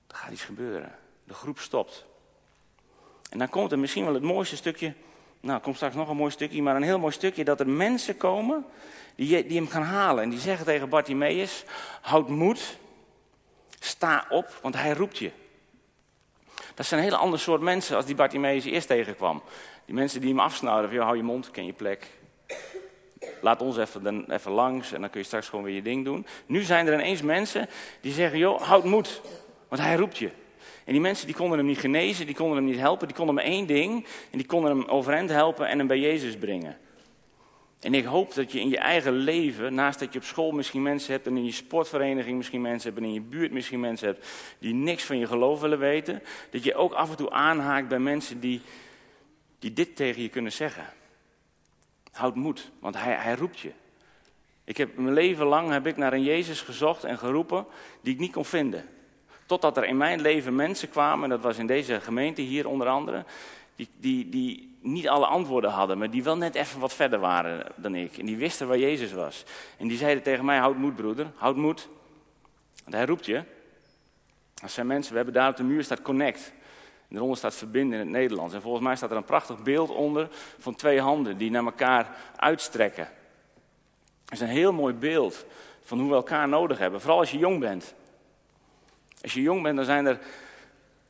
er 0.06 0.16
gaat 0.16 0.32
iets 0.32 0.44
gebeuren. 0.44 0.98
De 1.28 1.34
groep 1.34 1.58
stopt. 1.58 2.04
En 3.30 3.38
dan 3.38 3.48
komt 3.48 3.72
er 3.72 3.78
misschien 3.78 4.04
wel 4.04 4.14
het 4.14 4.22
mooiste 4.22 4.56
stukje. 4.56 4.94
Nou, 5.40 5.54
er 5.54 5.60
komt 5.60 5.76
straks 5.76 5.94
nog 5.94 6.08
een 6.08 6.16
mooi 6.16 6.30
stukje, 6.30 6.62
maar 6.62 6.76
een 6.76 6.82
heel 6.82 6.98
mooi 6.98 7.12
stukje. 7.12 7.44
Dat 7.44 7.60
er 7.60 7.68
mensen 7.68 8.16
komen 8.16 8.64
die, 9.14 9.46
die 9.46 9.56
hem 9.56 9.68
gaan 9.68 9.82
halen. 9.82 10.22
En 10.22 10.30
die 10.30 10.38
zeggen 10.38 10.66
tegen 10.66 10.88
Bartimaeus: 10.88 11.64
Houd 12.00 12.28
moed. 12.28 12.78
Sta 13.80 14.26
op, 14.28 14.58
want 14.62 14.74
hij 14.74 14.92
roept 14.92 15.18
je. 15.18 15.30
Dat 16.74 16.86
zijn 16.86 17.00
een 17.00 17.06
hele 17.06 17.20
ander 17.20 17.38
soort 17.38 17.60
mensen 17.60 17.96
als 17.96 18.06
die 18.06 18.14
Bartimaeus 18.14 18.64
eerst 18.64 18.86
tegenkwam. 18.86 19.42
Die 19.84 19.94
mensen 19.94 20.20
die 20.20 20.30
hem 20.30 20.40
afsnauwden 20.40 21.02
hou 21.02 21.16
je 21.16 21.22
mond, 21.22 21.50
ken 21.50 21.66
je 21.66 21.72
plek. 21.72 22.06
Laat 23.40 23.60
ons 23.60 23.76
even, 23.76 24.02
dan, 24.02 24.30
even 24.30 24.50
langs 24.50 24.92
en 24.92 25.00
dan 25.00 25.10
kun 25.10 25.20
je 25.20 25.26
straks 25.26 25.48
gewoon 25.48 25.64
weer 25.64 25.74
je 25.74 25.82
ding 25.82 26.04
doen. 26.04 26.26
Nu 26.46 26.62
zijn 26.62 26.86
er 26.86 26.92
ineens 26.92 27.22
mensen 27.22 27.68
die 28.00 28.12
zeggen, 28.12 28.38
joh, 28.38 28.62
houd 28.62 28.84
moed, 28.84 29.20
want 29.68 29.82
hij 29.82 29.96
roept 29.96 30.18
je. 30.18 30.30
En 30.88 30.94
die 30.94 31.02
mensen 31.02 31.26
die 31.26 31.36
konden 31.36 31.58
hem 31.58 31.66
niet 31.66 31.78
genezen, 31.78 32.26
die 32.26 32.34
konden 32.34 32.56
hem 32.56 32.66
niet 32.66 32.78
helpen, 32.78 33.06
die 33.06 33.16
konden 33.16 33.36
hem 33.36 33.44
één 33.44 33.66
ding. 33.66 34.06
En 34.30 34.38
die 34.38 34.46
konden 34.46 34.70
hem 34.70 34.84
overeind 34.84 35.30
helpen 35.30 35.68
en 35.68 35.78
hem 35.78 35.86
bij 35.86 35.98
Jezus 35.98 36.36
brengen. 36.36 36.78
En 37.80 37.94
ik 37.94 38.04
hoop 38.04 38.34
dat 38.34 38.52
je 38.52 38.60
in 38.60 38.68
je 38.68 38.78
eigen 38.78 39.12
leven, 39.12 39.74
naast 39.74 39.98
dat 39.98 40.12
je 40.12 40.18
op 40.18 40.24
school 40.24 40.50
misschien 40.50 40.82
mensen 40.82 41.12
hebt 41.12 41.26
en 41.26 41.36
in 41.36 41.44
je 41.44 41.52
sportvereniging 41.52 42.36
misschien 42.36 42.60
mensen 42.60 42.90
hebt 42.90 43.02
en 43.02 43.08
in 43.08 43.14
je 43.14 43.20
buurt 43.20 43.52
misschien 43.52 43.80
mensen 43.80 44.06
hebt 44.06 44.28
die 44.58 44.74
niks 44.74 45.04
van 45.04 45.18
je 45.18 45.26
geloof 45.26 45.60
willen 45.60 45.78
weten, 45.78 46.22
dat 46.50 46.64
je 46.64 46.74
ook 46.74 46.92
af 46.92 47.10
en 47.10 47.16
toe 47.16 47.30
aanhaakt 47.30 47.88
bij 47.88 47.98
mensen 47.98 48.40
die, 48.40 48.60
die 49.58 49.72
dit 49.72 49.96
tegen 49.96 50.22
je 50.22 50.28
kunnen 50.28 50.52
zeggen. 50.52 50.84
Houd 52.12 52.34
moed, 52.34 52.70
want 52.78 52.94
hij, 52.94 53.14
hij 53.14 53.34
roept 53.34 53.58
je. 53.58 53.70
Ik 54.64 54.76
heb 54.76 54.96
mijn 54.96 55.14
leven 55.14 55.46
lang 55.46 55.70
heb 55.70 55.86
ik 55.86 55.96
naar 55.96 56.12
een 56.12 56.22
Jezus 56.22 56.60
gezocht 56.60 57.04
en 57.04 57.18
geroepen 57.18 57.66
die 58.00 58.14
ik 58.14 58.20
niet 58.20 58.32
kon 58.32 58.44
vinden. 58.44 58.84
Totdat 59.48 59.76
er 59.76 59.84
in 59.84 59.96
mijn 59.96 60.20
leven 60.20 60.54
mensen 60.54 60.90
kwamen, 60.90 61.24
en 61.24 61.30
dat 61.30 61.40
was 61.40 61.58
in 61.58 61.66
deze 61.66 62.00
gemeente 62.00 62.42
hier 62.42 62.68
onder 62.68 62.88
andere, 62.88 63.24
die, 63.76 63.88
die, 63.96 64.28
die 64.28 64.78
niet 64.80 65.08
alle 65.08 65.26
antwoorden 65.26 65.70
hadden, 65.70 65.98
maar 65.98 66.10
die 66.10 66.22
wel 66.22 66.36
net 66.36 66.54
even 66.54 66.80
wat 66.80 66.92
verder 66.92 67.18
waren 67.18 67.66
dan 67.76 67.94
ik. 67.94 68.18
En 68.18 68.26
die 68.26 68.36
wisten 68.36 68.68
waar 68.68 68.78
Jezus 68.78 69.12
was. 69.12 69.44
En 69.76 69.88
die 69.88 69.98
zeiden 69.98 70.22
tegen 70.22 70.44
mij, 70.44 70.58
houd 70.58 70.76
moed 70.76 70.96
broeder, 70.96 71.26
houd 71.34 71.56
moed. 71.56 71.88
Want 72.82 72.94
hij 72.94 73.04
roept 73.04 73.26
je. 73.26 73.42
Dat 74.54 74.70
zijn 74.70 74.86
mensen, 74.86 75.10
we 75.10 75.16
hebben 75.16 75.34
daar 75.34 75.50
op 75.50 75.56
de 75.56 75.62
muur 75.62 75.84
staat 75.84 76.02
connect. 76.02 76.52
En 77.08 77.16
eronder 77.16 77.36
staat 77.36 77.54
verbinden 77.54 77.98
in 77.98 78.06
het 78.06 78.14
Nederlands. 78.14 78.54
En 78.54 78.62
volgens 78.62 78.84
mij 78.84 78.96
staat 78.96 79.10
er 79.10 79.16
een 79.16 79.24
prachtig 79.24 79.62
beeld 79.62 79.90
onder 79.90 80.28
van 80.58 80.74
twee 80.74 81.00
handen 81.00 81.36
die 81.36 81.50
naar 81.50 81.64
elkaar 81.64 82.16
uitstrekken. 82.36 83.08
Dat 84.24 84.32
is 84.32 84.40
een 84.40 84.46
heel 84.46 84.72
mooi 84.72 84.94
beeld 84.94 85.44
van 85.82 86.00
hoe 86.00 86.08
we 86.08 86.14
elkaar 86.14 86.48
nodig 86.48 86.78
hebben. 86.78 87.00
Vooral 87.00 87.18
als 87.18 87.30
je 87.30 87.38
jong 87.38 87.60
bent. 87.60 87.94
Als 89.22 89.34
je 89.34 89.42
jong 89.42 89.62
bent, 89.62 89.76
dan 89.76 89.84
zijn 89.84 90.06
er 90.06 90.18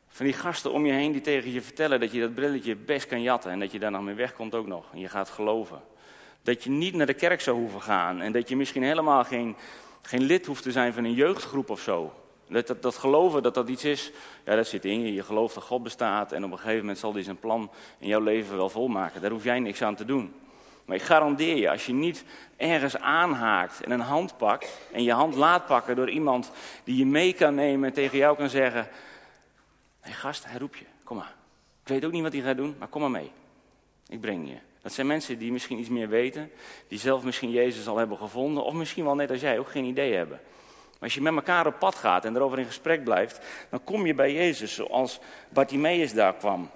van 0.08 0.26
die 0.26 0.34
gasten 0.34 0.72
om 0.72 0.86
je 0.86 0.92
heen 0.92 1.12
die 1.12 1.20
tegen 1.20 1.52
je 1.52 1.62
vertellen 1.62 2.00
dat 2.00 2.12
je 2.12 2.20
dat 2.20 2.34
brilletje 2.34 2.76
best 2.76 3.06
kan 3.06 3.22
jatten 3.22 3.50
en 3.50 3.60
dat 3.60 3.72
je 3.72 3.78
daar 3.78 3.90
nog 3.90 4.02
mee 4.02 4.14
wegkomt 4.14 4.54
ook 4.54 4.66
nog. 4.66 4.84
En 4.92 4.98
je 4.98 5.08
gaat 5.08 5.28
geloven. 5.28 5.80
Dat 6.42 6.64
je 6.64 6.70
niet 6.70 6.94
naar 6.94 7.06
de 7.06 7.14
kerk 7.14 7.40
zou 7.40 7.56
hoeven 7.56 7.82
gaan 7.82 8.20
en 8.20 8.32
dat 8.32 8.48
je 8.48 8.56
misschien 8.56 8.82
helemaal 8.82 9.24
geen, 9.24 9.56
geen 10.02 10.22
lid 10.22 10.46
hoeft 10.46 10.62
te 10.62 10.72
zijn 10.72 10.92
van 10.92 11.04
een 11.04 11.14
jeugdgroep 11.14 11.70
of 11.70 11.80
zo. 11.80 12.12
Dat, 12.48 12.74
dat, 12.80 12.96
geloven 12.96 13.42
dat 13.42 13.54
dat 13.54 13.68
iets 13.68 13.84
is, 13.84 14.12
ja, 14.44 14.56
dat 14.56 14.66
zit 14.66 14.84
in 14.84 15.00
je. 15.00 15.12
Je 15.12 15.22
gelooft 15.22 15.54
dat 15.54 15.64
God 15.64 15.82
bestaat 15.82 16.32
en 16.32 16.44
op 16.44 16.50
een 16.50 16.58
gegeven 16.58 16.80
moment 16.80 16.98
zal 16.98 17.12
hij 17.12 17.22
zijn 17.22 17.38
plan 17.38 17.70
in 17.98 18.08
jouw 18.08 18.20
leven 18.20 18.56
wel 18.56 18.70
volmaken. 18.70 19.20
Daar 19.20 19.30
hoef 19.30 19.44
jij 19.44 19.60
niks 19.60 19.82
aan 19.82 19.96
te 19.96 20.04
doen. 20.04 20.34
Maar 20.88 20.97
ik 20.97 21.02
garandeer 21.02 21.57
je, 21.57 21.71
als 21.71 21.87
je 21.87 21.92
niet 21.92 22.25
ergens 22.57 22.96
aanhaakt 22.96 23.85
en 23.85 23.90
een 23.90 24.01
hand 24.01 24.37
pakt 24.37 24.79
en 24.92 25.03
je 25.03 25.12
hand 25.12 25.35
laat 25.35 25.66
pakken 25.66 25.96
door 25.96 26.11
iemand 26.11 26.51
die 26.85 26.96
je 26.96 27.07
mee 27.07 27.33
kan 27.33 27.55
nemen 27.55 27.88
en 27.88 27.94
tegen 27.94 28.18
jou 28.18 28.37
kan 28.37 28.48
zeggen, 28.48 28.88
hey 30.01 30.12
gast, 30.12 30.44
hij 30.44 30.59
roept 30.59 30.79
je, 30.79 30.85
kom 31.05 31.16
maar. 31.16 31.35
Ik 31.83 31.88
weet 31.88 32.05
ook 32.05 32.12
niet 32.12 32.22
wat 32.22 32.33
hij 32.33 32.42
gaat 32.42 32.57
doen, 32.57 32.77
maar 32.79 32.88
kom 32.88 33.01
maar 33.01 33.11
mee. 33.11 33.31
Ik 34.07 34.20
breng 34.20 34.48
je. 34.48 34.57
Dat 34.83 34.92
zijn 34.92 35.07
mensen 35.07 35.38
die 35.38 35.53
misschien 35.53 35.79
iets 35.79 35.88
meer 35.88 36.09
weten, 36.09 36.51
die 36.88 36.98
zelf 36.98 37.22
misschien 37.24 37.51
Jezus 37.51 37.88
al 37.88 37.96
hebben 37.96 38.18
gevonden, 38.18 38.64
of 38.64 38.74
misschien 38.74 39.05
wel 39.05 39.14
net 39.14 39.31
als 39.31 39.40
jij 39.40 39.59
ook 39.59 39.70
geen 39.70 39.85
idee 39.85 40.14
hebben. 40.14 40.40
Maar 40.90 41.01
als 41.01 41.14
je 41.14 41.20
met 41.20 41.35
elkaar 41.35 41.66
op 41.66 41.79
pad 41.79 41.94
gaat 41.94 42.24
en 42.24 42.37
erover 42.37 42.59
in 42.59 42.64
gesprek 42.64 43.05
blijft, 43.05 43.40
dan 43.70 43.85
kom 43.85 44.07
je 44.07 44.14
bij 44.14 44.33
Jezus 44.33 44.74
zoals 44.74 45.20
Bartimaeus 45.48 46.12
daar 46.12 46.35
kwam. 46.35 46.70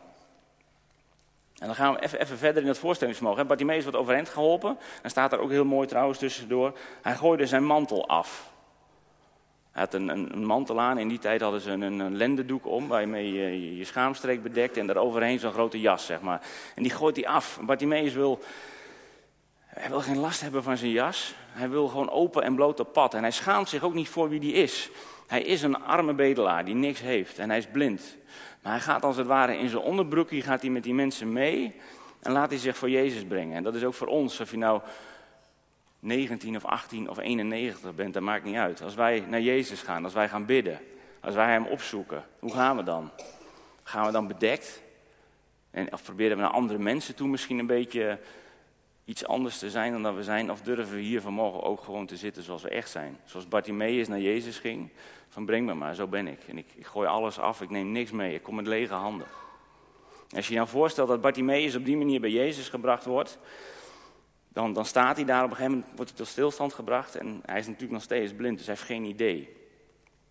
En 1.62 1.68
dan 1.68 1.77
gaan 1.77 1.94
we 1.94 2.03
even, 2.03 2.20
even 2.20 2.38
verder 2.38 2.62
in 2.62 2.68
het 2.68 2.79
voorstellingsvermogen. 2.79 3.46
Bartimaeus 3.46 3.83
wordt 3.83 3.98
overeind 3.98 4.29
geholpen. 4.29 4.79
Dan 5.01 5.11
staat 5.11 5.33
er 5.33 5.38
ook 5.38 5.51
heel 5.51 5.64
mooi 5.64 5.87
trouwens 5.87 6.18
tussendoor. 6.18 6.79
Hij 7.03 7.14
gooide 7.14 7.46
zijn 7.46 7.64
mantel 7.64 8.09
af. 8.09 8.51
Hij 9.70 9.83
had 9.83 9.94
een, 9.94 10.09
een, 10.09 10.44
mantel 10.44 10.81
aan. 10.81 10.98
In 10.98 11.09
die 11.09 11.18
tijd 11.18 11.40
hadden 11.40 11.61
ze 11.61 11.70
een, 11.70 11.83
een 11.83 12.16
lendendoek 12.16 12.66
om, 12.66 12.88
waarmee 12.88 13.33
je 13.33 13.77
je 13.77 13.85
schaamstreek 13.85 14.42
bedekt. 14.42 14.77
En 14.77 14.87
daaroverheen 14.87 15.38
zo'n 15.38 15.53
grote 15.53 15.81
jas, 15.81 16.07
zeg 16.07 16.20
maar. 16.20 16.40
En 16.75 16.83
die 16.83 16.92
gooit 16.92 17.16
hij 17.16 17.27
af. 17.27 17.59
Bartimeus 17.62 18.12
wil, 18.12 18.42
hij 19.66 19.88
wil 19.88 20.01
geen 20.01 20.18
last 20.18 20.40
hebben 20.40 20.62
van 20.62 20.77
zijn 20.77 20.90
jas. 20.90 21.35
Hij 21.46 21.68
wil 21.68 21.88
gewoon 21.88 22.11
open 22.11 22.42
en 22.42 22.55
bloot 22.55 22.81
op 22.81 22.92
pad. 22.92 23.14
En 23.14 23.22
hij 23.22 23.31
schaamt 23.31 23.68
zich 23.68 23.83
ook 23.83 23.94
niet 23.94 24.09
voor 24.09 24.29
wie 24.29 24.40
die 24.40 24.53
is. 24.53 24.90
Hij 25.27 25.42
is 25.42 25.62
een 25.62 25.83
arme 25.83 26.14
bedelaar 26.14 26.64
die 26.64 26.75
niks 26.75 27.01
heeft. 27.01 27.38
En 27.38 27.48
hij 27.48 27.59
is 27.59 27.66
blind. 27.66 28.16
Maar 28.62 28.72
hij 28.72 28.81
gaat 28.81 29.03
als 29.03 29.16
het 29.16 29.27
ware 29.27 29.57
in 29.57 29.68
zijn 29.68 29.83
onderbroekje 29.83 30.42
gaat 30.42 30.61
hij 30.61 30.70
met 30.70 30.83
die 30.83 30.94
mensen 30.94 31.33
mee. 31.33 31.75
En 32.20 32.33
laat 32.33 32.51
hij 32.51 32.59
zich 32.59 32.77
voor 32.77 32.90
Jezus 32.90 33.25
brengen. 33.25 33.57
En 33.57 33.62
dat 33.62 33.75
is 33.75 33.85
ook 33.85 33.94
voor 33.94 34.07
ons, 34.07 34.40
of 34.40 34.51
je 34.51 34.57
nou 34.57 34.81
19 35.98 36.57
of 36.57 36.64
18 36.64 37.11
of 37.11 37.18
91 37.18 37.94
bent, 37.94 38.14
dat 38.14 38.22
maakt 38.22 38.44
niet 38.44 38.57
uit. 38.57 38.83
Als 38.83 38.94
wij 38.94 39.25
naar 39.29 39.40
Jezus 39.40 39.83
gaan, 39.83 40.05
als 40.05 40.12
wij 40.12 40.29
gaan 40.29 40.46
bidden, 40.46 40.81
als 41.20 41.35
wij 41.35 41.51
Hem 41.51 41.66
opzoeken, 41.66 42.25
hoe 42.38 42.53
gaan 42.53 42.77
we 42.77 42.83
dan? 42.83 43.11
Gaan 43.83 44.07
we 44.07 44.12
dan 44.12 44.27
bedekt? 44.27 44.83
En, 45.70 45.92
of 45.92 46.03
proberen 46.03 46.37
we 46.37 46.42
naar 46.42 46.53
andere 46.53 46.79
mensen 46.79 47.14
toe 47.14 47.29
misschien 47.29 47.59
een 47.59 47.66
beetje 47.66 48.18
iets 49.12 49.27
anders 49.27 49.59
te 49.59 49.70
zijn 49.70 49.92
dan 49.92 50.03
dat 50.03 50.14
we 50.14 50.22
zijn? 50.22 50.51
Of 50.51 50.61
durven 50.61 50.94
we 50.94 51.01
hier 51.01 51.20
vanmorgen 51.20 51.62
ook 51.62 51.83
gewoon 51.83 52.07
te 52.07 52.16
zitten 52.16 52.42
zoals 52.42 52.62
we 52.62 52.68
echt 52.68 52.90
zijn? 52.90 53.18
Zoals 53.25 53.48
Bartimaeus 53.48 54.09
naar 54.09 54.20
Jezus 54.20 54.59
ging, 54.59 54.88
van 55.29 55.46
breng 55.46 55.66
me 55.66 55.75
maar, 55.75 55.94
zo 55.94 56.07
ben 56.07 56.27
ik. 56.27 56.38
En 56.48 56.59
ik, 56.59 56.66
ik 56.75 56.87
gooi 56.87 57.09
alles 57.09 57.38
af, 57.38 57.61
ik 57.61 57.70
neem 57.70 57.92
niks 57.92 58.11
mee, 58.11 58.35
ik 58.35 58.42
kom 58.42 58.55
met 58.55 58.66
lege 58.66 58.94
handen. 58.94 59.27
Als 60.37 60.46
je 60.46 60.53
je 60.53 60.59
nou 60.59 60.70
voorstelt 60.70 61.09
dat 61.09 61.20
Bartimaeus 61.20 61.75
op 61.75 61.85
die 61.85 61.96
manier 61.96 62.20
bij 62.20 62.31
Jezus 62.31 62.68
gebracht 62.68 63.05
wordt, 63.05 63.38
dan, 64.48 64.72
dan 64.72 64.85
staat 64.85 65.16
hij 65.16 65.25
daar 65.25 65.44
op 65.44 65.51
een 65.51 65.57
gegeven 65.57 65.79
moment, 65.79 65.96
wordt 65.96 66.11
hij 66.11 66.18
tot 66.18 66.29
stilstand 66.29 66.72
gebracht 66.72 67.16
en 67.16 67.42
hij 67.46 67.59
is 67.59 67.66
natuurlijk 67.66 67.92
nog 67.92 68.03
steeds 68.03 68.33
blind, 68.33 68.57
dus 68.57 68.66
hij 68.66 68.75
heeft 68.75 68.87
geen 68.87 69.05
idee. 69.05 69.57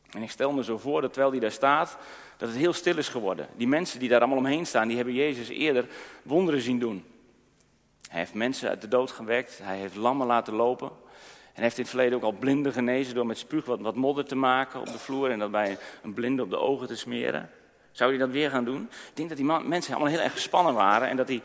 En 0.09 0.21
ik 0.21 0.31
stel 0.31 0.51
me 0.51 0.63
zo 0.63 0.77
voor 0.77 1.01
dat 1.01 1.11
terwijl 1.13 1.31
hij 1.31 1.41
daar 1.41 1.51
staat, 1.51 1.97
dat 2.37 2.49
het 2.49 2.57
heel 2.57 2.73
stil 2.73 2.97
is 2.97 3.09
geworden. 3.09 3.47
Die 3.55 3.67
mensen 3.67 3.99
die 3.99 4.09
daar 4.09 4.19
allemaal 4.19 4.37
omheen 4.37 4.65
staan, 4.65 4.87
die 4.87 4.97
hebben 4.97 5.15
Jezus 5.15 5.49
eerder 5.49 5.87
wonderen 6.23 6.61
zien 6.61 6.79
doen. 6.79 7.10
Hij 8.11 8.19
heeft 8.19 8.33
mensen 8.33 8.69
uit 8.69 8.81
de 8.81 8.87
dood 8.87 9.11
gewekt, 9.11 9.59
hij 9.63 9.77
heeft 9.77 9.95
lammen 9.95 10.27
laten 10.27 10.53
lopen. 10.53 10.91
En 11.53 11.61
heeft 11.61 11.77
in 11.77 11.81
het 11.81 11.91
verleden 11.91 12.17
ook 12.17 12.23
al 12.23 12.31
blinden 12.31 12.73
genezen 12.73 13.15
door 13.15 13.25
met 13.25 13.37
spuug 13.37 13.65
wat, 13.65 13.79
wat 13.79 13.95
modder 13.95 14.25
te 14.25 14.35
maken 14.35 14.79
op 14.79 14.85
de 14.85 14.99
vloer 14.99 15.31
en 15.31 15.39
dat 15.39 15.51
bij 15.51 15.77
een 16.03 16.13
blinde 16.13 16.43
op 16.43 16.49
de 16.49 16.57
ogen 16.57 16.87
te 16.87 16.95
smeren. 16.95 17.49
Zou 17.91 18.09
hij 18.09 18.19
dat 18.19 18.29
weer 18.29 18.49
gaan 18.49 18.65
doen? 18.65 18.81
Ik 18.81 19.15
denk 19.15 19.29
dat 19.29 19.37
die 19.37 19.45
mensen 19.45 19.93
allemaal 19.93 20.11
heel 20.11 20.21
erg 20.21 20.31
gespannen 20.31 20.73
waren 20.73 21.07
en 21.07 21.17
dat 21.17 21.27
hij 21.27 21.41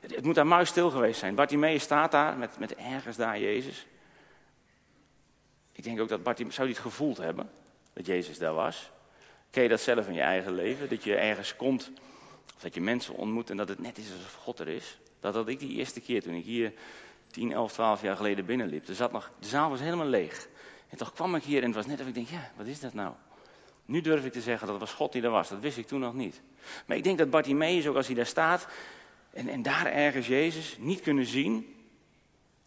het 0.00 0.24
moet 0.24 0.34
daar 0.34 0.46
muis 0.46 0.68
stil 0.68 0.90
geweest 0.90 1.18
zijn. 1.18 1.34
Bartimeus 1.34 1.82
staat 1.82 2.10
daar 2.10 2.36
met, 2.36 2.58
met 2.58 2.74
ergens 2.74 3.16
daar 3.16 3.38
Jezus. 3.38 3.86
Ik 5.72 5.84
denk 5.84 6.00
ook 6.00 6.08
dat 6.08 6.22
Bartimeus, 6.22 6.54
zou 6.54 6.66
hij 6.66 6.76
het 6.76 6.86
gevoeld 6.86 7.16
hebben 7.16 7.50
dat 7.92 8.06
Jezus 8.06 8.38
daar 8.38 8.54
was? 8.54 8.90
Ken 9.50 9.62
je 9.62 9.68
dat 9.68 9.80
zelf 9.80 10.06
in 10.06 10.14
je 10.14 10.20
eigen 10.20 10.54
leven? 10.54 10.88
Dat 10.88 11.04
je 11.04 11.14
ergens 11.14 11.56
komt, 11.56 11.90
of 12.54 12.60
dat 12.60 12.74
je 12.74 12.80
mensen 12.80 13.14
ontmoet 13.14 13.50
en 13.50 13.56
dat 13.56 13.68
het 13.68 13.78
net 13.78 13.98
is 13.98 14.12
alsof 14.12 14.34
God 14.34 14.58
er 14.58 14.68
is? 14.68 14.98
Dat 15.20 15.34
had 15.34 15.48
ik 15.48 15.58
die 15.58 15.76
eerste 15.76 16.00
keer 16.00 16.22
toen 16.22 16.34
ik 16.34 16.44
hier 16.44 16.72
10, 17.30 17.52
11, 17.52 17.72
12 17.72 18.02
jaar 18.02 18.16
geleden 18.16 18.44
binnenliep. 18.44 18.88
Er 18.88 18.94
zat 18.94 19.12
nog, 19.12 19.30
de 19.38 19.46
zaal 19.46 19.70
was 19.70 19.80
helemaal 19.80 20.06
leeg. 20.06 20.48
En 20.88 20.96
toch 20.96 21.12
kwam 21.12 21.34
ik 21.34 21.42
hier 21.42 21.60
en 21.60 21.66
het 21.66 21.76
was 21.76 21.86
net 21.86 22.00
of 22.00 22.06
ik 22.06 22.14
denk, 22.14 22.28
ja, 22.28 22.50
wat 22.56 22.66
is 22.66 22.80
dat 22.80 22.94
nou? 22.94 23.12
Nu 23.84 24.00
durf 24.00 24.24
ik 24.24 24.32
te 24.32 24.40
zeggen 24.40 24.66
dat 24.66 24.78
was 24.78 24.92
God 24.92 25.12
die 25.12 25.22
er 25.22 25.30
was. 25.30 25.48
Dat 25.48 25.60
wist 25.60 25.78
ik 25.78 25.86
toen 25.86 26.00
nog 26.00 26.14
niet. 26.14 26.40
Maar 26.86 26.96
ik 26.96 27.04
denk 27.04 27.18
dat 27.18 27.30
Bartimeus, 27.30 27.86
ook 27.86 27.96
als 27.96 28.06
hij 28.06 28.14
daar 28.14 28.26
staat, 28.26 28.66
en, 29.30 29.48
en 29.48 29.62
daar 29.62 29.86
ergens 29.86 30.26
Jezus 30.26 30.76
niet 30.78 31.00
kunnen 31.00 31.26
zien, 31.26 31.74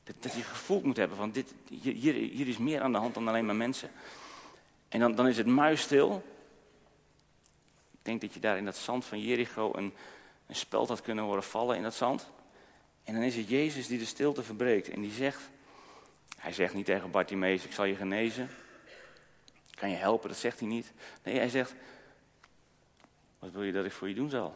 dat, 0.04 0.16
dat 0.20 0.34
je 0.34 0.42
gevoeld 0.42 0.84
moet 0.84 0.98
hebben 0.98 1.18
van 1.18 1.32
dit, 1.32 1.54
hier, 1.82 2.14
hier 2.14 2.48
is 2.48 2.58
meer 2.58 2.82
aan 2.82 2.92
de 2.92 2.98
hand 2.98 3.14
dan 3.14 3.28
alleen 3.28 3.46
maar 3.46 3.56
mensen. 3.56 3.92
En 4.90 5.00
dan, 5.00 5.16
dan 5.16 5.28
is 5.28 5.38
het 5.38 5.48
muisstil. 5.48 6.24
Ik 7.92 8.00
denk 8.02 8.22
dat 8.22 8.34
je 8.34 8.40
daar 8.40 8.58
in 8.58 8.66
dat 8.66 8.78
zand 8.78 9.06
van 9.06 9.22
Jericho 9.22 9.72
een, 9.76 9.94
een 10.48 10.56
speld 10.56 10.88
had 10.88 11.02
kunnen 11.02 11.24
horen 11.24 11.44
vallen 11.44 11.78
in 11.78 11.84
dat 11.84 11.94
zand. 11.94 12.30
En 13.04 13.14
dan 13.14 13.24
is 13.24 13.36
het 13.36 13.50
Jezus 13.50 13.88
die 13.88 14.00
de 14.00 14.06
stilte 14.06 14.44
verbreekt 14.44 14.90
en 14.90 15.02
die 15.02 15.12
zegt, 15.12 15.50
hij 16.38 16.54
zegt 16.54 16.74
niet 16.74 16.86
tegen 16.86 17.12
Bartimeus, 17.12 17.66
ik 17.66 17.72
zal 17.72 17.86
je 17.86 17.96
genezen. 17.96 18.50
Kan 19.70 19.90
je 19.90 19.96
helpen, 19.96 20.30
dat 20.30 20.38
zegt 20.38 20.60
hij 20.60 20.68
niet. 20.68 20.92
Nee, 21.24 21.38
hij 21.38 21.50
zegt, 21.50 21.74
Wat 23.40 23.52
wil 23.52 23.64
je 23.64 23.72
dat 23.72 23.86
ik 23.86 23.92
voor 23.92 24.08
je 24.08 24.16
doen 24.16 24.30
zal? 24.30 24.56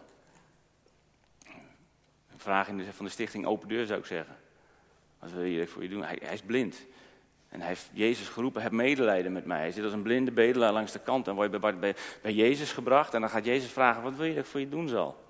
Een 2.31 2.39
vraag 2.39 2.67
in 2.67 2.77
de, 2.77 2.93
van 2.93 3.05
de 3.05 3.11
stichting 3.11 3.45
Open 3.45 3.67
Deur 3.67 3.85
zou 3.85 3.99
ik 3.99 4.05
zeggen. 4.05 4.35
Wat 5.19 5.31
wil 5.31 5.43
je 5.43 5.57
dat 5.57 5.67
ik 5.67 5.73
voor 5.73 5.83
je 5.83 5.89
doen? 5.89 6.03
Hij, 6.03 6.19
hij 6.21 6.33
is 6.33 6.41
blind. 6.41 6.85
En 7.49 7.59
hij 7.59 7.67
heeft 7.67 7.89
Jezus 7.93 8.27
geroepen, 8.27 8.61
heb 8.61 8.71
medelijden 8.71 9.31
met 9.31 9.45
mij. 9.45 9.59
Hij 9.59 9.71
zit 9.71 9.83
als 9.83 9.93
een 9.93 10.01
blinde 10.01 10.31
bedelaar 10.31 10.73
langs 10.73 10.91
de 10.91 10.99
kant. 10.99 11.27
En 11.27 11.35
word 11.35 11.51
je 11.51 11.59
bij, 11.59 11.77
bij, 11.77 11.95
bij 12.21 12.33
Jezus 12.33 12.71
gebracht. 12.71 13.13
En 13.13 13.21
dan 13.21 13.29
gaat 13.29 13.45
Jezus 13.45 13.71
vragen, 13.71 14.01
wat 14.03 14.15
wil 14.15 14.25
je 14.25 14.33
dat 14.33 14.43
ik 14.43 14.49
voor 14.49 14.59
je 14.59 14.69
doen 14.69 14.87
zal? 14.87 15.23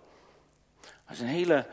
Dat 0.82 1.16
is 1.16 1.20
een 1.20 1.28
hele 1.28 1.66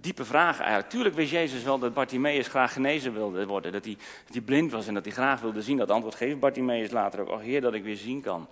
diepe 0.00 0.24
vraag 0.24 0.58
eigenlijk. 0.58 0.90
Tuurlijk 0.90 1.14
wist 1.14 1.30
Jezus 1.30 1.62
wel 1.62 1.78
dat 1.78 1.94
Bartimaeus 1.94 2.48
graag 2.48 2.72
genezen 2.72 3.12
wilde 3.12 3.46
worden. 3.46 3.72
Dat 3.72 3.84
hij, 3.84 3.96
dat 4.24 4.34
hij 4.34 4.40
blind 4.40 4.72
was 4.72 4.86
en 4.86 4.94
dat 4.94 5.04
hij 5.04 5.12
graag 5.12 5.40
wilde 5.40 5.62
zien. 5.62 5.76
Dat 5.76 5.90
antwoord 5.90 6.14
geeft 6.14 6.40
Bartimaeus 6.40 6.90
later 6.90 7.20
ook. 7.20 7.28
Oh 7.28 7.40
Heer, 7.40 7.60
dat 7.60 7.74
ik 7.74 7.84
weer 7.84 7.96
zien 7.96 8.22
kan. 8.22 8.48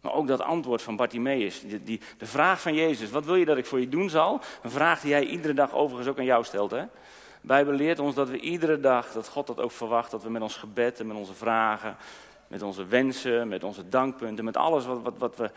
Maar 0.00 0.12
ook 0.12 0.26
dat 0.26 0.40
antwoord 0.40 0.82
van 0.82 0.96
Bartimaeus. 0.96 1.60
Die, 1.60 1.82
die, 1.82 2.00
de 2.18 2.26
vraag 2.26 2.60
van 2.60 2.74
Jezus, 2.74 3.10
wat 3.10 3.24
wil 3.24 3.34
je 3.34 3.44
dat 3.44 3.56
ik 3.56 3.66
voor 3.66 3.80
je 3.80 3.88
doen 3.88 4.10
zal? 4.10 4.40
Een 4.62 4.70
vraag 4.70 5.00
die 5.00 5.12
hij 5.12 5.24
iedere 5.24 5.54
dag 5.54 5.74
overigens 5.74 6.08
ook 6.08 6.18
aan 6.18 6.24
jou 6.24 6.44
stelt. 6.44 6.70
Hè? 6.70 6.82
De 7.40 7.48
Bijbel 7.48 7.72
leert 7.72 7.98
ons 7.98 8.14
dat 8.14 8.28
we 8.28 8.40
iedere 8.40 8.80
dag, 8.80 9.12
dat 9.12 9.28
God 9.28 9.46
dat 9.46 9.60
ook 9.60 9.70
verwacht, 9.70 10.10
dat 10.10 10.22
we 10.22 10.30
met 10.30 10.42
ons 10.42 10.56
gebed 10.56 11.00
en 11.00 11.06
met 11.06 11.16
onze 11.16 11.34
vragen, 11.34 11.96
met 12.46 12.62
onze 12.62 12.86
wensen, 12.86 13.48
met 13.48 13.64
onze 13.64 13.88
dankpunten, 13.88 14.44
met 14.44 14.56
alles 14.56 14.86
wat, 14.86 15.02
wat, 15.02 15.14
wat, 15.18 15.36
we, 15.36 15.50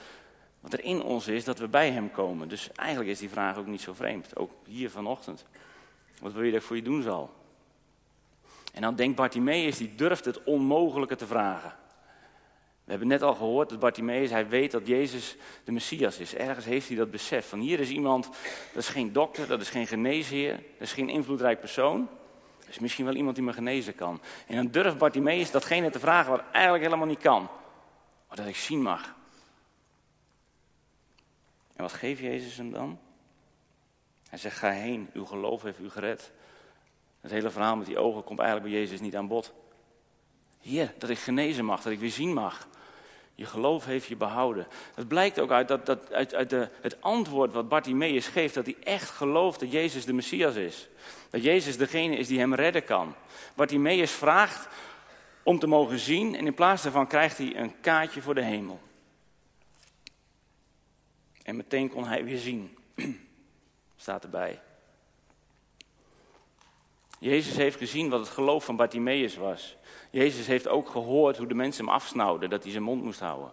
wat 0.65 0.73
er 0.73 0.83
in 0.83 1.03
ons 1.03 1.27
is, 1.27 1.43
dat 1.43 1.59
we 1.59 1.67
bij 1.67 1.91
Hem 1.91 2.11
komen. 2.11 2.47
Dus 2.47 2.71
eigenlijk 2.71 3.09
is 3.09 3.19
die 3.19 3.29
vraag 3.29 3.57
ook 3.57 3.65
niet 3.65 3.81
zo 3.81 3.93
vreemd, 3.93 4.35
ook 4.35 4.51
hier 4.63 4.89
vanochtend. 4.89 5.45
Wat 6.21 6.33
wil 6.33 6.43
je 6.43 6.51
dat 6.51 6.59
ik 6.59 6.65
voor 6.65 6.75
je 6.75 6.81
doen 6.81 7.01
zal? 7.01 7.33
En 8.73 8.81
dan 8.81 8.95
denkt 8.95 9.15
Bartimaeus, 9.15 9.77
die 9.77 9.95
durft 9.95 10.25
het 10.25 10.43
onmogelijke 10.43 11.15
te 11.15 11.27
vragen. 11.27 11.73
We 12.83 12.91
hebben 12.91 13.07
net 13.07 13.21
al 13.21 13.35
gehoord 13.35 13.69
dat 13.69 13.79
Bartimaeus, 13.79 14.29
hij 14.29 14.47
weet 14.47 14.71
dat 14.71 14.87
Jezus 14.87 15.37
de 15.63 15.71
Messias 15.71 16.17
is. 16.17 16.35
Ergens 16.35 16.65
heeft 16.65 16.87
hij 16.87 16.97
dat 16.97 17.11
besef. 17.11 17.49
Van 17.49 17.59
hier 17.59 17.79
is 17.79 17.89
iemand, 17.89 18.25
dat 18.73 18.83
is 18.83 18.89
geen 18.89 19.13
dokter, 19.13 19.47
dat 19.47 19.61
is 19.61 19.69
geen 19.69 19.87
geneesheer, 19.87 20.51
dat 20.51 20.87
is 20.87 20.93
geen 20.93 21.09
invloedrijk 21.09 21.59
persoon. 21.59 22.09
Dat 22.59 22.69
is 22.69 22.79
misschien 22.79 23.05
wel 23.05 23.15
iemand 23.15 23.35
die 23.35 23.45
me 23.45 23.53
genezen 23.53 23.95
kan. 23.95 24.21
En 24.47 24.55
dan 24.55 24.67
durft 24.71 24.97
Bartimaeus 24.97 25.51
datgene 25.51 25.89
te 25.89 25.99
vragen 25.99 26.31
wat 26.31 26.43
eigenlijk 26.51 26.83
helemaal 26.83 27.07
niet 27.07 27.21
kan. 27.21 27.49
Maar 28.27 28.37
dat 28.37 28.47
ik 28.47 28.55
zien 28.55 28.81
mag. 28.81 29.14
En 31.75 31.81
wat 31.81 31.93
geeft 31.93 32.21
Jezus 32.21 32.57
hem 32.57 32.71
dan? 32.71 32.99
Hij 34.29 34.39
zegt, 34.39 34.57
ga 34.57 34.69
heen, 34.69 35.09
uw 35.13 35.25
geloof 35.25 35.61
heeft 35.61 35.79
u 35.79 35.89
gered. 35.89 36.31
Het 37.21 37.31
hele 37.31 37.49
verhaal 37.49 37.75
met 37.75 37.85
die 37.85 37.99
ogen 37.99 38.23
komt 38.23 38.39
eigenlijk 38.39 38.71
bij 38.71 38.79
Jezus 38.79 38.99
niet 38.99 39.15
aan 39.15 39.27
bod. 39.27 39.53
Heer, 40.61 40.93
dat 40.97 41.09
ik 41.09 41.17
genezen 41.17 41.65
mag, 41.65 41.81
dat 41.81 41.91
ik 41.91 41.99
weer 41.99 42.09
zien 42.09 42.33
mag. 42.33 42.67
Je 43.35 43.45
geloof 43.45 43.85
heeft 43.85 44.07
je 44.07 44.15
behouden. 44.15 44.67
Het 44.95 45.07
blijkt 45.07 45.39
ook 45.39 45.51
uit, 45.51 45.67
dat, 45.67 45.85
dat, 45.85 46.11
uit, 46.11 46.49
de, 46.49 46.69
het 46.81 47.01
antwoord 47.01 47.53
wat 47.53 47.69
Bartimaeus 47.69 48.27
geeft, 48.27 48.53
dat 48.53 48.65
hij 48.65 48.75
echt 48.83 49.09
gelooft 49.09 49.59
dat 49.59 49.71
Jezus 49.71 50.05
de 50.05 50.13
Messias 50.13 50.55
is. 50.55 50.87
Dat 51.29 51.43
Jezus 51.43 51.77
degene 51.77 52.17
is 52.17 52.27
die 52.27 52.39
hem 52.39 52.53
redden 52.53 52.83
kan. 52.83 53.15
Bartimaeus 53.55 54.11
vraagt 54.11 54.67
om 55.43 55.59
te 55.59 55.67
mogen 55.67 55.99
zien 55.99 56.35
en 56.35 56.45
in 56.45 56.53
plaats 56.53 56.83
daarvan 56.83 57.07
krijgt 57.07 57.37
hij 57.37 57.55
een 57.55 57.79
kaartje 57.81 58.21
voor 58.21 58.35
de 58.35 58.43
hemel. 58.43 58.79
En 61.45 61.55
meteen 61.55 61.89
kon 61.89 62.05
hij 62.07 62.23
weer 62.23 62.37
zien. 62.37 62.77
Staat 63.95 64.23
erbij. 64.23 64.59
Jezus 67.19 67.55
heeft 67.55 67.77
gezien 67.77 68.09
wat 68.09 68.19
het 68.19 68.29
geloof 68.29 68.65
van 68.65 68.75
Bartimaeus 68.75 69.35
was. 69.35 69.77
Jezus 70.11 70.47
heeft 70.47 70.67
ook 70.67 70.89
gehoord 70.89 71.37
hoe 71.37 71.47
de 71.47 71.53
mensen 71.53 71.85
hem 71.85 71.93
afsnauwden, 71.93 72.49
dat 72.49 72.63
hij 72.63 72.71
zijn 72.71 72.83
mond 72.83 73.03
moest 73.03 73.19
houden. 73.19 73.51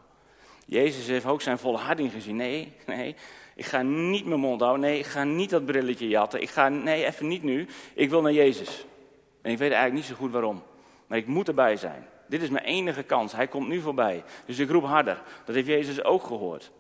Jezus 0.66 1.07
heeft 1.07 1.26
ook 1.26 1.42
zijn 1.42 1.59
volharding 1.59 2.12
gezien. 2.12 2.37
Nee, 2.37 2.72
nee, 2.87 3.16
ik 3.55 3.64
ga 3.64 3.83
niet 3.83 4.26
mijn 4.26 4.40
mond 4.40 4.61
houden. 4.61 4.81
Nee, 4.81 4.98
ik 4.98 5.07
ga 5.07 5.24
niet 5.24 5.50
dat 5.50 5.64
brilletje 5.64 6.09
jatten. 6.09 6.42
Ik 6.42 6.50
ga, 6.50 6.68
nee, 6.68 7.05
even 7.05 7.28
niet 7.28 7.42
nu. 7.42 7.66
Ik 7.94 8.11
wil 8.11 8.22
naar 8.22 8.33
Jezus. 8.33 8.87
En 9.42 9.50
ik 9.50 9.59
weet 9.59 9.72
eigenlijk 9.72 9.94
niet 9.94 10.05
zo 10.05 10.14
goed 10.14 10.33
waarom. 10.33 10.62
Maar 11.07 11.18
ik 11.18 11.26
moet 11.26 11.48
erbij 11.48 11.76
zijn. 11.76 12.07
Dit 12.28 12.42
is 12.42 12.48
mijn 12.48 12.64
enige 12.64 13.02
kans. 13.02 13.33
Hij 13.33 13.46
komt 13.46 13.68
nu 13.68 13.81
voorbij. 13.81 14.24
Dus 14.46 14.59
ik 14.59 14.70
roep 14.70 14.85
harder. 14.85 15.22
Dat 15.44 15.55
heeft 15.55 15.66
Jezus 15.66 16.05
ook 16.05 16.22
gehoord. 16.22 16.70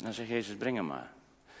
En 0.00 0.06
dan 0.06 0.14
zegt 0.14 0.28
Jezus, 0.28 0.56
breng 0.56 0.76
hem 0.76 0.86
maar. 0.86 1.10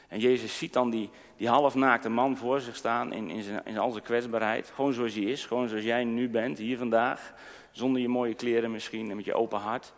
En 0.08 0.18
Jezus 0.18 0.58
ziet 0.58 0.72
dan 0.72 0.90
die, 0.90 1.10
die 1.36 1.48
halfnaakte 1.48 2.08
man 2.08 2.36
voor 2.36 2.60
zich 2.60 2.76
staan 2.76 3.12
in, 3.12 3.30
in, 3.30 3.42
zijn, 3.42 3.60
in 3.64 3.78
al 3.78 3.90
zijn 3.90 4.04
kwetsbaarheid. 4.04 4.70
Gewoon 4.74 4.92
zoals 4.92 5.14
hij 5.14 5.22
is, 5.22 5.46
gewoon 5.46 5.68
zoals 5.68 5.84
jij 5.84 6.04
nu 6.04 6.28
bent, 6.28 6.58
hier 6.58 6.78
vandaag. 6.78 7.34
Zonder 7.70 8.00
je 8.00 8.08
mooie 8.08 8.34
kleren 8.34 8.70
misschien 8.70 9.10
en 9.10 9.16
met 9.16 9.24
je 9.24 9.34
open 9.34 9.58
hart. 9.58 9.92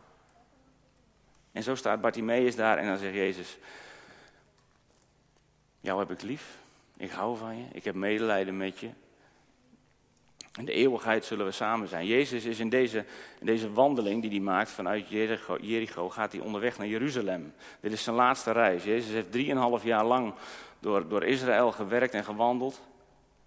En 1.52 1.62
zo 1.62 1.74
staat 1.74 2.00
Bartimaeus 2.00 2.56
daar 2.56 2.78
en 2.78 2.86
dan 2.86 2.98
zegt 2.98 3.14
Jezus, 3.14 3.58
jou 5.80 5.98
heb 5.98 6.10
ik 6.10 6.22
lief, 6.22 6.58
ik 6.96 7.10
hou 7.10 7.36
van 7.36 7.56
je, 7.56 7.64
ik 7.72 7.84
heb 7.84 7.94
medelijden 7.94 8.56
met 8.56 8.78
je. 8.78 8.88
In 10.58 10.64
de 10.64 10.72
eeuwigheid 10.72 11.24
zullen 11.24 11.46
we 11.46 11.52
samen 11.52 11.88
zijn. 11.88 12.06
Jezus 12.06 12.44
is 12.44 12.58
in 12.58 12.68
deze, 12.68 13.04
deze 13.40 13.72
wandeling 13.72 14.22
die 14.22 14.30
hij 14.30 14.40
maakt 14.40 14.70
vanuit 14.70 15.08
Jericho, 15.08 15.58
Jericho, 15.60 16.10
gaat 16.10 16.32
hij 16.32 16.40
onderweg 16.40 16.78
naar 16.78 16.86
Jeruzalem. 16.86 17.54
Dit 17.80 17.92
is 17.92 18.02
zijn 18.02 18.16
laatste 18.16 18.52
reis. 18.52 18.84
Jezus 18.84 19.12
heeft 19.12 19.32
drieënhalf 19.32 19.84
jaar 19.84 20.04
lang 20.04 20.34
door, 20.78 21.08
door 21.08 21.24
Israël 21.24 21.72
gewerkt 21.72 22.14
en 22.14 22.24
gewandeld. 22.24 22.80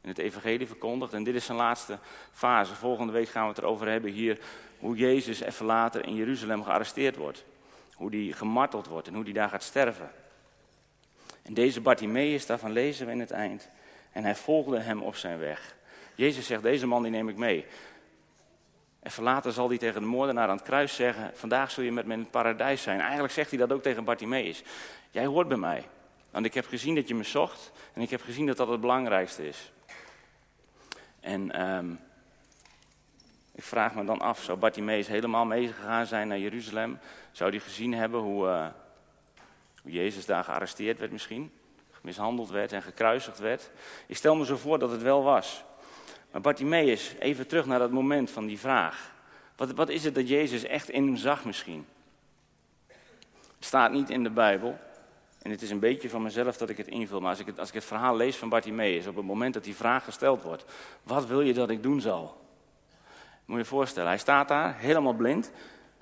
In 0.02 0.10
het 0.10 0.18
evangelie 0.18 0.68
verkondigd. 0.68 1.14
En 1.14 1.24
dit 1.24 1.36
is 1.36 1.46
zijn 1.46 1.58
laatste 1.58 2.00
fase. 2.32 2.76
Volgende 2.76 3.14
week 3.14 3.30
gaan 3.30 3.44
we 3.44 3.50
het 3.50 3.58
erover 3.58 3.88
hebben 3.88 4.12
hier 4.12 4.40
hoe 4.80 4.96
Jezus 4.96 5.40
even 5.40 5.66
later 5.66 6.06
in 6.06 6.16
Jeruzalem 6.16 6.64
gearresteerd 6.64 7.16
wordt. 7.16 7.44
Hoe 7.94 8.12
die 8.12 8.34
gemarteld 8.34 8.88
wordt 8.88 9.08
en 9.08 9.14
hoe 9.14 9.24
die 9.24 9.34
daar 9.34 9.50
gaat 9.50 9.64
sterven. 9.64 10.12
En 11.42 11.54
deze 11.54 11.82
Bartimaeus, 11.82 12.46
daarvan 12.46 12.72
lezen 12.72 13.06
we 13.06 13.12
in 13.12 13.20
het 13.20 13.32
eind. 13.32 13.70
En 14.12 14.24
hij 14.24 14.36
volgde 14.36 14.80
hem 14.80 15.02
op 15.02 15.16
zijn 15.16 15.40
weg. 15.40 15.76
Jezus 16.16 16.46
zegt, 16.46 16.64
deze 16.64 16.88
man 16.88 17.02
die 17.04 17.12
neem 17.12 17.30
ik 17.30 17.38
mee. 17.38 17.66
En 19.00 19.24
later 19.24 19.52
zal 19.52 19.70
hij 19.70 19.78
tegen 19.78 20.02
de 20.02 20.08
moordenaar 20.08 20.50
aan 20.50 20.56
het 20.56 20.66
kruis 20.66 20.96
zeggen, 20.96 21.32
vandaag 21.34 21.72
zul 21.72 21.84
je 21.84 21.92
met 21.92 22.06
me 22.06 22.14
in 22.14 22.20
het 22.20 22.32
paradijs 22.32 22.82
zijn. 22.82 23.00
Eigenlijk 23.00 23.34
zegt 23.34 23.50
hij 23.50 23.60
dat 23.60 23.72
ook 23.72 23.82
tegen 23.82 24.04
Bartimaeus. 24.04 24.64
Jij 25.12 25.26
hoort 25.26 25.48
bij 25.48 25.58
mij, 25.58 25.88
want 26.32 26.46
ik 26.46 26.54
heb 26.54 26.68
gezien 26.68 26.96
dat 26.96 27.08
je 27.08 27.16
me 27.16 27.24
zocht 27.24 27.72
en 27.94 28.02
ik 28.02 28.10
heb 28.10 28.22
gezien 28.22 28.46
dat 28.46 28.58
dat 28.58 28.68
het 28.68 28.82
belangrijkste 28.82 29.48
is. 29.48 29.72
En 31.20 31.62
um, 31.62 32.00
ik 33.52 33.64
vraag 33.64 33.96
me 33.96 34.06
dan 34.06 34.20
af, 34.20 34.44
zou 34.44 34.58
Bartimaeus 34.58 35.08
helemaal 35.08 35.46
meegegaan 35.46 36.06
zijn 36.06 36.28
naar 36.28 36.40
Jeruzalem? 36.40 37.00
Zou 37.32 37.50
hij 37.50 37.60
gezien 37.60 37.94
hebben 37.94 38.20
hoe, 38.20 38.46
uh, 38.46 38.68
hoe 39.82 39.92
Jezus 39.92 40.26
daar 40.26 40.44
gearresteerd 40.44 41.00
werd 41.00 41.12
misschien? 41.12 41.52
Mishandeld 42.02 42.50
werd 42.50 42.72
en 42.72 42.82
gekruisigd 42.82 43.40
werd? 43.40 43.72
Ik 44.08 44.16
stel 44.18 44.36
me 44.36 44.46
zo 44.46 44.58
voor 44.58 44.80
dat 44.80 44.92
het 44.92 45.02
wel 45.02 45.24
was. 45.24 45.64
Maar 46.36 46.44
Bartimaeus, 46.44 47.16
even 47.20 47.48
terug 47.48 47.66
naar 47.66 47.80
dat 47.80 47.92
moment 47.92 48.32
van 48.32 48.46
die 48.46 48.60
vraag. 48.60 49.12
Wat, 49.56 49.72
wat 49.72 49.90
is 49.90 50.04
het 50.04 50.16
dat 50.16 50.30
Jezus 50.30 50.64
echt 50.64 50.90
in 50.90 51.06
hem 51.06 51.16
zag 51.16 51.46
misschien? 51.46 51.86
Het 52.88 53.66
staat 53.66 53.92
niet 53.92 54.10
in 54.10 54.24
de 54.24 54.30
Bijbel. 54.30 54.80
En 55.42 55.52
het 55.52 55.62
is 55.62 55.70
een 55.70 55.80
beetje 55.80 56.10
van 56.10 56.22
mezelf 56.22 56.58
dat 56.58 56.70
ik 56.70 56.78
het 56.78 56.88
invul. 56.88 57.20
Maar 57.20 57.30
als 57.30 57.40
ik 57.40 57.46
het, 57.46 57.60
als 57.60 57.68
ik 57.68 57.74
het 57.74 57.86
verhaal 57.86 58.16
lees 58.16 58.36
van 58.36 58.50
Bartimaeus, 58.50 59.08
op 59.08 59.16
het 59.16 59.26
moment 59.26 59.54
dat 59.54 59.64
die 59.64 59.76
vraag 59.76 60.04
gesteld 60.04 60.42
wordt. 60.42 60.66
Wat 61.04 61.28
wil 61.28 61.42
je 61.42 61.54
dat 61.54 61.70
ik 61.70 61.84
doen 61.84 62.02
zal? 62.02 62.48
Moet 63.46 63.58
je 63.58 63.64
je 63.64 63.70
voorstellen, 63.70 64.10
hij 64.10 64.18
staat 64.18 64.48
daar, 64.48 64.78
helemaal 64.78 65.14
blind. 65.14 65.52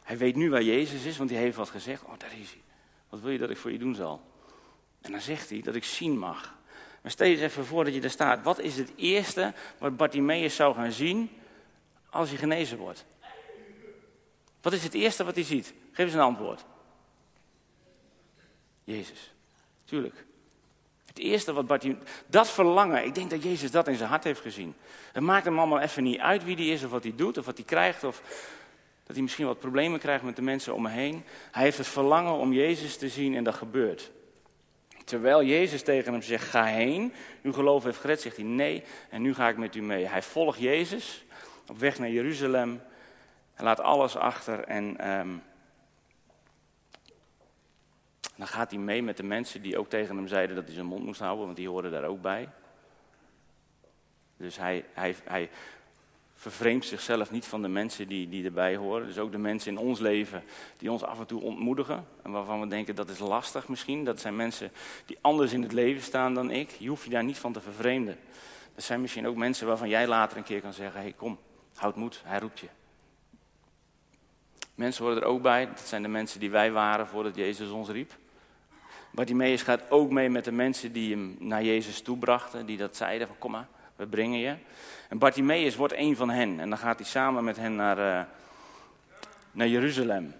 Hij 0.03 0.17
weet 0.17 0.35
nu 0.35 0.49
waar 0.49 0.63
Jezus 0.63 1.03
is, 1.03 1.17
want 1.17 1.29
hij 1.29 1.39
heeft 1.39 1.57
wat 1.57 1.69
gezegd. 1.69 2.03
Oh, 2.03 2.13
daar 2.17 2.33
is 2.39 2.51
hij. 2.51 2.61
Wat 3.09 3.19
wil 3.19 3.31
je 3.31 3.37
dat 3.37 3.49
ik 3.49 3.57
voor 3.57 3.71
je 3.71 3.79
doen 3.79 3.95
zal? 3.95 4.21
En 5.01 5.11
dan 5.11 5.21
zegt 5.21 5.49
hij 5.49 5.61
dat 5.61 5.75
ik 5.75 5.83
zien 5.83 6.17
mag. 6.17 6.55
Maar 7.03 7.11
stel 7.11 7.27
je 7.27 7.33
eens 7.33 7.41
even 7.41 7.65
voor 7.65 7.83
dat 7.83 7.93
je 7.93 8.01
daar 8.01 8.09
staat. 8.09 8.43
Wat 8.43 8.59
is 8.59 8.77
het 8.77 8.91
eerste 8.95 9.53
wat 9.77 9.97
Bartimaeus 9.97 10.55
zou 10.55 10.75
gaan 10.75 10.91
zien 10.91 11.29
als 12.09 12.29
hij 12.29 12.37
genezen 12.37 12.77
wordt? 12.77 13.05
Wat 14.61 14.73
is 14.73 14.83
het 14.83 14.93
eerste 14.93 15.23
wat 15.23 15.35
hij 15.35 15.43
ziet? 15.43 15.73
Geef 15.91 16.05
eens 16.05 16.13
een 16.13 16.19
antwoord. 16.19 16.65
Jezus. 18.83 19.33
Tuurlijk. 19.85 20.25
Het 21.05 21.19
eerste 21.19 21.53
wat 21.53 21.67
Bartimaeus... 21.67 22.03
Dat 22.27 22.49
verlangen, 22.49 23.05
ik 23.05 23.15
denk 23.15 23.29
dat 23.29 23.43
Jezus 23.43 23.71
dat 23.71 23.87
in 23.87 23.95
zijn 23.95 24.09
hart 24.09 24.23
heeft 24.23 24.41
gezien. 24.41 24.75
Het 25.11 25.23
maakt 25.23 25.45
hem 25.45 25.57
allemaal 25.57 25.79
even 25.79 26.03
niet 26.03 26.19
uit 26.19 26.43
wie 26.43 26.55
hij 26.55 26.67
is 26.67 26.83
of 26.83 26.91
wat 26.91 27.03
hij 27.03 27.13
doet 27.15 27.37
of 27.37 27.45
wat 27.45 27.57
hij 27.57 27.65
krijgt. 27.65 28.03
Of 28.03 28.21
dat 29.03 29.15
hij 29.15 29.21
misschien 29.21 29.45
wat 29.45 29.59
problemen 29.59 29.99
krijgt 29.99 30.23
met 30.23 30.35
de 30.35 30.41
mensen 30.41 30.73
om 30.73 30.85
hem 30.85 30.95
heen. 30.95 31.23
Hij 31.51 31.63
heeft 31.63 31.77
het 31.77 31.87
verlangen 31.87 32.33
om 32.33 32.53
Jezus 32.53 32.97
te 32.97 33.09
zien 33.09 33.35
en 33.35 33.43
dat 33.43 33.55
gebeurt. 33.55 34.11
Terwijl 35.03 35.43
Jezus 35.43 35.83
tegen 35.83 36.11
hem 36.11 36.21
zegt, 36.21 36.49
ga 36.49 36.63
heen, 36.63 37.13
uw 37.41 37.53
geloof 37.53 37.83
heeft 37.83 37.99
gered, 37.99 38.21
zegt 38.21 38.35
hij 38.35 38.45
nee 38.45 38.83
en 39.09 39.21
nu 39.21 39.33
ga 39.33 39.49
ik 39.49 39.57
met 39.57 39.75
u 39.75 39.81
mee. 39.81 40.05
Hij 40.05 40.21
volgt 40.21 40.59
Jezus 40.59 41.25
op 41.67 41.79
weg 41.79 41.99
naar 41.99 42.09
Jeruzalem, 42.09 42.81
hij 43.53 43.65
laat 43.65 43.79
alles 43.79 44.15
achter 44.15 44.63
en 44.63 45.11
um, 45.11 45.41
dan 48.35 48.47
gaat 48.47 48.71
hij 48.71 48.79
mee 48.79 49.03
met 49.03 49.17
de 49.17 49.23
mensen 49.23 49.61
die 49.61 49.77
ook 49.77 49.89
tegen 49.89 50.15
hem 50.15 50.27
zeiden 50.27 50.55
dat 50.55 50.65
hij 50.65 50.73
zijn 50.73 50.85
mond 50.85 51.03
moest 51.03 51.19
houden, 51.19 51.45
want 51.45 51.57
die 51.57 51.69
hoorden 51.69 51.91
daar 51.91 52.03
ook 52.03 52.21
bij. 52.21 52.49
Dus 54.37 54.57
hij, 54.57 54.85
hij, 54.93 55.15
hij 55.23 55.49
vervreemd 56.43 56.85
zichzelf 56.85 57.31
niet 57.31 57.45
van 57.45 57.61
de 57.61 57.67
mensen 57.67 58.07
die, 58.07 58.29
die 58.29 58.45
erbij 58.45 58.75
horen. 58.75 59.07
Dus 59.07 59.17
ook 59.17 59.31
de 59.31 59.37
mensen 59.37 59.71
in 59.71 59.77
ons 59.77 59.99
leven 59.99 60.43
die 60.77 60.91
ons 60.91 61.03
af 61.03 61.19
en 61.19 61.25
toe 61.25 61.41
ontmoedigen. 61.41 62.05
En 62.23 62.31
waarvan 62.31 62.59
we 62.59 62.67
denken 62.67 62.95
dat 62.95 63.09
is 63.09 63.19
lastig 63.19 63.67
misschien. 63.67 64.03
Dat 64.03 64.19
zijn 64.19 64.35
mensen 64.35 64.71
die 65.05 65.17
anders 65.21 65.53
in 65.53 65.61
het 65.61 65.71
leven 65.71 66.01
staan 66.01 66.33
dan 66.33 66.51
ik. 66.51 66.69
Je 66.69 66.87
hoeft 66.87 67.03
je 67.03 67.09
daar 67.09 67.23
niet 67.23 67.37
van 67.37 67.53
te 67.53 67.61
vervreemden. 67.61 68.17
Dat 68.75 68.83
zijn 68.83 69.01
misschien 69.01 69.27
ook 69.27 69.35
mensen 69.35 69.67
waarvan 69.67 69.89
jij 69.89 70.07
later 70.07 70.37
een 70.37 70.43
keer 70.43 70.61
kan 70.61 70.73
zeggen: 70.73 71.01
hey, 71.01 71.13
kom, 71.13 71.37
houd 71.75 71.95
moed, 71.95 72.21
hij 72.23 72.39
roept 72.39 72.59
je. 72.59 72.67
Mensen 74.75 75.03
horen 75.03 75.21
er 75.21 75.27
ook 75.27 75.41
bij. 75.41 75.67
Dat 75.67 75.87
zijn 75.87 76.01
de 76.01 76.07
mensen 76.07 76.39
die 76.39 76.51
wij 76.51 76.71
waren 76.71 77.07
voordat 77.07 77.35
Jezus 77.35 77.69
ons 77.69 77.89
riep. 77.89 78.11
Bartimaeus 79.11 79.61
gaat 79.61 79.91
ook 79.91 80.11
mee 80.11 80.29
met 80.29 80.45
de 80.45 80.51
mensen 80.51 80.91
die 80.91 81.11
hem 81.11 81.35
naar 81.39 81.63
Jezus 81.63 82.01
toe 82.01 82.17
brachten. 82.17 82.65
Die 82.65 82.77
dat 82.77 82.95
zeiden 82.95 83.27
van 83.27 83.37
kom 83.37 83.51
maar, 83.51 83.67
we 83.95 84.07
brengen 84.07 84.39
je. 84.39 84.55
En 85.13 85.19
Bartimaeus 85.19 85.75
wordt 85.75 85.93
een 85.93 86.15
van 86.15 86.29
hen. 86.29 86.59
En 86.59 86.69
dan 86.69 86.77
gaat 86.77 86.99
hij 86.99 87.07
samen 87.07 87.43
met 87.43 87.57
hen 87.57 87.75
naar, 87.75 87.97
uh, 87.97 88.21
naar 89.51 89.67
Jeruzalem. 89.67 90.33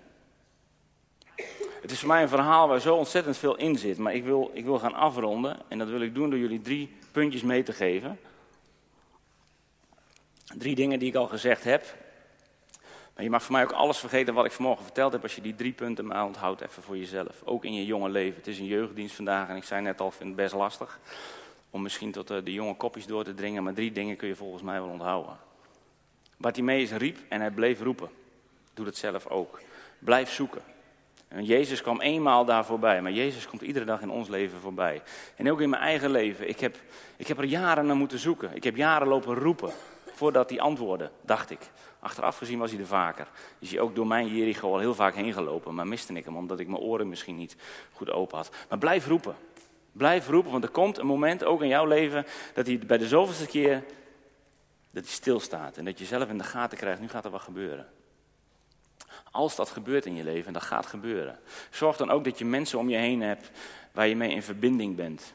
Het 1.82 1.92
is 1.92 2.00
voor 2.00 2.08
mij 2.08 2.22
een 2.22 2.30
verhaal 2.30 2.68
waar 2.68 2.80
zo 2.80 2.96
ontzettend 2.96 3.38
veel 3.38 3.56
in 3.56 3.78
zit. 3.78 3.98
Maar 3.98 4.14
ik 4.14 4.24
wil, 4.24 4.52
ik 4.54 4.66
wil 4.66 4.80
gaan 4.80 4.94
afronden. 4.94 5.58
En 5.68 5.78
dat 5.78 5.88
wil 5.88 6.02
ik 6.02 6.14
doen 6.14 6.30
door 6.30 6.40
jullie 6.40 6.62
drie 6.62 6.96
puntjes 7.12 7.42
mee 7.42 7.64
te 7.64 7.74
geven. 7.74 8.20
Drie 10.58 10.76
dingen 10.76 11.00
die 11.00 11.10
ik 11.10 11.16
al 11.16 11.28
gezegd 11.28 11.64
heb. 11.64 11.96
Maar 13.16 13.24
je 13.24 13.30
mag 13.30 13.44
voor 13.44 13.54
mij 13.54 13.64
ook 13.64 13.72
alles 13.72 13.98
vergeten 13.98 14.34
wat 14.34 14.46
ik 14.46 14.52
vanmorgen 14.52 14.84
verteld 14.84 15.12
heb. 15.12 15.24
Als 15.24 15.36
je 15.36 15.42
die 15.42 15.56
drie 15.56 15.74
punten 15.74 16.06
maar 16.06 16.26
onthoudt, 16.26 16.62
even 16.62 16.84
voor 16.84 16.98
jezelf. 16.98 17.42
Ook 17.44 17.66
in 17.66 17.74
je 17.74 17.86
jonge 17.86 18.10
leven. 18.10 18.38
Het 18.38 18.48
is 18.48 18.60
een 18.60 18.66
jeugddienst 18.66 19.16
vandaag. 19.16 19.50
En 19.50 19.56
ik 19.56 19.64
zei 19.64 19.82
net 19.82 20.02
al, 20.02 20.12
vind 20.12 20.30
het 20.30 20.36
best 20.36 20.54
lastig 20.54 21.00
om 21.74 21.82
misschien 21.82 22.12
tot 22.12 22.28
de, 22.28 22.44
de 22.44 22.54
jonge 22.54 22.76
kopjes 22.76 23.06
door 23.06 23.24
te 23.24 23.34
dringen, 23.34 23.64
maar 23.64 23.74
drie 23.74 23.92
dingen 23.92 24.16
kun 24.16 24.28
je 24.28 24.36
volgens 24.36 24.64
mij 24.64 24.82
wel 24.82 24.90
onthouden. 24.90 25.38
Bartimaeus 26.38 26.92
riep 26.92 27.18
en 27.30 27.40
hij 27.40 27.52
bleef 27.52 27.82
roepen. 27.82 28.10
Doe 28.74 28.86
dat 28.86 28.96
zelf 28.96 29.28
ook. 29.28 29.60
Blijf 30.00 30.32
zoeken. 30.32 30.62
En 31.28 31.46
Jezus 31.46 31.82
kwam 31.82 32.02
eenmaal 32.02 32.46
daar 32.46 32.66
voorbij, 32.66 33.02
maar 33.02 33.12
Jezus 33.12 33.48
komt 33.48 33.62
iedere 33.62 33.86
dag 33.86 34.02
in 34.02 34.10
ons 34.10 34.28
leven 34.28 34.60
voorbij. 34.60 35.02
En 35.36 35.52
ook 35.52 35.62
in 35.62 35.70
mijn 35.70 35.82
eigen 35.82 36.12
leven. 36.12 36.50
Ik 36.50 36.60
heb, 36.60 36.78
ik 37.18 37.28
heb 37.28 37.38
er 37.38 37.44
jaren 37.44 37.86
naar 37.86 37.96
moeten 37.96 38.20
zoeken. 38.20 38.56
Ik 38.56 38.64
heb 38.64 38.76
jaren 38.76 39.08
lopen 39.08 39.36
roepen 39.36 39.72
voordat 40.14 40.50
hij 40.50 40.60
antwoordde, 40.60 41.12
dacht 41.22 41.50
ik. 41.50 41.70
Achteraf 42.00 42.38
gezien 42.38 42.60
was 42.60 42.72
hij 42.72 42.80
er 42.80 42.86
vaker. 42.86 43.28
Is 43.60 43.72
hij 43.72 43.80
ook 43.80 43.96
door 43.96 44.08
mijn 44.08 44.28
Jericho 44.28 44.72
al 44.74 44.80
heel 44.80 44.96
vaak 44.96 45.16
heen 45.16 45.34
gelopen, 45.34 45.76
maar 45.76 45.88
miste 45.88 46.14
ik 46.14 46.26
hem 46.26 46.38
omdat 46.38 46.60
ik 46.60 46.68
mijn 46.68 46.82
oren 46.82 47.10
misschien 47.10 47.38
niet 47.38 47.56
goed 47.92 48.12
open 48.12 48.38
had. 48.38 48.52
Maar 48.70 48.78
blijf 48.78 49.08
roepen. 49.08 49.36
Blijf 49.94 50.28
roepen, 50.28 50.52
want 50.52 50.64
er 50.64 50.70
komt 50.70 50.98
een 50.98 51.06
moment, 51.06 51.44
ook 51.44 51.62
in 51.62 51.68
jouw 51.68 51.86
leven, 51.86 52.26
dat 52.54 52.66
hij 52.66 52.80
bij 52.80 52.98
de 52.98 53.08
zoveelste 53.08 53.46
keer 53.48 53.84
dat 54.92 55.04
hij 55.04 55.14
stilstaat. 55.14 55.78
En 55.78 55.86
dat 55.86 56.00
je 56.00 56.06
zelf 56.06 56.30
in 56.30 56.38
de 56.38 56.44
gaten 56.44 56.78
krijgt, 56.78 57.02
nu 57.02 57.10
gaat 57.10 57.26
er 57.26 57.32
wat 57.32 57.42
gebeuren. 57.42 57.88
Als 59.32 59.56
dat 59.56 59.70
gebeurt 59.70 60.06
in 60.06 60.16
je 60.16 60.24
leven, 60.24 60.48
en 60.48 60.54
dat 60.54 60.64
gaat 60.64 60.86
gebeuren. 60.86 61.40
Zorg 61.70 61.98
dan 61.98 62.10
ook 62.10 62.24
dat 62.24 62.38
je 62.38 62.46
mensen 62.46 62.80
om 62.80 62.90
je 62.90 62.98
heen 62.98 63.22
hebt 63.22 63.52
waar 63.92 64.08
je 64.08 64.16
mee 64.16 64.32
in 64.32 64.44
verbinding 64.44 64.96
bent. 64.96 65.34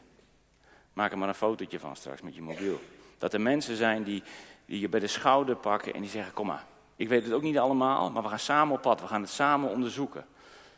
Maak 0.92 1.12
er 1.12 1.18
maar 1.18 1.28
een 1.28 1.34
fotootje 1.34 1.78
van 1.78 1.96
straks 1.96 2.22
met 2.22 2.34
je 2.34 2.42
mobiel. 2.42 2.80
Dat 3.18 3.34
er 3.34 3.40
mensen 3.40 3.76
zijn 3.76 4.02
die, 4.02 4.22
die 4.66 4.80
je 4.80 4.88
bij 4.88 5.00
de 5.00 5.06
schouder 5.06 5.56
pakken 5.56 5.94
en 5.94 6.00
die 6.00 6.10
zeggen, 6.10 6.32
kom 6.32 6.46
maar. 6.46 6.64
Ik 6.96 7.08
weet 7.08 7.24
het 7.24 7.32
ook 7.32 7.42
niet 7.42 7.58
allemaal, 7.58 8.10
maar 8.10 8.22
we 8.22 8.28
gaan 8.28 8.38
samen 8.38 8.74
op 8.74 8.82
pad. 8.82 9.00
We 9.00 9.06
gaan 9.06 9.20
het 9.20 9.30
samen 9.30 9.70
onderzoeken. 9.70 10.26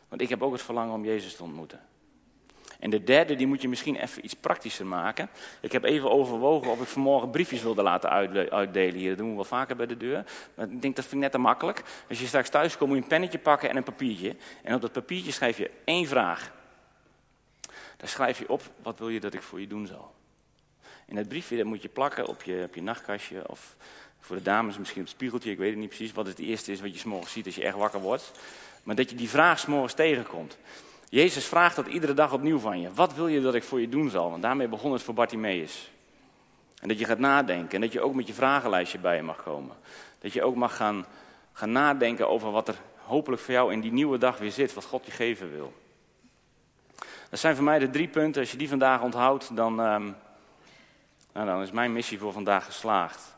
Want 0.07 0.21
ik 0.21 0.29
heb 0.29 0.41
ook 0.41 0.51
het 0.51 0.61
verlangen 0.61 0.93
om 0.93 1.05
Jezus 1.05 1.35
te 1.35 1.43
ontmoeten. 1.43 1.79
En 2.81 2.89
de 2.89 3.03
derde, 3.03 3.35
die 3.35 3.47
moet 3.47 3.61
je 3.61 3.69
misschien 3.69 3.95
even 3.95 4.23
iets 4.23 4.33
praktischer 4.33 4.85
maken. 4.85 5.29
Ik 5.59 5.71
heb 5.71 5.83
even 5.83 6.11
overwogen 6.11 6.71
of 6.71 6.81
ik 6.81 6.87
vanmorgen 6.87 7.29
briefjes 7.29 7.61
wilde 7.61 7.81
laten 7.81 8.09
uitdelen 8.49 8.95
hier. 8.95 9.09
Dat 9.09 9.17
doen 9.17 9.29
we 9.29 9.35
wel 9.35 9.43
vaker 9.43 9.75
bij 9.75 9.85
de 9.85 9.97
deur. 9.97 10.25
Maar 10.55 10.69
ik 10.69 10.81
denk 10.81 10.95
dat 10.95 11.05
vind 11.05 11.15
ik 11.15 11.21
net 11.21 11.31
te 11.31 11.37
makkelijk. 11.37 11.83
Als 12.09 12.19
je 12.19 12.27
straks 12.27 12.49
thuis 12.49 12.77
komt, 12.77 12.89
moet 12.89 12.97
je 12.97 13.03
een 13.03 13.09
pennetje 13.09 13.39
pakken 13.39 13.69
en 13.69 13.77
een 13.77 13.83
papiertje. 13.83 14.35
En 14.63 14.75
op 14.75 14.81
dat 14.81 14.91
papiertje 14.91 15.31
schrijf 15.31 15.57
je 15.57 15.71
één 15.83 16.07
vraag. 16.07 16.51
Daar 17.97 18.09
schrijf 18.09 18.39
je 18.39 18.49
op, 18.49 18.61
wat 18.81 18.99
wil 18.99 19.09
je 19.09 19.19
dat 19.19 19.33
ik 19.33 19.41
voor 19.41 19.59
je 19.59 19.67
doen 19.67 19.87
zal? 19.87 20.13
En 21.07 21.15
dat 21.15 21.27
briefje 21.27 21.57
dat 21.57 21.65
moet 21.65 21.81
je 21.81 21.89
plakken 21.89 22.27
op 22.27 22.43
je, 22.43 22.63
op 22.67 22.75
je 22.75 22.81
nachtkastje 22.81 23.49
of 23.49 23.75
voor 24.19 24.35
de 24.35 24.41
dames 24.41 24.77
misschien 24.77 25.01
op 25.01 25.07
het 25.07 25.15
spiegeltje. 25.15 25.51
Ik 25.51 25.57
weet 25.57 25.69
het 25.69 25.79
niet 25.79 25.87
precies 25.87 26.11
wat 26.11 26.27
het 26.27 26.39
eerste 26.39 26.71
is 26.71 26.81
wat 26.81 26.93
je 26.93 26.99
s'morgens 26.99 27.31
ziet 27.31 27.45
als 27.45 27.55
je 27.55 27.63
echt 27.63 27.75
wakker 27.75 27.99
wordt. 27.99 28.31
Maar 28.83 28.95
dat 28.95 29.09
je 29.09 29.15
die 29.15 29.29
vraag 29.29 29.59
s'morgens 29.59 29.93
tegenkomt. 29.93 30.57
Jezus 31.11 31.45
vraagt 31.45 31.75
dat 31.75 31.87
iedere 31.87 32.13
dag 32.13 32.33
opnieuw 32.33 32.59
van 32.59 32.81
je. 32.81 32.93
Wat 32.93 33.13
wil 33.13 33.27
je 33.27 33.41
dat 33.41 33.53
ik 33.53 33.63
voor 33.63 33.81
je 33.81 33.89
doen 33.89 34.09
zal? 34.09 34.29
Want 34.29 34.41
daarmee 34.41 34.67
begon 34.67 34.93
het 34.93 35.03
voor 35.03 35.13
Bartimaeus. 35.13 35.91
En 36.81 36.87
dat 36.87 36.99
je 36.99 37.05
gaat 37.05 37.19
nadenken 37.19 37.75
en 37.75 37.81
dat 37.81 37.91
je 37.91 38.01
ook 38.01 38.13
met 38.13 38.27
je 38.27 38.33
vragenlijstje 38.33 38.99
bij 38.99 39.15
je 39.15 39.21
mag 39.21 39.43
komen. 39.43 39.75
Dat 40.19 40.33
je 40.33 40.43
ook 40.43 40.55
mag 40.55 40.75
gaan, 40.75 41.05
gaan 41.53 41.71
nadenken 41.71 42.29
over 42.29 42.51
wat 42.51 42.67
er 42.67 42.75
hopelijk 42.97 43.41
voor 43.41 43.53
jou 43.53 43.73
in 43.73 43.81
die 43.81 43.91
nieuwe 43.91 44.17
dag 44.17 44.37
weer 44.37 44.51
zit, 44.51 44.73
wat 44.73 44.85
God 44.85 45.05
je 45.05 45.11
geven 45.11 45.51
wil. 45.51 45.73
Dat 47.29 47.39
zijn 47.39 47.55
voor 47.55 47.63
mij 47.63 47.79
de 47.79 47.89
drie 47.89 48.07
punten. 48.07 48.41
Als 48.41 48.51
je 48.51 48.57
die 48.57 48.69
vandaag 48.69 49.01
onthoudt, 49.01 49.55
dan, 49.55 49.79
um, 49.79 50.15
nou, 51.33 51.45
dan 51.45 51.61
is 51.61 51.71
mijn 51.71 51.93
missie 51.93 52.19
voor 52.19 52.31
vandaag 52.31 52.65
geslaagd. 52.65 53.35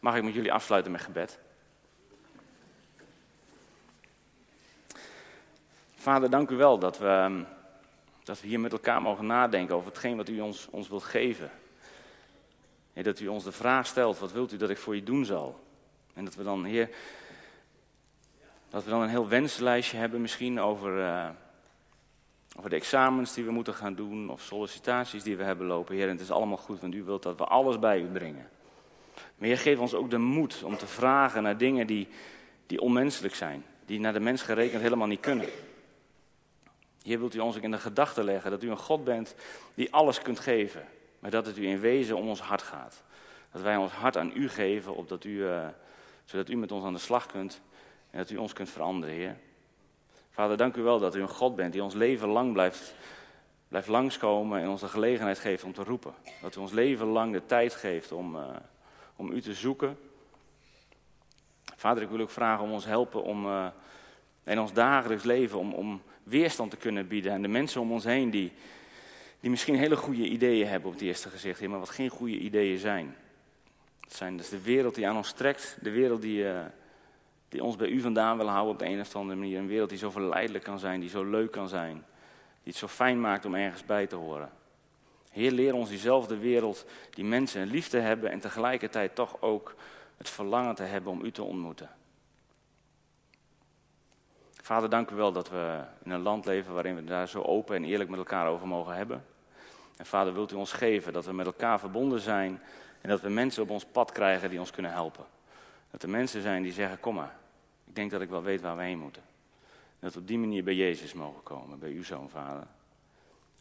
Mag 0.00 0.16
ik 0.16 0.22
met 0.22 0.34
jullie 0.34 0.52
afsluiten 0.52 0.92
met 0.92 1.00
gebed? 1.00 1.38
Vader, 6.08 6.30
dank 6.30 6.50
u 6.50 6.56
wel 6.56 6.78
dat 6.78 6.98
we, 6.98 7.06
ehm, 7.06 7.42
dat 8.24 8.40
we 8.40 8.46
hier 8.46 8.60
met 8.60 8.72
elkaar 8.72 9.02
mogen 9.02 9.26
nadenken 9.26 9.74
over 9.74 9.88
hetgeen 9.88 10.16
wat 10.16 10.28
u 10.28 10.40
ons, 10.40 10.68
ons 10.70 10.88
wilt 10.88 11.02
geven. 11.02 11.50
En 12.92 13.02
dat 13.02 13.20
u 13.20 13.26
ons 13.26 13.44
de 13.44 13.52
vraag 13.52 13.86
stelt, 13.86 14.18
wat 14.18 14.32
wilt 14.32 14.52
u 14.52 14.56
dat 14.56 14.70
ik 14.70 14.78
voor 14.78 14.94
je 14.94 15.02
doen 15.02 15.24
zal? 15.24 15.60
En 16.14 16.24
dat 16.24 16.34
we 16.34 16.42
dan, 16.42 16.64
Heer, 16.64 16.88
dat 18.70 18.84
we 18.84 18.90
dan 18.90 19.02
een 19.02 19.08
heel 19.08 19.28
wenslijstje 19.28 19.96
hebben 19.96 20.20
misschien 20.20 20.60
over, 20.60 20.98
uh, 20.98 21.28
over 22.56 22.70
de 22.70 22.76
examens 22.76 23.34
die 23.34 23.44
we 23.44 23.50
moeten 23.50 23.74
gaan 23.74 23.94
doen, 23.94 24.30
of 24.30 24.42
sollicitaties 24.42 25.22
die 25.22 25.36
we 25.36 25.42
hebben 25.42 25.66
lopen. 25.66 25.94
Heer, 25.94 26.04
en 26.04 26.12
het 26.12 26.20
is 26.20 26.30
allemaal 26.30 26.56
goed, 26.56 26.80
want 26.80 26.94
u 26.94 27.02
wilt 27.02 27.22
dat 27.22 27.38
we 27.38 27.44
alles 27.44 27.78
bij 27.78 28.00
u 28.00 28.06
brengen. 28.06 28.48
Maar 29.14 29.48
Heer, 29.48 29.58
geef 29.58 29.78
ons 29.78 29.94
ook 29.94 30.10
de 30.10 30.18
moed 30.18 30.62
om 30.62 30.76
te 30.76 30.86
vragen 30.86 31.42
naar 31.42 31.58
dingen 31.58 31.86
die, 31.86 32.08
die 32.66 32.80
onmenselijk 32.80 33.34
zijn, 33.34 33.64
die 33.86 34.00
naar 34.00 34.12
de 34.12 34.20
mens 34.20 34.42
gerekend 34.42 34.82
helemaal 34.82 35.06
niet 35.06 35.20
kunnen. 35.20 35.48
Hier 37.08 37.18
wilt 37.18 37.34
u 37.34 37.38
ons 37.38 37.56
ook 37.56 37.62
in 37.62 37.70
de 37.70 37.78
gedachte 37.78 38.24
leggen 38.24 38.50
dat 38.50 38.62
u 38.62 38.70
een 38.70 38.76
God 38.76 39.04
bent 39.04 39.34
die 39.74 39.92
alles 39.92 40.22
kunt 40.22 40.40
geven. 40.40 40.84
Maar 41.18 41.30
dat 41.30 41.46
het 41.46 41.56
u 41.56 41.66
in 41.66 41.80
wezen 41.80 42.16
om 42.16 42.28
ons 42.28 42.40
hart 42.40 42.62
gaat. 42.62 43.02
Dat 43.52 43.62
wij 43.62 43.76
ons 43.76 43.92
hart 43.92 44.16
aan 44.16 44.32
u 44.34 44.48
geven, 44.48 44.94
opdat 44.94 45.24
u, 45.24 45.30
uh, 45.30 45.66
zodat 46.24 46.48
u 46.48 46.56
met 46.56 46.72
ons 46.72 46.84
aan 46.84 46.92
de 46.92 46.98
slag 46.98 47.26
kunt. 47.26 47.60
En 48.10 48.18
dat 48.18 48.30
u 48.30 48.36
ons 48.36 48.52
kunt 48.52 48.70
veranderen, 48.70 49.14
Heer. 49.14 49.36
Vader, 50.30 50.56
dank 50.56 50.76
u 50.76 50.82
wel 50.82 50.98
dat 50.98 51.14
u 51.14 51.20
een 51.20 51.28
God 51.28 51.56
bent 51.56 51.72
die 51.72 51.82
ons 51.82 51.94
leven 51.94 52.28
lang 52.28 52.52
blijft, 52.52 52.94
blijft 53.68 53.88
langskomen 53.88 54.60
en 54.60 54.68
ons 54.68 54.80
de 54.80 54.88
gelegenheid 54.88 55.38
geeft 55.38 55.64
om 55.64 55.72
te 55.72 55.84
roepen. 55.84 56.14
Dat 56.42 56.56
u 56.56 56.60
ons 56.60 56.72
leven 56.72 57.06
lang 57.06 57.32
de 57.32 57.46
tijd 57.46 57.74
geeft 57.74 58.12
om, 58.12 58.36
uh, 58.36 58.46
om 59.16 59.30
u 59.30 59.40
te 59.40 59.54
zoeken. 59.54 59.98
Vader, 61.76 62.02
ik 62.02 62.08
wil 62.08 62.20
ook 62.20 62.30
vragen 62.30 62.64
om 62.64 62.72
ons 62.72 62.84
helpen 62.84 63.22
om 63.22 63.46
uh, 63.46 63.66
in 64.48 64.60
ons 64.60 64.72
dagelijks 64.72 65.24
leven 65.24 65.58
om, 65.58 65.72
om 65.72 66.02
weerstand 66.22 66.70
te 66.70 66.76
kunnen 66.76 67.08
bieden 67.08 67.32
aan 67.32 67.42
de 67.42 67.48
mensen 67.48 67.80
om 67.80 67.92
ons 67.92 68.04
heen 68.04 68.30
die, 68.30 68.52
die 69.40 69.50
misschien 69.50 69.74
hele 69.74 69.96
goede 69.96 70.28
ideeën 70.28 70.66
hebben 70.66 70.88
op 70.88 70.94
het 70.94 71.04
eerste 71.04 71.28
gezicht, 71.28 71.66
maar 71.66 71.78
wat 71.78 71.90
geen 71.90 72.08
goede 72.08 72.38
ideeën 72.38 72.78
zijn. 72.78 73.16
Het 74.00 74.14
zijn 74.14 74.36
dus 74.36 74.48
de 74.48 74.62
wereld 74.62 74.94
die 74.94 75.08
aan 75.08 75.16
ons 75.16 75.32
trekt, 75.32 75.78
de 75.80 75.90
wereld 75.90 76.22
die, 76.22 76.42
uh, 76.42 76.60
die 77.48 77.64
ons 77.64 77.76
bij 77.76 77.88
u 77.88 78.00
vandaan 78.00 78.36
wil 78.36 78.48
houden 78.48 78.72
op 78.72 78.78
de 78.78 78.86
een 78.86 79.00
of 79.00 79.16
andere 79.16 79.38
manier. 79.38 79.58
Een 79.58 79.66
wereld 79.66 79.88
die 79.88 79.98
zo 79.98 80.10
verleidelijk 80.10 80.64
kan 80.64 80.78
zijn, 80.78 81.00
die 81.00 81.08
zo 81.08 81.24
leuk 81.24 81.50
kan 81.50 81.68
zijn, 81.68 81.92
die 82.62 82.72
het 82.72 82.76
zo 82.76 82.86
fijn 82.86 83.20
maakt 83.20 83.44
om 83.44 83.54
ergens 83.54 83.84
bij 83.84 84.06
te 84.06 84.16
horen. 84.16 84.50
Heer, 85.30 85.50
leer 85.50 85.74
ons 85.74 85.88
diezelfde 85.88 86.36
wereld, 86.36 86.86
die 87.10 87.24
mensen 87.24 87.66
liefde 87.66 87.98
hebben 87.98 88.30
en 88.30 88.40
tegelijkertijd 88.40 89.14
toch 89.14 89.40
ook 89.40 89.74
het 90.16 90.30
verlangen 90.30 90.74
te 90.74 90.82
hebben 90.82 91.12
om 91.12 91.24
u 91.24 91.30
te 91.30 91.42
ontmoeten. 91.42 91.90
Vader, 94.68 94.90
dank 94.90 95.10
u 95.10 95.14
wel 95.14 95.32
dat 95.32 95.50
we 95.50 95.80
in 96.02 96.10
een 96.10 96.20
land 96.20 96.44
leven 96.44 96.74
waarin 96.74 96.94
we 96.94 97.04
daar 97.04 97.28
zo 97.28 97.42
open 97.42 97.76
en 97.76 97.84
eerlijk 97.84 98.10
met 98.10 98.18
elkaar 98.18 98.48
over 98.48 98.66
mogen 98.66 98.96
hebben. 98.96 99.24
En 99.96 100.06
vader, 100.06 100.32
wilt 100.32 100.52
u 100.52 100.54
ons 100.54 100.72
geven 100.72 101.12
dat 101.12 101.24
we 101.24 101.32
met 101.32 101.46
elkaar 101.46 101.80
verbonden 101.80 102.20
zijn 102.20 102.60
en 103.00 103.08
dat 103.08 103.20
we 103.20 103.28
mensen 103.28 103.62
op 103.62 103.70
ons 103.70 103.84
pad 103.84 104.12
krijgen 104.12 104.50
die 104.50 104.58
ons 104.58 104.70
kunnen 104.70 104.92
helpen. 104.92 105.24
Dat 105.90 106.02
er 106.02 106.08
mensen 106.08 106.42
zijn 106.42 106.62
die 106.62 106.72
zeggen, 106.72 107.00
kom 107.00 107.14
maar, 107.14 107.36
ik 107.84 107.94
denk 107.94 108.10
dat 108.10 108.20
ik 108.20 108.28
wel 108.28 108.42
weet 108.42 108.60
waar 108.60 108.76
we 108.76 108.82
heen 108.82 108.98
moeten. 108.98 109.22
dat 109.98 110.14
we 110.14 110.20
op 110.20 110.26
die 110.26 110.38
manier 110.38 110.64
bij 110.64 110.74
Jezus 110.74 111.12
mogen 111.12 111.42
komen, 111.42 111.78
bij 111.78 111.90
uw 111.90 112.04
zoon, 112.04 112.30
vader. 112.30 112.66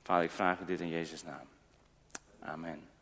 Vader, 0.03 0.23
ik 0.23 0.31
vraag 0.31 0.59
u 0.59 0.65
dit 0.65 0.79
in 0.79 0.89
Jezus' 0.89 1.23
naam. 1.23 1.47
Amen. 2.39 2.96